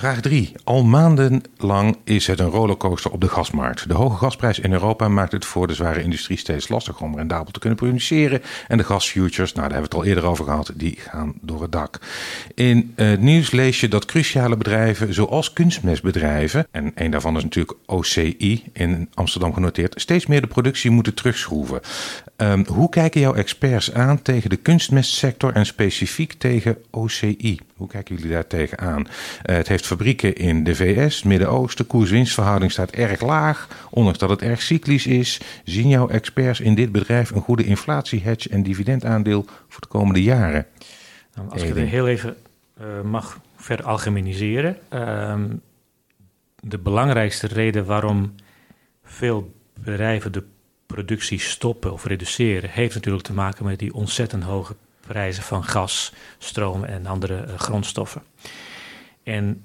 Vraag 0.00 0.20
3. 0.20 0.52
Al 0.64 0.84
maandenlang 0.84 1.96
is 2.04 2.26
het 2.26 2.40
een 2.40 2.48
rollercoaster 2.48 3.10
op 3.10 3.20
de 3.20 3.28
gasmarkt. 3.28 3.88
De 3.88 3.94
hoge 3.94 4.16
gasprijs 4.16 4.58
in 4.58 4.72
Europa 4.72 5.08
maakt 5.08 5.32
het 5.32 5.44
voor 5.44 5.66
de 5.66 5.74
zware 5.74 6.02
industrie 6.02 6.38
steeds 6.38 6.68
lastiger 6.68 7.06
om 7.06 7.16
rendabel 7.16 7.52
te 7.52 7.58
kunnen 7.58 7.78
produceren. 7.78 8.42
En 8.68 8.76
de 8.76 8.84
gasfutures, 8.84 9.52
nou 9.52 9.68
daar 9.68 9.76
hebben 9.78 9.90
we 9.90 9.96
het 9.96 10.06
al 10.06 10.14
eerder 10.14 10.30
over 10.30 10.44
gehad, 10.44 10.72
die 10.74 10.96
gaan 10.98 11.34
door 11.40 11.62
het 11.62 11.72
dak. 11.72 12.00
In 12.54 12.92
het 12.96 13.20
nieuws 13.20 13.50
lees 13.50 13.80
je 13.80 13.88
dat 13.88 14.04
cruciale 14.04 14.56
bedrijven 14.56 15.14
zoals 15.14 15.52
kunstmestbedrijven, 15.52 16.66
en 16.70 16.92
een 16.94 17.10
daarvan 17.10 17.36
is 17.36 17.42
natuurlijk 17.42 17.78
OCI 17.86 18.64
in 18.72 19.08
Amsterdam 19.14 19.54
genoteerd, 19.54 20.00
steeds 20.00 20.26
meer 20.26 20.40
de 20.40 20.46
productie 20.46 20.90
moeten 20.90 21.14
terugschroeven. 21.14 21.80
Um, 22.36 22.64
hoe 22.66 22.88
kijken 22.88 23.20
jouw 23.20 23.34
experts 23.34 23.94
aan 23.94 24.22
tegen 24.22 24.50
de 24.50 24.56
kunstmestsector 24.56 25.52
en 25.52 25.66
specifiek 25.66 26.32
tegen 26.32 26.76
OCI? 26.90 27.58
Hoe 27.80 27.88
kijken 27.88 28.14
jullie 28.14 28.30
daar 28.30 28.46
tegenaan? 28.46 29.00
Uh, 29.00 29.56
het 29.56 29.68
heeft 29.68 29.86
fabrieken 29.86 30.34
in 30.36 30.64
de 30.64 30.74
VS, 30.74 31.22
Midden-Oosten. 31.22 31.86
Koers-winstverhouding 31.86 32.72
staat 32.72 32.90
erg 32.90 33.20
laag, 33.20 33.68
ondanks 33.90 34.18
dat 34.18 34.30
het 34.30 34.42
erg 34.42 34.62
cyclisch 34.62 35.06
is. 35.06 35.40
Zien 35.64 35.88
jouw 35.88 36.08
experts 36.08 36.60
in 36.60 36.74
dit 36.74 36.92
bedrijf 36.92 37.30
een 37.30 37.40
goede 37.40 37.64
inflatiehedge 37.64 38.48
en 38.48 38.62
dividendaandeel 38.62 39.44
voor 39.68 39.80
de 39.80 39.86
komende 39.86 40.22
jaren? 40.22 40.66
Nou, 41.34 41.50
als 41.50 41.62
ik 41.62 41.74
het 41.74 41.88
heel 41.88 42.08
even 42.08 42.36
uh, 42.80 43.00
mag 43.00 43.40
veralgemeniseren. 43.56 44.76
Uh, 44.92 45.34
de 46.60 46.78
belangrijkste 46.78 47.46
reden 47.46 47.84
waarom 47.84 48.34
veel 49.04 49.54
bedrijven 49.84 50.32
de 50.32 50.44
productie 50.86 51.38
stoppen 51.38 51.92
of 51.92 52.04
reduceren, 52.04 52.70
heeft 52.70 52.94
natuurlijk 52.94 53.24
te 53.24 53.32
maken 53.32 53.64
met 53.64 53.78
die 53.78 53.94
ontzettend 53.94 54.42
hoge 54.42 54.76
prijzen 55.10 55.42
van 55.42 55.64
gas, 55.64 56.12
stroom 56.38 56.84
en 56.84 57.06
andere 57.06 57.44
uh, 57.48 57.58
grondstoffen. 57.58 58.22
En 59.22 59.64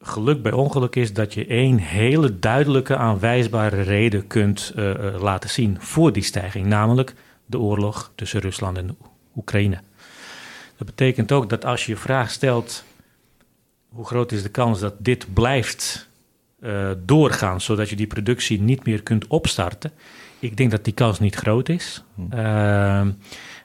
geluk 0.00 0.42
bij 0.42 0.52
ongeluk 0.52 0.96
is 0.96 1.12
dat 1.12 1.34
je 1.34 1.46
één 1.46 1.78
hele 1.78 2.38
duidelijke 2.38 2.96
aanwijsbare 2.96 3.80
reden 3.80 4.26
kunt 4.26 4.72
uh, 4.76 4.88
uh, 4.88 5.22
laten 5.22 5.50
zien 5.50 5.76
voor 5.80 6.12
die 6.12 6.22
stijging, 6.22 6.66
namelijk 6.66 7.14
de 7.46 7.58
oorlog 7.58 8.12
tussen 8.14 8.40
Rusland 8.40 8.76
en 8.76 8.96
Oekraïne. 9.36 9.80
Dat 10.76 10.86
betekent 10.86 11.32
ook 11.32 11.50
dat 11.50 11.64
als 11.64 11.86
je 11.86 11.92
je 11.92 11.98
vraag 11.98 12.30
stelt 12.30 12.84
hoe 13.88 14.06
groot 14.06 14.32
is 14.32 14.42
de 14.42 14.48
kans 14.48 14.80
dat 14.80 14.94
dit 14.98 15.34
blijft 15.34 16.08
uh, 16.60 16.90
doorgaan, 16.98 17.60
zodat 17.60 17.88
je 17.88 17.96
die 17.96 18.06
productie 18.06 18.60
niet 18.60 18.84
meer 18.84 19.02
kunt 19.02 19.26
opstarten, 19.26 19.92
ik 20.38 20.56
denk 20.56 20.70
dat 20.70 20.84
die 20.84 20.94
kans 20.94 21.20
niet 21.20 21.34
groot 21.34 21.68
is. 21.68 22.02
Hm. 22.14 23.10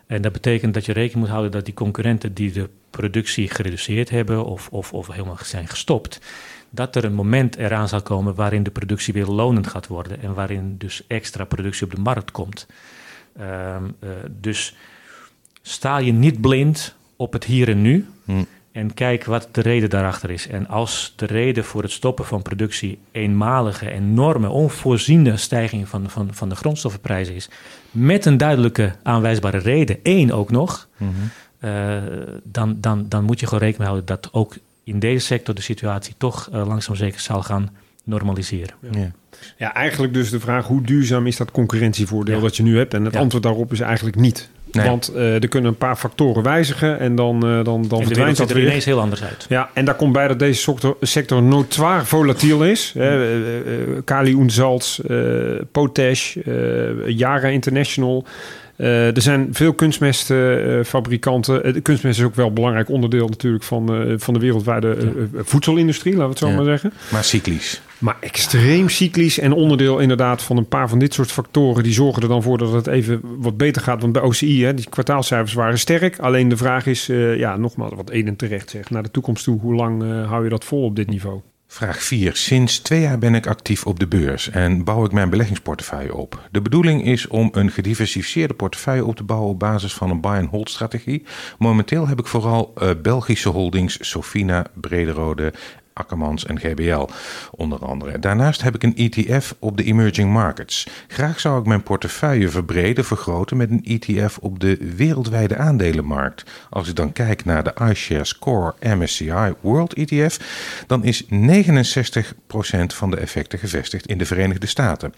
En 0.07 0.21
dat 0.21 0.31
betekent 0.31 0.73
dat 0.73 0.85
je 0.85 0.93
rekening 0.93 1.19
moet 1.19 1.29
houden 1.29 1.51
dat 1.51 1.65
die 1.65 1.73
concurrenten 1.73 2.33
die 2.33 2.51
de 2.51 2.69
productie 2.89 3.49
gereduceerd 3.49 4.09
hebben 4.09 4.45
of, 4.45 4.69
of, 4.71 4.93
of 4.93 5.07
helemaal 5.07 5.37
zijn 5.43 5.67
gestopt, 5.67 6.21
dat 6.69 6.95
er 6.95 7.03
een 7.03 7.13
moment 7.13 7.55
eraan 7.55 7.87
zal 7.87 8.01
komen 8.01 8.35
waarin 8.35 8.63
de 8.63 8.71
productie 8.71 9.13
weer 9.13 9.25
lonend 9.25 9.67
gaat 9.67 9.87
worden 9.87 10.21
en 10.21 10.33
waarin 10.33 10.75
dus 10.77 11.03
extra 11.07 11.45
productie 11.45 11.85
op 11.85 11.95
de 11.95 12.01
markt 12.01 12.31
komt. 12.31 12.67
Uh, 13.39 13.75
uh, 14.03 14.09
dus 14.39 14.75
sta 15.61 15.97
je 15.97 16.11
niet 16.11 16.41
blind 16.41 16.95
op 17.15 17.33
het 17.33 17.43
hier 17.43 17.69
en 17.69 17.81
nu 17.81 18.07
hm. 18.25 18.43
En 18.77 18.93
kijk 18.93 19.25
wat 19.25 19.47
de 19.51 19.61
reden 19.61 19.89
daarachter 19.89 20.29
is. 20.29 20.47
En 20.47 20.67
als 20.67 21.13
de 21.15 21.25
reden 21.25 21.63
voor 21.63 21.81
het 21.81 21.91
stoppen 21.91 22.25
van 22.25 22.41
productie 22.41 22.99
eenmalige, 23.11 23.91
enorme, 23.91 24.49
onvoorziene 24.49 25.37
stijging 25.37 25.87
van, 25.87 26.09
van, 26.09 26.33
van 26.33 26.49
de 26.49 26.55
grondstoffenprijzen 26.55 27.35
is, 27.35 27.49
met 27.91 28.25
een 28.25 28.37
duidelijke 28.37 28.95
aanwijsbare 29.03 29.57
reden, 29.57 29.99
één 30.03 30.31
ook 30.31 30.51
nog. 30.51 30.87
Mm 30.97 31.07
-hmm. 31.07 31.29
Uh, 31.69 31.97
dan, 32.43 32.77
dan, 32.79 33.05
dan 33.09 33.23
moet 33.23 33.39
je 33.39 33.45
gewoon 33.45 33.63
rekening 33.63 33.89
houden 33.89 34.05
dat 34.05 34.33
ook 34.33 34.55
in 34.83 34.99
deze 34.99 35.25
sector 35.25 35.55
de 35.55 35.61
situatie 35.61 36.13
toch 36.17 36.49
uh, 36.53 36.67
langzaam 36.67 36.95
zeker 36.95 37.19
zal 37.19 37.43
gaan 37.43 37.69
normaliseren. 38.03 38.75
Ja. 38.91 39.11
ja. 39.57 39.73
eigenlijk 39.73 40.13
dus 40.13 40.29
de 40.29 40.39
vraag 40.39 40.67
hoe 40.67 40.81
duurzaam 40.81 41.27
is 41.27 41.37
dat 41.37 41.51
concurrentievoordeel 41.51 42.35
ja. 42.35 42.41
dat 42.41 42.55
je 42.55 42.63
nu 42.63 42.77
hebt? 42.77 42.93
En 42.93 43.05
het 43.05 43.13
ja. 43.13 43.19
antwoord 43.19 43.43
daarop 43.43 43.71
is 43.71 43.79
eigenlijk 43.79 44.15
niet. 44.15 44.49
Nee. 44.77 44.89
Want 44.89 45.11
uh, 45.15 45.33
er 45.43 45.47
kunnen 45.47 45.71
een 45.71 45.77
paar 45.77 45.95
factoren 45.95 46.43
wijzigen 46.43 46.99
en 46.99 47.15
dan, 47.15 47.35
uh, 47.35 47.63
dan, 47.63 47.87
dan 47.87 47.99
en 47.99 48.05
verdwijnt 48.05 48.37
dat 48.37 48.49
er 48.49 48.55
weer. 48.55 48.65
ineens 48.65 48.85
heel 48.85 48.99
anders 48.99 49.23
uit. 49.23 49.45
Ja, 49.49 49.69
en 49.73 49.85
daar 49.85 49.95
komt 49.95 50.13
bij 50.13 50.27
dat 50.27 50.39
deze 50.39 50.61
sector, 50.61 50.97
sector 51.01 51.43
notoir 51.43 52.05
volatiel 52.05 52.65
is. 52.65 52.93
Mm. 52.95 53.01
Uh, 53.01 53.19
Kali 54.03 54.47
Potash, 55.71 56.35
Yara 57.05 57.47
International. 57.47 58.25
Uh, 58.77 59.15
er 59.15 59.21
zijn 59.21 59.47
veel 59.51 59.73
kunstmestfabrikanten. 59.73 61.67
Uh, 61.67 61.81
kunstmest 61.81 62.19
is 62.19 62.25
ook 62.25 62.35
wel 62.35 62.47
een 62.47 62.53
belangrijk 62.53 62.89
onderdeel 62.89 63.27
natuurlijk 63.27 63.63
van, 63.63 64.01
uh, 64.01 64.13
van 64.17 64.33
de 64.33 64.39
wereldwijde 64.39 64.97
voedselindustrie, 65.35 66.13
laten 66.13 66.25
we 66.27 66.31
het 66.31 66.43
zo 66.43 66.47
ja. 66.47 66.55
maar 66.55 66.65
zeggen. 66.65 66.93
Maar 67.11 67.23
cyclisch. 67.23 67.81
Maar 67.97 68.17
extreem 68.19 68.89
cyclisch 68.89 69.39
en 69.39 69.51
onderdeel 69.51 69.99
inderdaad 69.99 70.43
van 70.43 70.57
een 70.57 70.67
paar 70.67 70.89
van 70.89 70.99
dit 70.99 71.13
soort 71.13 71.31
factoren. 71.31 71.83
Die 71.83 71.93
zorgen 71.93 72.21
er 72.21 72.27
dan 72.27 72.43
voor 72.43 72.57
dat 72.57 72.73
het 72.73 72.87
even 72.87 73.21
wat 73.23 73.57
beter 73.57 73.81
gaat. 73.81 74.01
Want 74.01 74.13
bij 74.13 74.21
OCI, 74.21 74.63
hè, 74.63 74.73
die 74.73 74.89
kwartaalcijfers 74.89 75.53
waren 75.53 75.79
sterk. 75.79 76.19
Alleen 76.19 76.49
de 76.49 76.57
vraag 76.57 76.85
is, 76.85 77.05
ja, 77.37 77.57
nogmaals, 77.57 77.93
wat 77.95 78.09
Eden 78.09 78.35
terecht 78.35 78.69
zegt. 78.69 78.89
Naar 78.89 79.03
de 79.03 79.11
toekomst 79.11 79.43
toe, 79.43 79.59
hoe 79.59 79.75
lang 79.75 80.25
hou 80.25 80.43
je 80.43 80.49
dat 80.49 80.65
vol 80.65 80.83
op 80.83 80.95
dit 80.95 81.09
niveau? 81.09 81.41
Vraag 81.67 82.03
4. 82.03 82.35
Sinds 82.35 82.79
twee 82.79 83.01
jaar 83.01 83.17
ben 83.17 83.35
ik 83.35 83.47
actief 83.47 83.85
op 83.85 83.99
de 83.99 84.07
beurs 84.07 84.49
en 84.49 84.83
bouw 84.83 85.05
ik 85.05 85.11
mijn 85.11 85.29
beleggingsportefeuille 85.29 86.15
op. 86.15 86.47
De 86.51 86.61
bedoeling 86.61 87.05
is 87.05 87.27
om 87.27 87.49
een 87.51 87.71
gediversifieerde 87.71 88.53
portefeuille 88.53 89.05
op 89.05 89.15
te 89.15 89.23
bouwen 89.23 89.49
op 89.49 89.59
basis 89.59 89.93
van 89.93 90.09
een 90.09 90.21
buy-and-hold 90.21 90.69
strategie. 90.69 91.23
Momenteel 91.57 92.07
heb 92.07 92.19
ik 92.19 92.27
vooral 92.27 92.73
uh, 92.77 92.89
Belgische 93.01 93.49
holdings 93.49 94.09
Sofina, 94.09 94.65
Brederode 94.73 95.53
Akkermans 95.97 96.45
en 96.45 96.59
GBL 96.59 97.07
onder 97.51 97.85
andere. 97.85 98.19
Daarnaast 98.19 98.61
heb 98.61 98.75
ik 98.75 98.83
een 98.83 98.95
ETF 98.95 99.55
op 99.59 99.77
de 99.77 99.83
emerging 99.83 100.31
markets. 100.31 100.87
Graag 101.07 101.39
zou 101.39 101.59
ik 101.59 101.65
mijn 101.65 101.83
portefeuille 101.83 102.49
verbreden, 102.49 103.05
vergroten 103.05 103.57
met 103.57 103.69
een 103.69 103.85
ETF 103.85 104.37
op 104.37 104.59
de 104.59 104.93
wereldwijde 104.95 105.57
aandelenmarkt. 105.57 106.43
Als 106.69 106.89
ik 106.89 106.95
dan 106.95 107.13
kijk 107.13 107.45
naar 107.45 107.63
de 107.63 107.73
iShares 107.89 108.39
Core 108.39 108.73
MSCI 108.79 109.53
World 109.61 109.93
ETF, 109.93 110.39
dan 110.87 111.03
is 111.03 111.23
69% 111.23 111.27
van 112.87 113.11
de 113.11 113.17
effecten 113.17 113.59
gevestigd 113.59 114.05
in 114.05 114.17
de 114.17 114.25
Verenigde 114.25 114.67
Staten. 114.67 115.13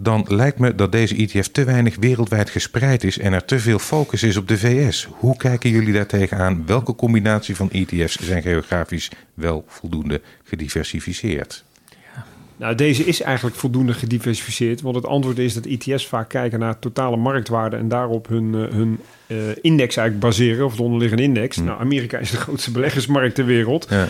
Dan 0.00 0.24
lijkt 0.28 0.58
me 0.58 0.74
dat 0.74 0.92
deze 0.92 1.16
ETF 1.16 1.48
te 1.48 1.64
weinig 1.64 1.96
wereldwijd 1.96 2.50
gespreid 2.50 3.04
is 3.04 3.18
en 3.18 3.32
er 3.32 3.44
te 3.44 3.58
veel 3.58 3.78
focus 3.78 4.22
is 4.22 4.36
op 4.36 4.48
de 4.48 4.58
VS. 4.58 5.08
Hoe 5.10 5.36
kijken 5.36 5.70
jullie 5.70 5.92
daar 5.92 6.06
tegenaan? 6.06 6.66
Welke 6.66 6.94
combinatie 6.94 7.56
van 7.56 7.70
ETF's 7.70 8.18
zijn 8.20 8.42
geografisch 8.42 9.10
wel 9.34 9.64
voldoende 9.68 10.15
gediversifieerd? 10.44 11.64
Ja. 11.88 12.24
Nou, 12.56 12.74
deze 12.74 13.04
is 13.04 13.22
eigenlijk 13.22 13.56
voldoende 13.56 13.92
gediversifieerd. 13.92 14.80
Want 14.80 14.94
het 14.94 15.06
antwoord 15.06 15.38
is 15.38 15.54
dat 15.54 15.66
ETF's 15.66 16.06
vaak 16.06 16.28
kijken 16.28 16.58
naar 16.58 16.78
totale 16.78 17.16
marktwaarde 17.16 17.76
en 17.76 17.88
daarop 17.88 18.28
hun, 18.28 18.54
uh, 18.54 18.68
hun 18.68 18.98
uh, 19.26 19.38
index 19.60 19.96
eigenlijk 19.96 20.26
baseren, 20.26 20.64
of 20.64 20.76
de 20.76 20.82
onderliggende 20.82 21.22
index. 21.22 21.56
Hmm. 21.56 21.64
Nou, 21.64 21.80
Amerika 21.80 22.18
is 22.18 22.30
de 22.30 22.36
grootste 22.36 22.70
beleggersmarkt 22.70 23.34
ter 23.34 23.44
wereld. 23.44 23.86
Ja. 23.90 24.08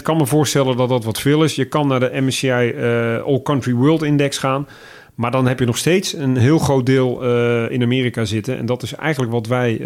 69% 0.00 0.02
kan 0.02 0.16
me 0.16 0.26
voorstellen 0.26 0.76
dat 0.76 0.88
dat 0.88 1.04
wat 1.04 1.20
veel 1.20 1.44
is. 1.44 1.54
Je 1.54 1.64
kan 1.64 1.88
naar 1.88 2.00
de 2.00 2.20
MSCI 2.20 2.72
uh, 2.74 3.22
All 3.22 3.42
Country 3.42 3.72
World 3.72 4.02
Index 4.02 4.38
gaan. 4.38 4.68
Maar 5.14 5.30
dan 5.30 5.46
heb 5.46 5.58
je 5.58 5.64
nog 5.64 5.78
steeds 5.78 6.12
een 6.12 6.36
heel 6.36 6.58
groot 6.58 6.86
deel 6.86 7.22
in 7.68 7.82
Amerika 7.82 8.24
zitten. 8.24 8.58
En 8.58 8.66
dat 8.66 8.82
is 8.82 8.94
eigenlijk 8.94 9.32
wat 9.32 9.46
wij 9.46 9.80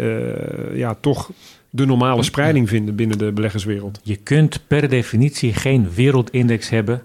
ja, 0.73 0.97
toch 1.01 1.29
de 1.69 1.85
normale 1.85 2.23
spreiding 2.23 2.69
vinden 2.69 2.95
binnen 2.95 3.17
de 3.17 3.31
beleggerswereld. 3.31 3.99
Je 4.03 4.15
kunt 4.15 4.67
per 4.67 4.89
definitie 4.89 5.53
geen 5.53 5.91
wereldindex 5.93 6.69
hebben 6.69 7.03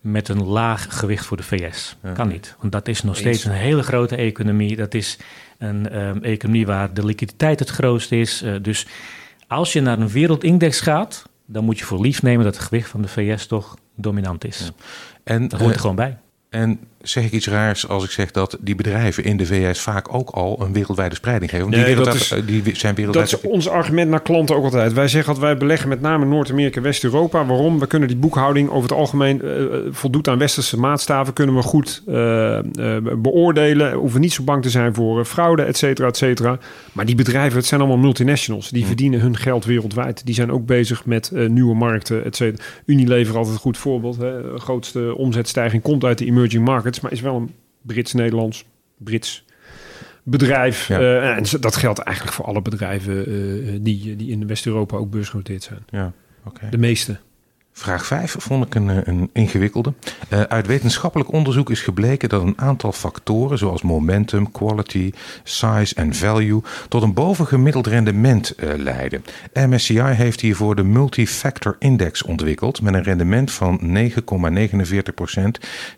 met 0.00 0.28
een 0.28 0.44
laag 0.44 0.98
gewicht 0.98 1.26
voor 1.26 1.36
de 1.36 1.42
VS. 1.42 1.96
Ja. 2.02 2.12
Kan 2.12 2.28
niet, 2.28 2.56
want 2.60 2.72
dat 2.72 2.88
is 2.88 3.02
nog 3.02 3.14
Eens. 3.14 3.20
steeds 3.20 3.44
een 3.44 3.52
hele 3.52 3.82
grote 3.82 4.16
economie. 4.16 4.76
Dat 4.76 4.94
is 4.94 5.18
een 5.58 5.98
um, 5.98 6.22
economie 6.22 6.66
waar 6.66 6.94
de 6.94 7.04
liquiditeit 7.04 7.58
het 7.58 7.68
grootst 7.68 8.12
is. 8.12 8.42
Uh, 8.42 8.54
dus 8.62 8.86
als 9.46 9.72
je 9.72 9.80
naar 9.80 9.98
een 9.98 10.08
wereldindex 10.08 10.80
gaat, 10.80 11.28
dan 11.46 11.64
moet 11.64 11.78
je 11.78 11.84
voor 11.84 12.00
lief 12.00 12.22
nemen 12.22 12.44
dat 12.44 12.54
het 12.54 12.64
gewicht 12.64 12.88
van 12.88 13.02
de 13.02 13.08
VS 13.08 13.46
toch 13.46 13.76
dominant 13.96 14.44
is. 14.44 14.58
Ja. 14.58 14.84
En, 15.24 15.48
dat 15.48 15.60
hoort 15.60 15.74
er 15.74 15.80
gewoon 15.80 15.96
bij. 15.96 16.18
En 16.48 16.80
zeg 17.02 17.24
ik 17.24 17.32
iets 17.32 17.48
raars 17.48 17.88
als 17.88 18.04
ik 18.04 18.10
zeg 18.10 18.30
dat 18.30 18.56
die 18.60 18.74
bedrijven 18.74 19.24
in 19.24 19.36
de 19.36 19.46
VS 19.46 19.80
vaak 19.80 20.14
ook 20.14 20.30
al 20.30 20.62
een 20.62 20.72
wereldwijde 20.72 21.14
spreiding 21.14 21.50
geven? 21.50 21.70
Nee, 21.70 21.84
die, 21.84 21.94
dat 21.94 22.14
is, 22.14 22.34
die 22.46 22.76
zijn 22.76 22.94
wereldwijd... 22.94 23.30
dat 23.30 23.44
is 23.44 23.50
ons 23.50 23.68
argument 23.68 24.10
naar 24.10 24.22
klanten 24.22 24.56
ook 24.56 24.64
altijd. 24.64 24.92
Wij 24.92 25.08
zeggen 25.08 25.32
dat 25.32 25.42
wij 25.42 25.56
beleggen 25.56 25.88
met 25.88 26.00
name 26.00 26.24
Noord-Amerika 26.24 26.76
en 26.76 26.82
West-Europa. 26.82 27.46
Waarom? 27.46 27.78
We 27.78 27.86
kunnen 27.86 28.08
die 28.08 28.16
boekhouding 28.16 28.68
over 28.68 28.82
het 28.82 28.98
algemeen 28.98 29.40
uh, 29.44 29.52
voldoet 29.90 30.28
aan 30.28 30.38
westerse 30.38 30.78
maatstaven. 30.78 31.32
Kunnen 31.32 31.54
we 31.54 31.62
goed 31.62 32.02
uh, 32.08 32.14
uh, 32.14 32.96
beoordelen. 33.16 33.92
Hoeven 33.92 34.20
niet 34.20 34.32
zo 34.32 34.42
bang 34.42 34.62
te 34.62 34.70
zijn 34.70 34.94
voor 34.94 35.24
fraude, 35.24 35.62
et 35.62 35.76
cetera, 35.76 36.08
et 36.08 36.16
cetera. 36.16 36.58
Maar 36.92 37.06
die 37.06 37.14
bedrijven, 37.14 37.58
het 37.58 37.66
zijn 37.66 37.80
allemaal 37.80 37.98
multinationals. 37.98 38.68
Die 38.68 38.78
hmm. 38.78 38.86
verdienen 38.86 39.20
hun 39.20 39.36
geld 39.36 39.64
wereldwijd. 39.64 40.26
Die 40.26 40.34
zijn 40.34 40.52
ook 40.52 40.66
bezig 40.66 41.04
met 41.04 41.32
nieuwe 41.48 41.74
markten, 41.74 42.24
et 42.24 42.36
cetera. 42.36 42.64
Unilever 42.84 43.36
altijd 43.36 43.54
een 43.54 43.60
goed 43.60 43.78
voorbeeld. 43.78 44.16
Hè. 44.16 44.52
De 44.52 44.58
grootste 44.58 45.14
omzetstijging 45.16 45.82
komt 45.82 46.04
uit 46.04 46.18
de 46.18 46.24
emerging 46.24 46.64
markets. 46.64 46.89
Maar 47.00 47.12
is 47.12 47.20
wel 47.20 47.36
een 47.36 47.54
Brits-Nederlands, 47.82 48.64
Brits 48.96 49.44
bedrijf. 50.22 50.88
Ja. 50.88 51.00
Uh, 51.00 51.36
en 51.36 51.44
dat 51.60 51.76
geldt 51.76 51.98
eigenlijk 51.98 52.36
voor 52.36 52.44
alle 52.44 52.62
bedrijven 52.62 53.32
uh, 53.32 53.78
die, 53.80 54.16
die 54.16 54.30
in 54.30 54.46
West-Europa 54.46 54.96
ook 54.96 55.10
beursgenoteerd 55.10 55.62
zijn. 55.62 55.84
Ja, 55.88 56.12
okay. 56.44 56.70
De 56.70 56.78
meeste. 56.78 57.18
Vraag 57.80 58.06
5 58.06 58.36
vond 58.38 58.66
ik 58.66 58.74
een, 58.74 58.90
eh, 58.90 58.96
een 59.04 59.30
ingewikkelde. 59.32 59.92
Uh, 60.32 60.40
uit 60.40 60.66
wetenschappelijk 60.66 61.32
onderzoek 61.32 61.70
is 61.70 61.80
gebleken 61.80 62.28
dat 62.28 62.42
een 62.42 62.58
aantal 62.58 62.92
factoren, 62.92 63.58
zoals 63.58 63.82
momentum, 63.82 64.50
quality, 64.50 65.12
size 65.44 65.94
en 65.94 66.14
value, 66.14 66.62
tot 66.88 67.02
een 67.02 67.14
bovengemiddeld 67.14 67.86
rendement 67.86 68.54
uh, 68.56 68.70
leiden. 68.76 69.24
MSCI 69.54 70.00
heeft 70.00 70.40
hiervoor 70.40 70.76
de 70.76 70.82
Multifactor 70.82 71.76
Index 71.78 72.22
ontwikkeld 72.22 72.82
met 72.82 72.94
een 72.94 73.02
rendement 73.02 73.50
van 73.50 73.80
9,49% 73.80 74.10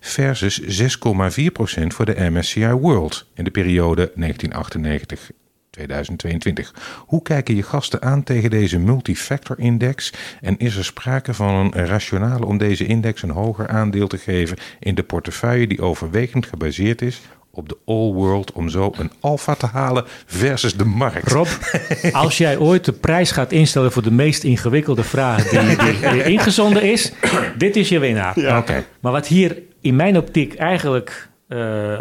versus 0.01 0.83
6,4% 0.83 1.87
voor 1.87 2.05
de 2.05 2.31
MSCI 2.31 2.67
World 2.67 3.27
in 3.35 3.45
de 3.45 3.51
periode 3.51 4.13
1998 4.15 5.42
2022. 5.87 6.75
Hoe 7.07 7.23
kijken 7.23 7.57
je 7.57 7.63
gasten 7.63 8.03
aan 8.03 8.23
tegen 8.23 8.51
deze 8.51 8.79
multifactor 8.79 9.59
index? 9.59 10.13
En 10.41 10.59
is 10.59 10.77
er 10.77 10.85
sprake 10.85 11.35
van 11.35 11.55
een 11.55 11.87
rationale 11.87 12.47
om 12.47 12.59
deze 12.59 12.87
index 12.87 13.23
een 13.23 13.31
hoger 13.31 13.69
aandeel 13.69 14.07
te 14.07 14.19
geven 14.19 14.57
in 14.79 14.95
de 14.95 15.03
portefeuille 15.03 15.67
die 15.67 15.83
overwegend 15.83 16.47
gebaseerd 16.47 17.03
is 17.03 17.21
op 17.55 17.69
de 17.69 17.77
all 17.85 18.13
world 18.13 18.53
om 18.53 18.69
zo 18.69 18.93
een 18.97 19.11
alfa 19.21 19.55
te 19.55 19.67
halen 19.67 20.05
versus 20.27 20.77
de 20.77 20.85
markt. 20.85 21.29
Rob, 21.29 21.47
als 22.13 22.39
jij 22.39 22.57
ooit 22.57 22.85
de 22.85 22.93
prijs 22.93 23.31
gaat 23.31 23.53
instellen 23.53 23.93
voor 23.93 24.03
de 24.03 24.11
meest 24.11 24.45
ingewikkelde 24.45 25.03
vraag 25.03 25.49
die, 25.49 25.77
die, 26.11 26.25
ingezonden 26.35 26.83
is, 26.83 27.13
dit 27.57 27.77
is 27.77 27.89
je 27.89 27.99
winnaar. 27.99 28.41
Ja. 28.41 28.65
Maar 29.01 29.13
wat 29.13 29.27
hier 29.27 29.63
in 29.81 29.97
mijn 29.97 30.17
optiek 30.17 30.55
eigenlijk 30.55 31.29
uh, 31.49 31.99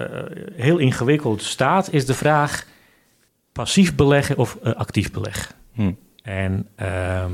heel 0.55 0.77
ingewikkeld 0.77 1.43
staat, 1.43 1.87
is 1.91 2.05
de 2.05 2.13
vraag 2.13 2.65
passief 3.51 3.95
beleggen 3.95 4.37
of 4.37 4.57
uh, 4.63 4.73
actief 4.73 5.11
beleggen. 5.11 5.55
Hm. 5.73 5.91
En 6.23 6.67
uh, 6.81 7.25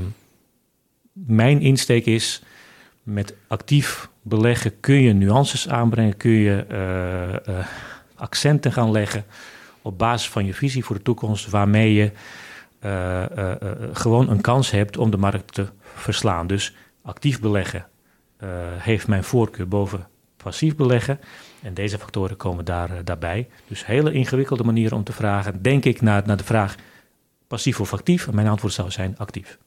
mijn 1.12 1.60
insteek 1.60 2.06
is, 2.06 2.42
met 3.02 3.34
actief 3.46 4.08
beleggen 4.22 4.80
kun 4.80 5.00
je 5.00 5.12
nuances 5.12 5.68
aanbrengen, 5.68 6.16
kun 6.16 6.30
je 6.30 6.66
uh, 6.70 7.54
uh, 7.54 7.66
accenten 8.14 8.72
gaan 8.72 8.90
leggen 8.90 9.24
op 9.82 9.98
basis 9.98 10.28
van 10.28 10.46
je 10.46 10.54
visie 10.54 10.84
voor 10.84 10.96
de 10.96 11.02
toekomst, 11.02 11.50
waarmee 11.50 11.94
je 11.94 12.10
gewoon 13.92 14.30
een 14.30 14.40
kans 14.40 14.70
hebt 14.70 14.96
om 14.96 15.10
de 15.10 15.16
markt 15.16 15.54
te 15.54 15.66
verslaan. 15.80 16.46
Dus 16.46 16.74
actief 17.02 17.40
beleggen 17.40 17.86
heeft 18.78 19.08
mijn 19.08 19.24
voorkeur 19.24 19.68
boven 19.68 20.06
passief 20.42 20.76
beleggen. 20.76 21.20
En 21.62 21.74
deze 21.74 21.98
factoren 21.98 22.36
komen 22.36 22.64
daar, 22.64 23.04
daarbij. 23.04 23.48
Dus 23.66 23.86
hele 23.86 24.12
ingewikkelde 24.12 24.64
manieren 24.64 24.96
om 24.96 25.04
te 25.04 25.12
vragen. 25.12 25.62
Denk 25.62 25.84
ik 25.84 26.00
naar, 26.00 26.22
naar 26.26 26.36
de 26.36 26.44
vraag 26.44 26.74
passief 27.46 27.80
of 27.80 27.92
actief? 27.92 28.26
En 28.26 28.34
mijn 28.34 28.48
antwoord 28.48 28.72
zou 28.72 28.90
zijn 28.90 29.18
actief. 29.18 29.58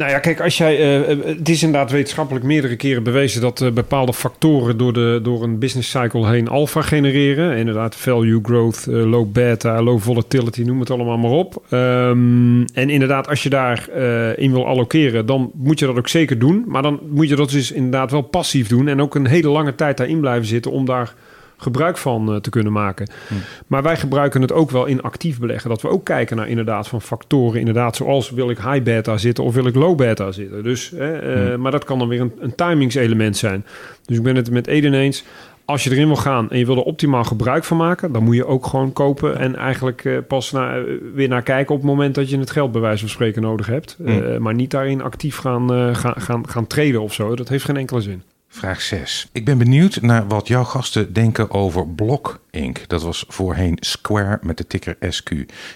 Nou 0.00 0.12
ja, 0.12 0.18
kijk, 0.18 0.40
als 0.40 0.58
jij, 0.58 1.00
uh, 1.00 1.24
het 1.24 1.48
is 1.48 1.62
inderdaad 1.62 1.90
wetenschappelijk 1.90 2.44
meerdere 2.44 2.76
keren 2.76 3.02
bewezen 3.02 3.40
dat 3.40 3.60
uh, 3.60 3.70
bepaalde 3.70 4.12
factoren 4.12 4.76
door, 4.76 4.92
de, 4.92 5.20
door 5.22 5.42
een 5.42 5.58
business 5.58 5.90
cycle 5.90 6.28
heen 6.28 6.48
alpha 6.48 6.82
genereren. 6.82 7.56
Inderdaad, 7.56 7.96
value 7.96 8.40
growth, 8.42 8.86
low 8.86 9.32
beta, 9.32 9.82
low 9.82 10.00
volatility, 10.00 10.62
noem 10.62 10.80
het 10.80 10.90
allemaal 10.90 11.18
maar 11.18 11.30
op. 11.30 11.62
Um, 11.70 12.64
en 12.74 12.90
inderdaad, 12.90 13.28
als 13.28 13.42
je 13.42 13.48
daarin 13.48 14.36
in 14.36 14.52
wil 14.52 14.66
allokeren, 14.66 15.26
dan 15.26 15.50
moet 15.54 15.78
je 15.78 15.86
dat 15.86 15.96
ook 15.96 16.08
zeker 16.08 16.38
doen. 16.38 16.64
Maar 16.66 16.82
dan 16.82 17.00
moet 17.08 17.28
je 17.28 17.36
dat 17.36 17.50
dus 17.50 17.72
inderdaad 17.72 18.10
wel 18.10 18.22
passief 18.22 18.68
doen 18.68 18.88
en 18.88 19.00
ook 19.00 19.14
een 19.14 19.26
hele 19.26 19.48
lange 19.48 19.74
tijd 19.74 19.96
daarin 19.96 20.20
blijven 20.20 20.46
zitten 20.46 20.70
om 20.70 20.84
daar 20.84 21.14
gebruik 21.60 21.96
van 21.96 22.32
uh, 22.32 22.36
te 22.36 22.50
kunnen 22.50 22.72
maken. 22.72 23.10
Hm. 23.28 23.34
Maar 23.66 23.82
wij 23.82 23.96
gebruiken 23.96 24.42
het 24.42 24.52
ook 24.52 24.70
wel 24.70 24.86
in 24.86 25.02
actief 25.02 25.38
beleggen. 25.38 25.70
Dat 25.70 25.82
we 25.82 25.88
ook 25.88 26.04
kijken 26.04 26.36
naar 26.36 26.48
inderdaad 26.48 26.88
van 26.88 27.02
factoren. 27.02 27.58
Inderdaad, 27.58 27.96
zoals 27.96 28.30
wil 28.30 28.50
ik 28.50 28.58
high 28.58 28.82
beta 28.82 29.16
zitten 29.16 29.44
of 29.44 29.54
wil 29.54 29.66
ik 29.66 29.74
low 29.74 29.96
beta 29.96 30.32
zitten. 30.32 30.62
Dus, 30.62 30.92
uh, 30.92 31.18
Hm. 31.20 31.60
Maar 31.60 31.70
dat 31.70 31.84
kan 31.84 31.98
dan 31.98 32.08
weer 32.08 32.20
een, 32.20 32.32
een 32.38 32.54
timingselement 32.54 33.36
zijn. 33.36 33.64
Dus 34.04 34.16
ik 34.16 34.22
ben 34.22 34.36
het 34.36 34.50
met 34.50 34.66
Eden 34.66 34.94
eens. 34.94 35.24
Als 35.64 35.84
je 35.84 35.90
erin 35.90 36.06
wil 36.06 36.16
gaan 36.16 36.50
en 36.50 36.58
je 36.58 36.66
wil 36.66 36.76
er 36.76 36.82
optimaal 36.82 37.24
gebruik 37.24 37.64
van 37.64 37.76
maken, 37.76 38.12
dan 38.12 38.24
moet 38.24 38.34
je 38.34 38.46
ook 38.46 38.66
gewoon 38.66 38.92
kopen 38.92 39.38
en 39.38 39.56
eigenlijk 39.56 40.04
uh, 40.04 40.18
pas 40.28 40.52
na, 40.52 40.82
weer 41.14 41.28
naar 41.28 41.42
kijken 41.42 41.74
op 41.74 41.80
het 41.80 41.90
moment 41.90 42.14
dat 42.14 42.30
je 42.30 42.38
het 42.38 42.50
geld 42.50 42.72
bij 42.72 42.80
wijze 42.80 43.00
van 43.00 43.08
spreken 43.08 43.42
nodig 43.42 43.66
hebt. 43.66 43.96
Hm. 44.04 44.42
maar 44.42 44.54
niet 44.54 44.70
daarin 44.70 45.02
actief 45.02 45.36
gaan, 45.36 45.94
gaan, 45.96 46.20
gaan, 46.20 46.48
gaan 46.48 46.66
traden 46.66 47.02
of 47.02 47.12
zo. 47.12 47.36
Dat 47.36 47.48
heeft 47.48 47.64
geen 47.64 47.76
enkele 47.76 48.00
zin. 48.00 48.22
Vraag 48.52 48.80
6. 48.80 49.28
Ik 49.32 49.44
ben 49.44 49.58
benieuwd 49.58 50.00
naar 50.00 50.28
wat 50.28 50.48
jouw 50.48 50.64
gasten 50.64 51.12
denken 51.12 51.50
over 51.50 51.88
Block 51.88 52.40
Inc. 52.50 52.88
Dat 52.88 53.02
was 53.02 53.24
voorheen 53.28 53.76
Square 53.80 54.38
met 54.42 54.56
de 54.56 54.66
ticker 54.66 54.96
SQ. 55.08 55.30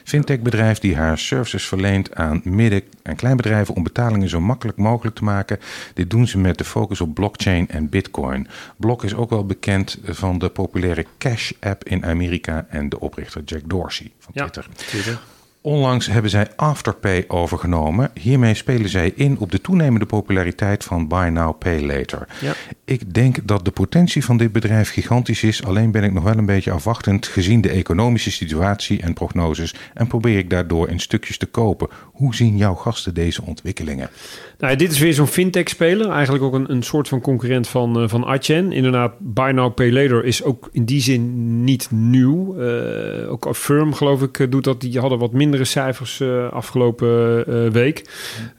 Fintech-bedrijf 0.04 0.78
die 0.78 0.96
haar 0.96 1.18
services 1.18 1.66
verleent 1.66 2.14
aan 2.14 2.40
midden- 2.44 2.82
en 3.02 3.16
kleinbedrijven 3.16 3.74
om 3.74 3.82
betalingen 3.82 4.28
zo 4.28 4.40
makkelijk 4.40 4.78
mogelijk 4.78 5.16
te 5.16 5.24
maken. 5.24 5.58
Dit 5.94 6.10
doen 6.10 6.26
ze 6.26 6.38
met 6.38 6.58
de 6.58 6.64
focus 6.64 7.00
op 7.00 7.14
blockchain 7.14 7.68
en 7.68 7.88
bitcoin. 7.88 8.48
Block 8.76 9.04
is 9.04 9.14
ook 9.14 9.30
wel 9.30 9.46
bekend 9.46 9.98
van 10.04 10.38
de 10.38 10.48
populaire 10.48 11.06
Cash-app 11.18 11.84
in 11.84 12.04
Amerika 12.04 12.66
en 12.68 12.88
de 12.88 13.00
oprichter 13.00 13.42
Jack 13.44 13.62
Dorsey 13.64 14.12
van 14.18 14.32
Twitter. 14.32 14.66
Ja, 14.70 14.84
Twitter. 14.84 15.18
Onlangs 15.66 16.06
hebben 16.06 16.30
zij 16.30 16.48
Afterpay 16.56 17.24
overgenomen. 17.28 18.10
Hiermee 18.20 18.54
spelen 18.54 18.88
zij 18.88 19.12
in 19.14 19.38
op 19.38 19.50
de 19.50 19.60
toenemende 19.60 20.06
populariteit 20.06 20.84
van 20.84 21.08
Buy 21.08 21.28
Now 21.28 21.58
Pay 21.58 21.80
Later. 21.80 22.26
Ja. 22.40 22.52
Ik 22.84 23.14
denk 23.14 23.36
dat 23.44 23.64
de 23.64 23.70
potentie 23.70 24.24
van 24.24 24.36
dit 24.36 24.52
bedrijf 24.52 24.90
gigantisch 24.90 25.42
is. 25.42 25.64
Alleen 25.64 25.90
ben 25.90 26.04
ik 26.04 26.12
nog 26.12 26.24
wel 26.24 26.38
een 26.38 26.46
beetje 26.46 26.70
afwachtend 26.70 27.26
gezien 27.26 27.60
de 27.60 27.70
economische 27.70 28.30
situatie 28.30 29.00
en 29.02 29.12
prognoses. 29.12 29.74
En 29.94 30.06
probeer 30.06 30.38
ik 30.38 30.50
daardoor 30.50 30.88
in 30.88 31.00
stukjes 31.00 31.38
te 31.38 31.46
kopen. 31.46 31.88
Hoe 32.12 32.34
zien 32.34 32.56
jouw 32.56 32.74
gasten 32.74 33.14
deze 33.14 33.42
ontwikkelingen? 33.42 34.10
Nou, 34.58 34.76
dit 34.76 34.90
is 34.90 34.98
weer 34.98 35.14
zo'n 35.14 35.26
fintech-speler. 35.26 36.10
Eigenlijk 36.10 36.44
ook 36.44 36.54
een, 36.54 36.70
een 36.70 36.82
soort 36.82 37.08
van 37.08 37.20
concurrent 37.20 37.68
van, 37.68 38.02
uh, 38.02 38.08
van 38.08 38.24
Adyen. 38.24 38.72
Inderdaad, 38.72 39.12
Buy 39.18 39.50
Now 39.50 39.74
Pay 39.74 39.92
Later 39.92 40.24
is 40.24 40.42
ook 40.42 40.68
in 40.72 40.84
die 40.84 41.00
zin 41.00 41.64
niet 41.64 41.90
nieuw. 41.90 42.56
Uh, 42.58 43.30
ook 43.30 43.46
Affirm, 43.46 43.94
geloof 43.94 44.22
ik, 44.22 44.50
doet 44.50 44.64
dat. 44.64 44.80
Die 44.80 44.98
hadden 44.98 45.18
wat 45.18 45.32
cijfers 45.62 46.20
uh, 46.20 46.52
afgelopen 46.52 47.44
uh, 47.48 47.70
week. 47.70 48.04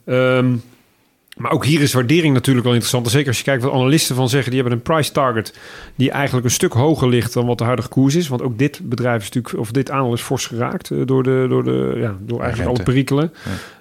Um, 0.05 0.61
maar 1.35 1.51
ook 1.51 1.65
hier 1.65 1.81
is 1.81 1.93
waardering 1.93 2.33
natuurlijk 2.33 2.65
wel 2.65 2.73
interessant. 2.73 3.09
Zeker 3.09 3.27
als 3.27 3.37
je 3.37 3.43
kijkt 3.43 3.63
wat 3.63 3.73
analisten 3.73 4.15
van 4.15 4.29
zeggen, 4.29 4.51
die 4.51 4.61
hebben 4.61 4.77
een 4.77 4.83
price 4.83 5.11
target 5.11 5.53
die 5.95 6.11
eigenlijk 6.11 6.45
een 6.45 6.51
stuk 6.51 6.73
hoger 6.73 7.09
ligt 7.09 7.33
dan 7.33 7.45
wat 7.45 7.57
de 7.57 7.63
huidige 7.63 7.89
koers 7.89 8.15
is. 8.15 8.27
Want 8.27 8.41
ook 8.41 8.57
dit 8.57 8.79
bedrijf 8.83 9.21
is 9.21 9.29
natuurlijk, 9.31 9.57
of 9.57 9.71
dit 9.71 9.91
aandeel 9.91 10.13
is 10.13 10.21
fors 10.21 10.45
geraakt 10.45 10.89
uh, 10.89 11.01
door, 11.05 11.23
de, 11.23 11.45
door, 11.49 11.63
de, 11.63 11.93
ja, 11.97 12.15
door 12.19 12.41
eigenlijk 12.41 12.69
alle 12.69 12.83
perikelen. 12.83 13.33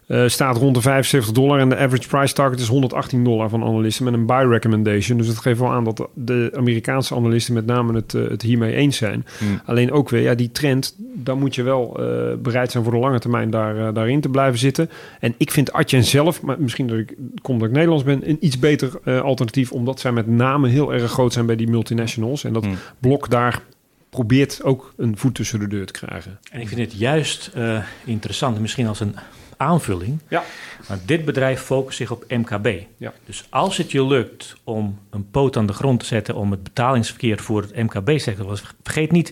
Uh, 0.09 0.29
staat 0.29 0.57
rond 0.57 0.75
de 0.75 0.81
75 0.81 1.33
dollar 1.33 1.59
en 1.59 1.69
de 1.69 1.77
average 1.77 2.09
price 2.09 2.35
target 2.35 2.61
is 2.61 2.69
118 2.69 3.25
dollar 3.25 3.49
van 3.49 3.63
analisten 3.63 4.05
met 4.05 4.15
een 4.15 4.27
buy 4.27 4.45
recommendation. 4.47 5.19
Dus 5.19 5.27
dat 5.27 5.39
geeft 5.39 5.61
wel 5.61 5.71
aan 5.71 5.85
dat 5.85 6.09
de 6.15 6.53
Amerikaanse 6.57 7.15
analisten 7.15 7.55
met 7.55 7.67
name 7.67 7.95
het, 7.95 8.13
uh, 8.13 8.29
het 8.29 8.43
hiermee 8.43 8.75
eens 8.75 8.97
zijn. 8.97 9.27
Hmm. 9.39 9.61
Alleen 9.65 9.93
ook 9.93 10.09
weer, 10.09 10.23
ja, 10.23 10.35
die 10.35 10.53
trend, 10.53 10.95
dan 10.99 11.39
moet 11.39 11.55
je 11.55 11.63
wel 11.63 11.97
uh, 12.01 12.35
bereid 12.39 12.71
zijn 12.71 12.85
voor 12.85 12.93
de 12.93 12.99
lange 12.99 13.19
termijn 13.19 13.51
daar, 13.51 13.93
daarin 13.93 14.21
te 14.21 14.29
blijven 14.29 14.59
zitten. 14.59 14.91
En 15.21 15.35
ik 15.39 15.51
vind 15.51 15.73
Adyen 15.73 16.05
zelf, 16.05 16.43
maar 16.43 16.57
misschien 16.61 16.87
dat 16.87 16.99
ik, 16.99 17.15
komt 17.43 17.61
dat 17.61 17.69
ik 17.69 17.75
Nederlands 17.75 18.05
ben, 18.05 18.29
een 18.29 18.39
iets 18.41 18.59
beter 18.59 19.21
alternatief, 19.23 19.73
omdat 19.73 20.01
zij 20.01 20.13
met 20.13 20.27
name 20.27 20.69
heel 20.69 20.93
erg 20.93 21.11
groot 21.11 21.33
zijn 21.33 21.47
bij 21.47 21.57
die 21.57 21.69
multinationals. 21.69 22.45
En 22.45 22.53
dat 22.53 22.63
Hmm. 22.65 22.77
blok 22.99 23.31
daar 23.31 23.63
probeert 24.11 24.63
ook 24.63 24.93
een 24.97 25.17
voet 25.19 25.35
tussen 25.35 25.59
de 25.59 25.67
deur 25.67 25.87
te 25.87 25.93
krijgen. 25.93 26.39
En 26.51 26.61
ik 26.61 26.69
vind 26.69 26.81
het 26.81 26.99
juist 26.99 27.51
interessant, 28.05 28.61
misschien 28.61 28.87
als 28.87 29.01
een 29.01 29.15
aanvulling. 29.57 30.19
Ja. 30.29 30.43
Maar 30.89 30.99
dit 31.07 31.25
bedrijf 31.25 31.61
focust 31.61 31.97
zich 31.97 32.11
op 32.11 32.25
MKB. 32.29 32.69
Ja. 32.97 33.13
Dus 33.27 33.47
als 33.51 33.77
het 33.77 33.93
je 33.93 34.07
lukt 34.07 34.57
om 34.65 34.99
een 35.11 35.31
poot 35.31 35.57
aan 35.57 35.67
de 35.67 35.73
grond 35.73 36.01
te 36.01 36.07
zetten 36.07 36.35
om 36.35 36.51
het 36.51 36.63
betalingsverkeer 36.63 37.39
voor 37.39 37.63
het 37.63 37.77
MKB-sector, 37.77 38.61
vergeet 38.83 39.13
niet, 39.13 39.31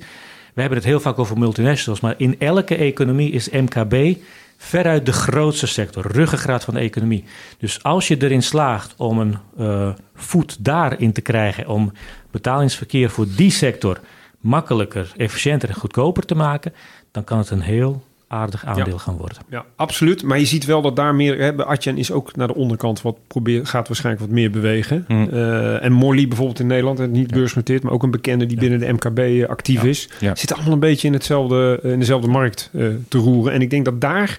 we 0.54 0.60
hebben 0.60 0.78
het 0.78 0.88
heel 0.88 1.00
vaak 1.00 1.18
over 1.18 1.38
multinationals, 1.38 2.00
maar 2.00 2.14
in 2.16 2.36
elke 2.38 2.76
economie 2.76 3.32
is 3.32 3.50
MKB 3.50 4.16
veruit 4.56 5.06
de 5.06 5.12
grootste 5.12 5.66
sector, 5.66 6.06
ruggengraat 6.06 6.64
van 6.64 6.74
de 6.74 6.80
economie. 6.80 7.24
Dus 7.58 7.82
als 7.82 8.08
je 8.08 8.22
erin 8.22 8.42
slaagt 8.42 8.94
om 8.96 9.18
een 9.18 9.38
uh, 9.58 9.92
voet 10.14 10.64
daarin 10.64 11.12
te 11.12 11.20
krijgen, 11.20 11.68
om 11.68 11.92
betalingsverkeer 12.30 13.10
voor 13.10 13.26
die 13.36 13.50
sector 13.50 14.00
makkelijker, 14.40 15.12
efficiënter 15.16 15.68
en 15.68 15.74
goedkoper 15.74 16.24
te 16.24 16.34
maken, 16.34 16.74
dan 17.10 17.24
kan 17.24 17.38
het 17.38 17.50
een 17.50 17.60
heel 17.60 18.04
aardig 18.32 18.66
aandeel 18.66 18.92
ja. 18.92 18.98
gaan 18.98 19.16
worden. 19.16 19.38
Ja, 19.48 19.64
absoluut. 19.76 20.22
Maar 20.22 20.38
je 20.38 20.44
ziet 20.44 20.64
wel 20.64 20.82
dat 20.82 20.96
daar 20.96 21.14
meer... 21.14 21.38
Hè, 21.38 21.64
Atjen 21.64 21.98
is 21.98 22.12
ook 22.12 22.36
naar 22.36 22.46
de 22.46 22.54
onderkant 22.54 23.02
wat 23.02 23.16
probeert, 23.26 23.68
gaat 23.68 23.88
waarschijnlijk 23.88 24.24
wat 24.24 24.34
meer 24.34 24.50
bewegen. 24.50 25.04
Mm. 25.08 25.28
Uh, 25.32 25.84
en 25.84 25.92
Morley 25.92 26.28
bijvoorbeeld 26.28 26.60
in 26.60 26.66
Nederland, 26.66 27.10
niet 27.10 27.30
ja. 27.30 27.36
beursgenoteerd, 27.36 27.82
maar 27.82 27.92
ook 27.92 28.02
een 28.02 28.10
bekende 28.10 28.46
die 28.46 28.58
binnen 28.58 28.78
de 28.78 28.92
MKB 28.92 29.50
actief 29.50 29.82
ja. 29.82 29.88
is. 29.88 30.08
Zit 30.34 30.54
allemaal 30.54 30.72
een 30.72 30.78
beetje 30.78 31.06
in, 31.06 31.12
hetzelfde, 31.12 31.80
in 31.82 31.98
dezelfde 31.98 32.28
markt 32.28 32.70
uh, 32.72 32.88
te 33.08 33.18
roeren. 33.18 33.52
En 33.52 33.60
ik 33.60 33.70
denk 33.70 33.84
dat 33.84 34.00
daar 34.00 34.38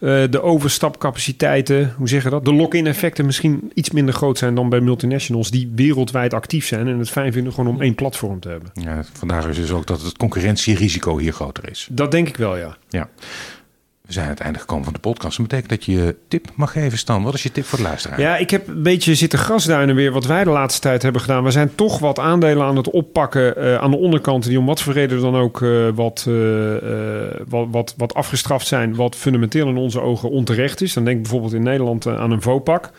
uh, 0.00 0.24
de 0.30 0.42
overstapcapaciteiten, 0.42 1.94
hoe 1.96 2.08
zeg 2.08 2.22
je 2.22 2.30
dat? 2.30 2.44
De 2.44 2.52
lock-in 2.52 2.86
effecten 2.86 3.26
misschien 3.26 3.70
iets 3.74 3.90
minder 3.90 4.14
groot 4.14 4.38
zijn 4.38 4.54
dan 4.54 4.68
bij 4.68 4.80
multinationals 4.80 5.50
die 5.50 5.72
wereldwijd 5.74 6.34
actief 6.34 6.66
zijn 6.66 6.86
en 6.86 6.98
het 6.98 7.10
fijn 7.10 7.32
vinden 7.32 7.52
gewoon 7.52 7.74
om 7.74 7.82
één 7.82 7.94
platform 7.94 8.40
te 8.40 8.48
hebben. 8.48 8.70
Ja, 8.74 9.04
vandaar 9.12 9.48
is 9.48 9.56
dus 9.56 9.70
ook 9.70 9.86
dat 9.86 10.02
het 10.02 10.16
concurrentierisico 10.16 11.18
hier 11.18 11.32
groter 11.32 11.70
is. 11.70 11.88
Dat 11.90 12.10
denk 12.10 12.28
ik 12.28 12.36
wel, 12.36 12.56
ja. 12.56 12.76
Ja. 12.88 13.08
We 14.08 14.14
zijn 14.14 14.26
aan 14.26 14.32
het 14.32 14.40
einde 14.40 14.58
gekomen 14.58 14.84
van 14.84 14.92
de 14.92 14.98
podcast. 14.98 15.36
Dat 15.36 15.48
betekent 15.48 15.70
dat 15.70 15.84
je 15.84 16.16
tip 16.28 16.50
mag 16.54 16.72
geven, 16.72 16.98
Stan. 16.98 17.22
Wat 17.22 17.34
is 17.34 17.42
je 17.42 17.52
tip 17.52 17.64
voor 17.64 17.78
de 17.78 17.84
luisteraar? 17.84 18.20
Ja, 18.20 18.36
ik 18.36 18.50
heb 18.50 18.68
een 18.68 18.82
beetje 18.82 19.14
zitten 19.14 19.38
grasduinen 19.38 19.94
weer 19.94 20.12
wat 20.12 20.26
wij 20.26 20.44
de 20.44 20.50
laatste 20.50 20.80
tijd 20.80 21.02
hebben 21.02 21.20
gedaan. 21.20 21.44
We 21.44 21.50
zijn 21.50 21.74
toch 21.74 21.98
wat 21.98 22.18
aandelen 22.18 22.66
aan 22.66 22.76
het 22.76 22.90
oppakken 22.90 23.54
uh, 23.58 23.76
aan 23.76 23.90
de 23.90 23.96
onderkant... 23.96 24.44
die 24.44 24.58
om 24.58 24.66
wat 24.66 24.82
voor 24.82 24.92
reden 24.92 25.20
dan 25.20 25.36
ook 25.36 25.60
uh, 25.60 25.88
wat, 25.94 26.26
uh, 26.28 26.74
wat, 27.48 27.66
wat, 27.70 27.94
wat 27.96 28.14
afgestraft 28.14 28.66
zijn... 28.66 28.94
wat 28.94 29.16
fundamenteel 29.16 29.68
in 29.68 29.76
onze 29.76 30.00
ogen 30.00 30.30
onterecht 30.30 30.80
is. 30.80 30.92
Dan 30.92 31.04
denk 31.04 31.16
ik 31.16 31.22
bijvoorbeeld 31.22 31.54
in 31.54 31.62
Nederland 31.62 32.06
aan 32.06 32.30
een 32.30 32.42
Vopak... 32.42 32.90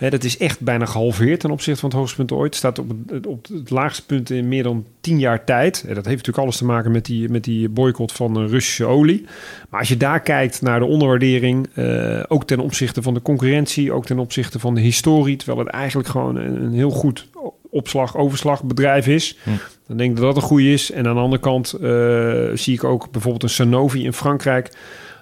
Hè, 0.00 0.10
dat 0.10 0.24
is 0.24 0.38
echt 0.38 0.60
bijna 0.60 0.86
gehalveerd 0.86 1.40
ten 1.40 1.50
opzichte 1.50 1.80
van 1.80 1.88
het 1.88 1.98
hoogste 1.98 2.16
punt 2.16 2.32
ooit. 2.32 2.54
staat 2.54 2.78
op 2.78 2.92
het, 3.06 3.26
op 3.26 3.46
het 3.52 3.70
laagste 3.70 4.06
punt 4.06 4.30
in 4.30 4.48
meer 4.48 4.62
dan 4.62 4.86
tien 5.00 5.18
jaar 5.18 5.44
tijd. 5.44 5.84
En 5.88 5.94
dat 5.94 6.04
heeft 6.04 6.16
natuurlijk 6.16 6.38
alles 6.38 6.56
te 6.56 6.64
maken 6.64 6.90
met 6.90 7.04
die, 7.04 7.28
met 7.28 7.44
die 7.44 7.68
boycott 7.68 8.12
van 8.12 8.46
Russische 8.46 8.84
olie. 8.84 9.26
Maar 9.68 9.80
als 9.80 9.88
je 9.88 9.96
daar 9.96 10.20
kijkt 10.20 10.62
naar 10.62 10.78
de 10.78 10.84
onderwaardering, 10.84 11.68
uh, 11.74 12.22
ook 12.28 12.44
ten 12.44 12.58
opzichte 12.58 13.02
van 13.02 13.14
de 13.14 13.22
concurrentie, 13.22 13.92
ook 13.92 14.06
ten 14.06 14.18
opzichte 14.18 14.58
van 14.58 14.74
de 14.74 14.80
historie, 14.80 15.36
terwijl 15.36 15.58
het 15.58 15.68
eigenlijk 15.68 16.08
gewoon 16.08 16.36
een, 16.36 16.62
een 16.62 16.72
heel 16.72 16.90
goed 16.90 17.28
opslag, 17.70 18.16
overslagbedrijf 18.16 19.06
is. 19.06 19.38
Hm. 19.42 19.50
Dan 19.86 19.96
denk 19.96 20.10
ik 20.10 20.16
dat 20.16 20.24
dat 20.24 20.36
een 20.36 20.48
goede 20.48 20.72
is. 20.72 20.90
En 20.90 21.06
aan 21.06 21.14
de 21.14 21.20
andere 21.20 21.42
kant 21.42 21.74
uh, 21.80 22.50
zie 22.54 22.74
ik 22.74 22.84
ook 22.84 23.10
bijvoorbeeld 23.10 23.42
een 23.42 23.48
Sanofi 23.48 24.04
in 24.04 24.12
Frankrijk 24.12 24.70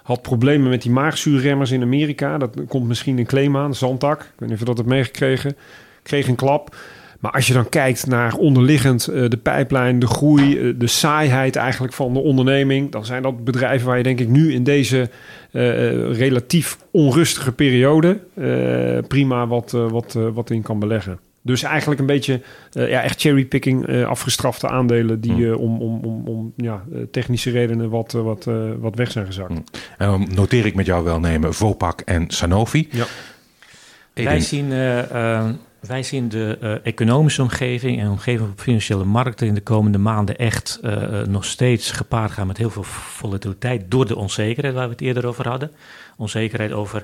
had 0.09 0.21
problemen 0.21 0.69
met 0.69 0.81
die 0.81 0.91
maagzuurremmers 0.91 1.71
in 1.71 1.81
Amerika. 1.81 2.37
Dat 2.37 2.55
komt 2.67 2.87
misschien 2.87 3.17
een 3.17 3.25
claim 3.25 3.57
aan, 3.57 3.75
Zantak. 3.75 4.21
Ik 4.21 4.27
weet 4.37 4.49
niet 4.49 4.51
of 4.51 4.59
je 4.59 4.65
dat 4.65 4.77
hebt 4.77 4.89
meegekregen. 4.89 5.55
Kreeg 6.03 6.27
een 6.27 6.35
klap. 6.35 6.75
Maar 7.19 7.31
als 7.31 7.47
je 7.47 7.53
dan 7.53 7.69
kijkt 7.69 8.07
naar 8.07 8.33
onderliggend 8.33 9.09
uh, 9.09 9.29
de 9.29 9.37
pijplijn, 9.37 9.99
de 9.99 10.07
groei, 10.07 10.57
uh, 10.57 10.73
de 10.77 10.87
saaiheid 10.87 11.55
eigenlijk 11.55 11.93
van 11.93 12.13
de 12.13 12.19
onderneming, 12.19 12.91
dan 12.91 13.05
zijn 13.05 13.21
dat 13.21 13.43
bedrijven 13.43 13.87
waar 13.87 13.97
je 13.97 14.03
denk 14.03 14.19
ik 14.19 14.27
nu 14.27 14.53
in 14.53 14.63
deze 14.63 15.09
uh, 15.51 15.61
relatief 16.11 16.77
onrustige 16.91 17.51
periode 17.51 18.19
prima 19.07 19.47
wat, 19.47 19.71
wat, 19.71 20.13
wat 20.33 20.49
in 20.49 20.61
kan 20.61 20.79
beleggen. 20.79 21.19
Dus 21.41 21.63
eigenlijk 21.63 21.99
een 21.99 22.05
beetje 22.05 22.41
uh, 22.73 22.89
ja, 22.89 23.01
echt 23.01 23.21
cherrypicking, 23.21 23.87
uh, 23.89 24.07
afgestrafte 24.07 24.67
aandelen 24.67 25.21
die 25.21 25.37
uh, 25.37 25.59
om, 25.59 25.81
om, 25.81 26.03
om, 26.03 26.27
om 26.27 26.53
ja, 26.55 26.83
technische 27.11 27.51
redenen 27.51 27.89
wat, 27.89 28.11
wat, 28.11 28.47
wat 28.79 28.95
weg 28.95 29.11
zijn 29.11 29.25
gezakt. 29.25 29.49
Mm. 29.49 29.63
En 29.97 30.07
dan 30.07 30.27
noteer 30.35 30.65
ik 30.65 30.75
met 30.75 30.85
jou 30.85 31.03
wel 31.03 31.19
nemen 31.19 31.53
Vopak 31.53 32.01
en 32.01 32.25
Sanofi. 32.27 32.87
Ja. 32.91 33.05
Wij 34.13 34.39
zien, 34.39 34.69
wij 35.79 36.03
zien 36.03 36.29
de 36.29 36.79
economische 36.83 37.41
omgeving 37.41 37.99
en 37.99 38.09
omgeving 38.09 38.49
op 38.49 38.59
financiële 38.59 39.03
markten 39.03 39.47
in 39.47 39.53
de 39.53 39.61
komende 39.61 39.97
maanden 39.97 40.37
echt 40.37 40.79
nog 41.27 41.45
steeds 41.45 41.91
gepaard 41.91 42.31
gaan 42.31 42.47
met 42.47 42.57
heel 42.57 42.69
veel 42.69 42.83
volatiliteit 42.83 43.91
door 43.91 44.07
de 44.07 44.15
onzekerheid 44.15 44.75
waar 44.75 44.85
we 44.85 44.91
het 44.91 45.01
eerder 45.01 45.25
over 45.25 45.47
hadden. 45.47 45.71
Onzekerheid 46.17 46.71
over 46.71 47.03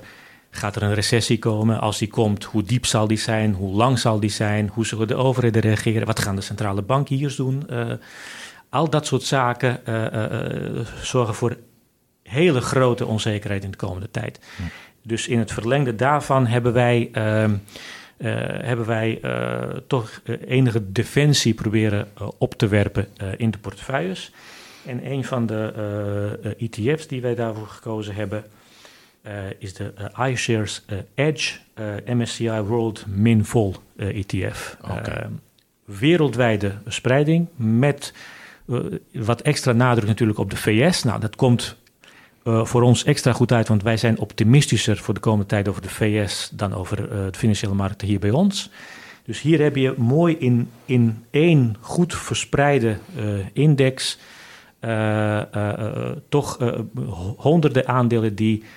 Gaat 0.56 0.76
er 0.76 0.84
een 0.84 0.93
recessie 0.93 1.39
komen? 1.39 1.80
Als 1.80 1.97
die 1.97 2.08
komt, 2.08 2.43
hoe 2.43 2.64
diep 2.64 2.86
zal 2.86 3.08
die 3.08 3.18
zijn? 3.18 3.53
Hoe 3.53 3.76
lang 3.76 3.99
zal 3.99 4.20
die 4.20 4.30
zijn? 4.30 4.70
Hoe 4.74 4.86
zullen 4.86 5.08
de 5.08 5.16
overheden 5.16 5.62
reageren? 5.62 6.06
Wat 6.06 6.20
gaan 6.20 6.36
de 6.36 6.41
centrale 6.41 6.82
bankiers 6.82 7.36
doen? 7.36 7.64
Uh, 7.70 7.91
al 8.70 8.89
dat 8.89 9.06
soort 9.06 9.24
zaken 9.24 9.80
uh, 9.89 10.03
uh, 10.03 10.86
zorgen 11.01 11.36
voor 11.36 11.58
hele 12.24 12.62
grote 12.62 13.06
onzekerheid 13.06 13.64
in 13.64 13.72
de 13.72 13.78
komende 13.78 14.12
tijd. 14.12 14.39
Hm. 14.56 14.62
Dus 15.01 15.28
in 15.28 15.39
het 15.39 15.51
verlengde 15.51 15.95
daarvan 15.95 16.47
hebben 16.47 16.74
wij, 16.74 17.10
ehm, 17.12 17.56
hebben 18.18 18.86
wij 18.86 19.22
toch 19.88 20.22
enige 20.45 20.91
defensie 20.91 21.53
proberen 21.53 22.08
op 22.38 22.53
te 22.53 22.68
werpen 22.68 23.08
in 23.38 23.51
de 23.51 23.58
portefeuilles. 23.58 24.32
En 24.86 25.12
een 25.12 25.24
van 25.24 25.45
de 25.45 26.56
ETF's 26.58 27.08
die 27.08 27.22
wij 27.22 27.36
daarvoor 27.36 27.68
gekozen 27.68 28.16
hebben 28.16 28.43
is 29.59 29.73
de 29.73 29.93
uh, 30.17 30.28
iShares 30.28 30.86
uh, 30.89 30.97
Edge 31.15 31.57
MSCI 32.05 32.49
World 32.49 33.05
Min 33.07 33.45
Vol 33.45 33.76
ETF. 33.97 34.78
Okay. 34.82 35.28
wereldwijde 35.86 36.73
spreiding 36.88 37.47
met 37.55 38.13
wat 39.11 39.41
extra 39.41 39.71
nadruk 39.71 40.07
natuurlijk 40.07 40.39
op 40.39 40.49
de 40.49 40.57
VS. 40.57 41.03
Nou, 41.03 41.19
dat 41.19 41.36
komt 41.36 41.76
voor 42.43 42.82
ons 42.82 43.03
extra 43.03 43.34
goed 43.34 43.51
uit, 43.51 43.67
want 43.67 43.84
wij 43.84 43.97
zijn 43.97 44.19
optimistischer 44.19 44.97
voor 44.97 45.13
de 45.13 45.19
komende 45.19 45.45
tijd 45.45 45.67
over 45.67 45.82
de 45.82 45.89
VS 45.89 46.49
dan 46.53 46.73
over 46.73 47.09
de 47.32 47.38
financiële 47.38 47.73
markten 47.73 48.07
hier 48.07 48.19
bij 48.19 48.32
ons. 48.32 48.69
Dus 49.23 49.41
hier 49.41 49.61
heb 49.61 49.76
je 49.76 49.93
mooi 49.97 50.36
in, 50.38 50.69
in 50.86 51.26
één 51.30 51.76
goed 51.80 52.15
verspreide 52.15 52.97
index 53.53 54.19
toch 56.30 56.57
honderden 57.38 57.88
aandelen 57.88 58.36
die 58.36 58.59
uh, 58.59 58.67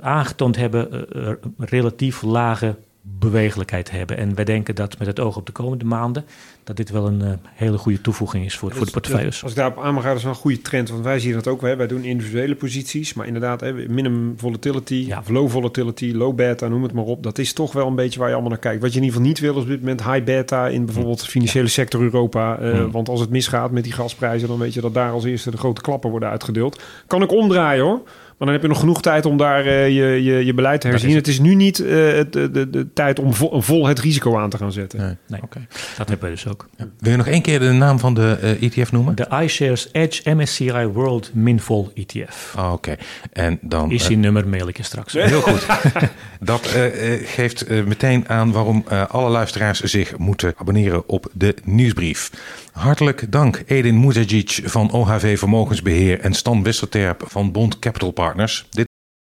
aangetoond 0.00 0.56
hebben 0.56 1.06
uh, 1.16 1.32
relatief 1.58 2.22
lage 2.22 2.76
bewegelijkheid 3.02 3.90
hebben. 3.90 4.16
En 4.16 4.34
wij 4.34 4.44
denken 4.44 4.74
dat 4.74 4.98
met 4.98 5.06
het 5.06 5.20
oog 5.20 5.36
op 5.36 5.46
de 5.46 5.52
komende 5.52 5.84
maanden... 5.84 6.24
dat 6.64 6.76
dit 6.76 6.90
wel 6.90 7.06
een 7.06 7.20
uh, 7.20 7.30
hele 7.52 7.78
goede 7.78 8.00
toevoeging 8.00 8.44
is 8.44 8.56
voor, 8.56 8.68
dus, 8.68 8.78
voor 8.78 8.86
de 8.86 8.92
portefeuilles. 8.92 9.42
als 9.42 9.50
ik 9.50 9.56
daarop 9.56 9.82
aan 9.82 9.94
mag 9.94 10.02
gaan, 10.02 10.10
dat 10.10 10.18
is 10.18 10.24
wel 10.24 10.32
een 10.32 10.40
goede 10.40 10.60
trend. 10.60 10.88
Want 10.88 11.04
wij 11.04 11.18
zien 11.18 11.32
dat 11.32 11.46
ook. 11.46 11.60
Hè, 11.60 11.76
wij 11.76 11.86
doen 11.86 12.04
individuele 12.04 12.54
posities. 12.54 13.14
Maar 13.14 13.26
inderdaad, 13.26 13.60
hè, 13.60 13.72
minimum 13.72 14.34
volatility, 14.36 15.04
ja. 15.06 15.18
of 15.18 15.28
low 15.28 15.48
volatility, 15.48 16.12
low 16.12 16.34
beta, 16.34 16.68
noem 16.68 16.82
het 16.82 16.92
maar 16.92 17.04
op. 17.04 17.22
Dat 17.22 17.38
is 17.38 17.52
toch 17.52 17.72
wel 17.72 17.86
een 17.86 17.94
beetje 17.94 18.18
waar 18.18 18.28
je 18.28 18.34
allemaal 18.34 18.52
naar 18.52 18.60
kijkt. 18.60 18.82
Wat 18.82 18.92
je 18.92 18.98
in 18.98 19.04
ieder 19.04 19.18
geval 19.18 19.32
niet 19.32 19.40
wil 19.40 19.56
is 19.56 19.62
op 19.62 19.68
dit 19.68 19.80
moment 19.80 20.04
high 20.04 20.24
beta... 20.24 20.68
in 20.68 20.84
bijvoorbeeld 20.84 21.20
de 21.20 21.26
financiële 21.26 21.68
sector 21.68 22.00
Europa. 22.00 22.60
Uh, 22.60 22.84
Want 22.90 23.08
als 23.08 23.20
het 23.20 23.30
misgaat 23.30 23.70
met 23.70 23.84
die 23.84 23.92
gasprijzen... 23.92 24.48
dan 24.48 24.58
weet 24.58 24.74
je 24.74 24.80
dat 24.80 24.94
daar 24.94 25.12
als 25.12 25.24
eerste 25.24 25.50
de 25.50 25.56
grote 25.56 25.80
klappen 25.80 26.10
worden 26.10 26.28
uitgedeeld. 26.28 26.82
Kan 27.06 27.22
ik 27.22 27.32
omdraaien 27.32 27.84
hoor. 27.84 28.02
Maar 28.38 28.50
dan 28.50 28.52
heb 28.52 28.62
je 28.62 28.68
nog 28.68 28.78
genoeg 28.78 29.02
tijd 29.02 29.26
om 29.26 29.36
daar 29.36 29.66
uh, 29.66 29.88
je, 29.88 30.22
je, 30.22 30.44
je 30.44 30.54
beleid 30.54 30.80
te 30.80 30.88
herzien. 30.88 31.14
Het 31.14 31.28
is 31.28 31.40
nu 31.40 31.54
niet 31.54 31.78
uh, 31.78 31.86
de, 31.86 32.26
de, 32.30 32.70
de, 32.70 32.92
tijd 32.92 33.18
om 33.18 33.34
vol, 33.34 33.60
vol, 33.60 33.86
het 33.86 33.98
risico 33.98 34.38
aan 34.38 34.50
te 34.50 34.56
gaan 34.56 34.72
zetten. 34.72 34.98
Nee, 34.98 35.16
nee. 35.26 35.42
Okay. 35.42 35.66
dat 35.96 36.08
hebben 36.08 36.28
we 36.28 36.34
dus 36.34 36.48
ook. 36.48 36.68
Ja. 36.76 36.88
Wil 36.98 37.10
je 37.10 37.16
nog 37.16 37.26
één 37.26 37.42
keer 37.42 37.58
de 37.58 37.72
naam 37.72 37.98
van 37.98 38.14
de 38.14 38.56
uh, 38.60 38.78
ETF 38.78 38.92
noemen? 38.92 39.14
De 39.14 39.26
iShares 39.42 39.88
Edge 39.92 40.34
MSCI 40.34 40.86
World 40.86 41.30
Minvol 41.34 41.90
ETF. 41.94 42.54
Oh, 42.56 42.64
Oké. 42.64 42.72
Okay. 42.72 42.98
En 43.32 43.58
dan... 43.60 43.90
Is 43.90 44.06
die 44.06 44.16
nummer 44.16 44.48
mail 44.48 44.68
ik 44.68 44.76
je 44.76 44.82
straks. 44.82 45.12
Heel 45.12 45.40
goed. 45.40 45.66
dat 46.40 46.66
geeft 47.24 47.68
meteen 47.68 48.28
aan 48.28 48.52
waarom 48.52 48.84
alle 49.08 49.30
luisteraars 49.30 49.80
zich 49.80 50.18
moeten 50.18 50.54
abonneren 50.56 51.08
op 51.08 51.26
de 51.32 51.54
nieuwsbrief. 51.64 52.30
Hartelijk 52.72 53.32
dank 53.32 53.62
Edin 53.66 54.00
Muzajic 54.00 54.60
van 54.64 54.90
OHV 54.90 55.38
Vermogensbeheer 55.38 56.20
en 56.20 56.34
Stan 56.34 56.62
Westerterp 56.62 57.22
van 57.26 57.52
Bond 57.52 57.78
Capital 57.78 58.10
Partners. 58.10 58.66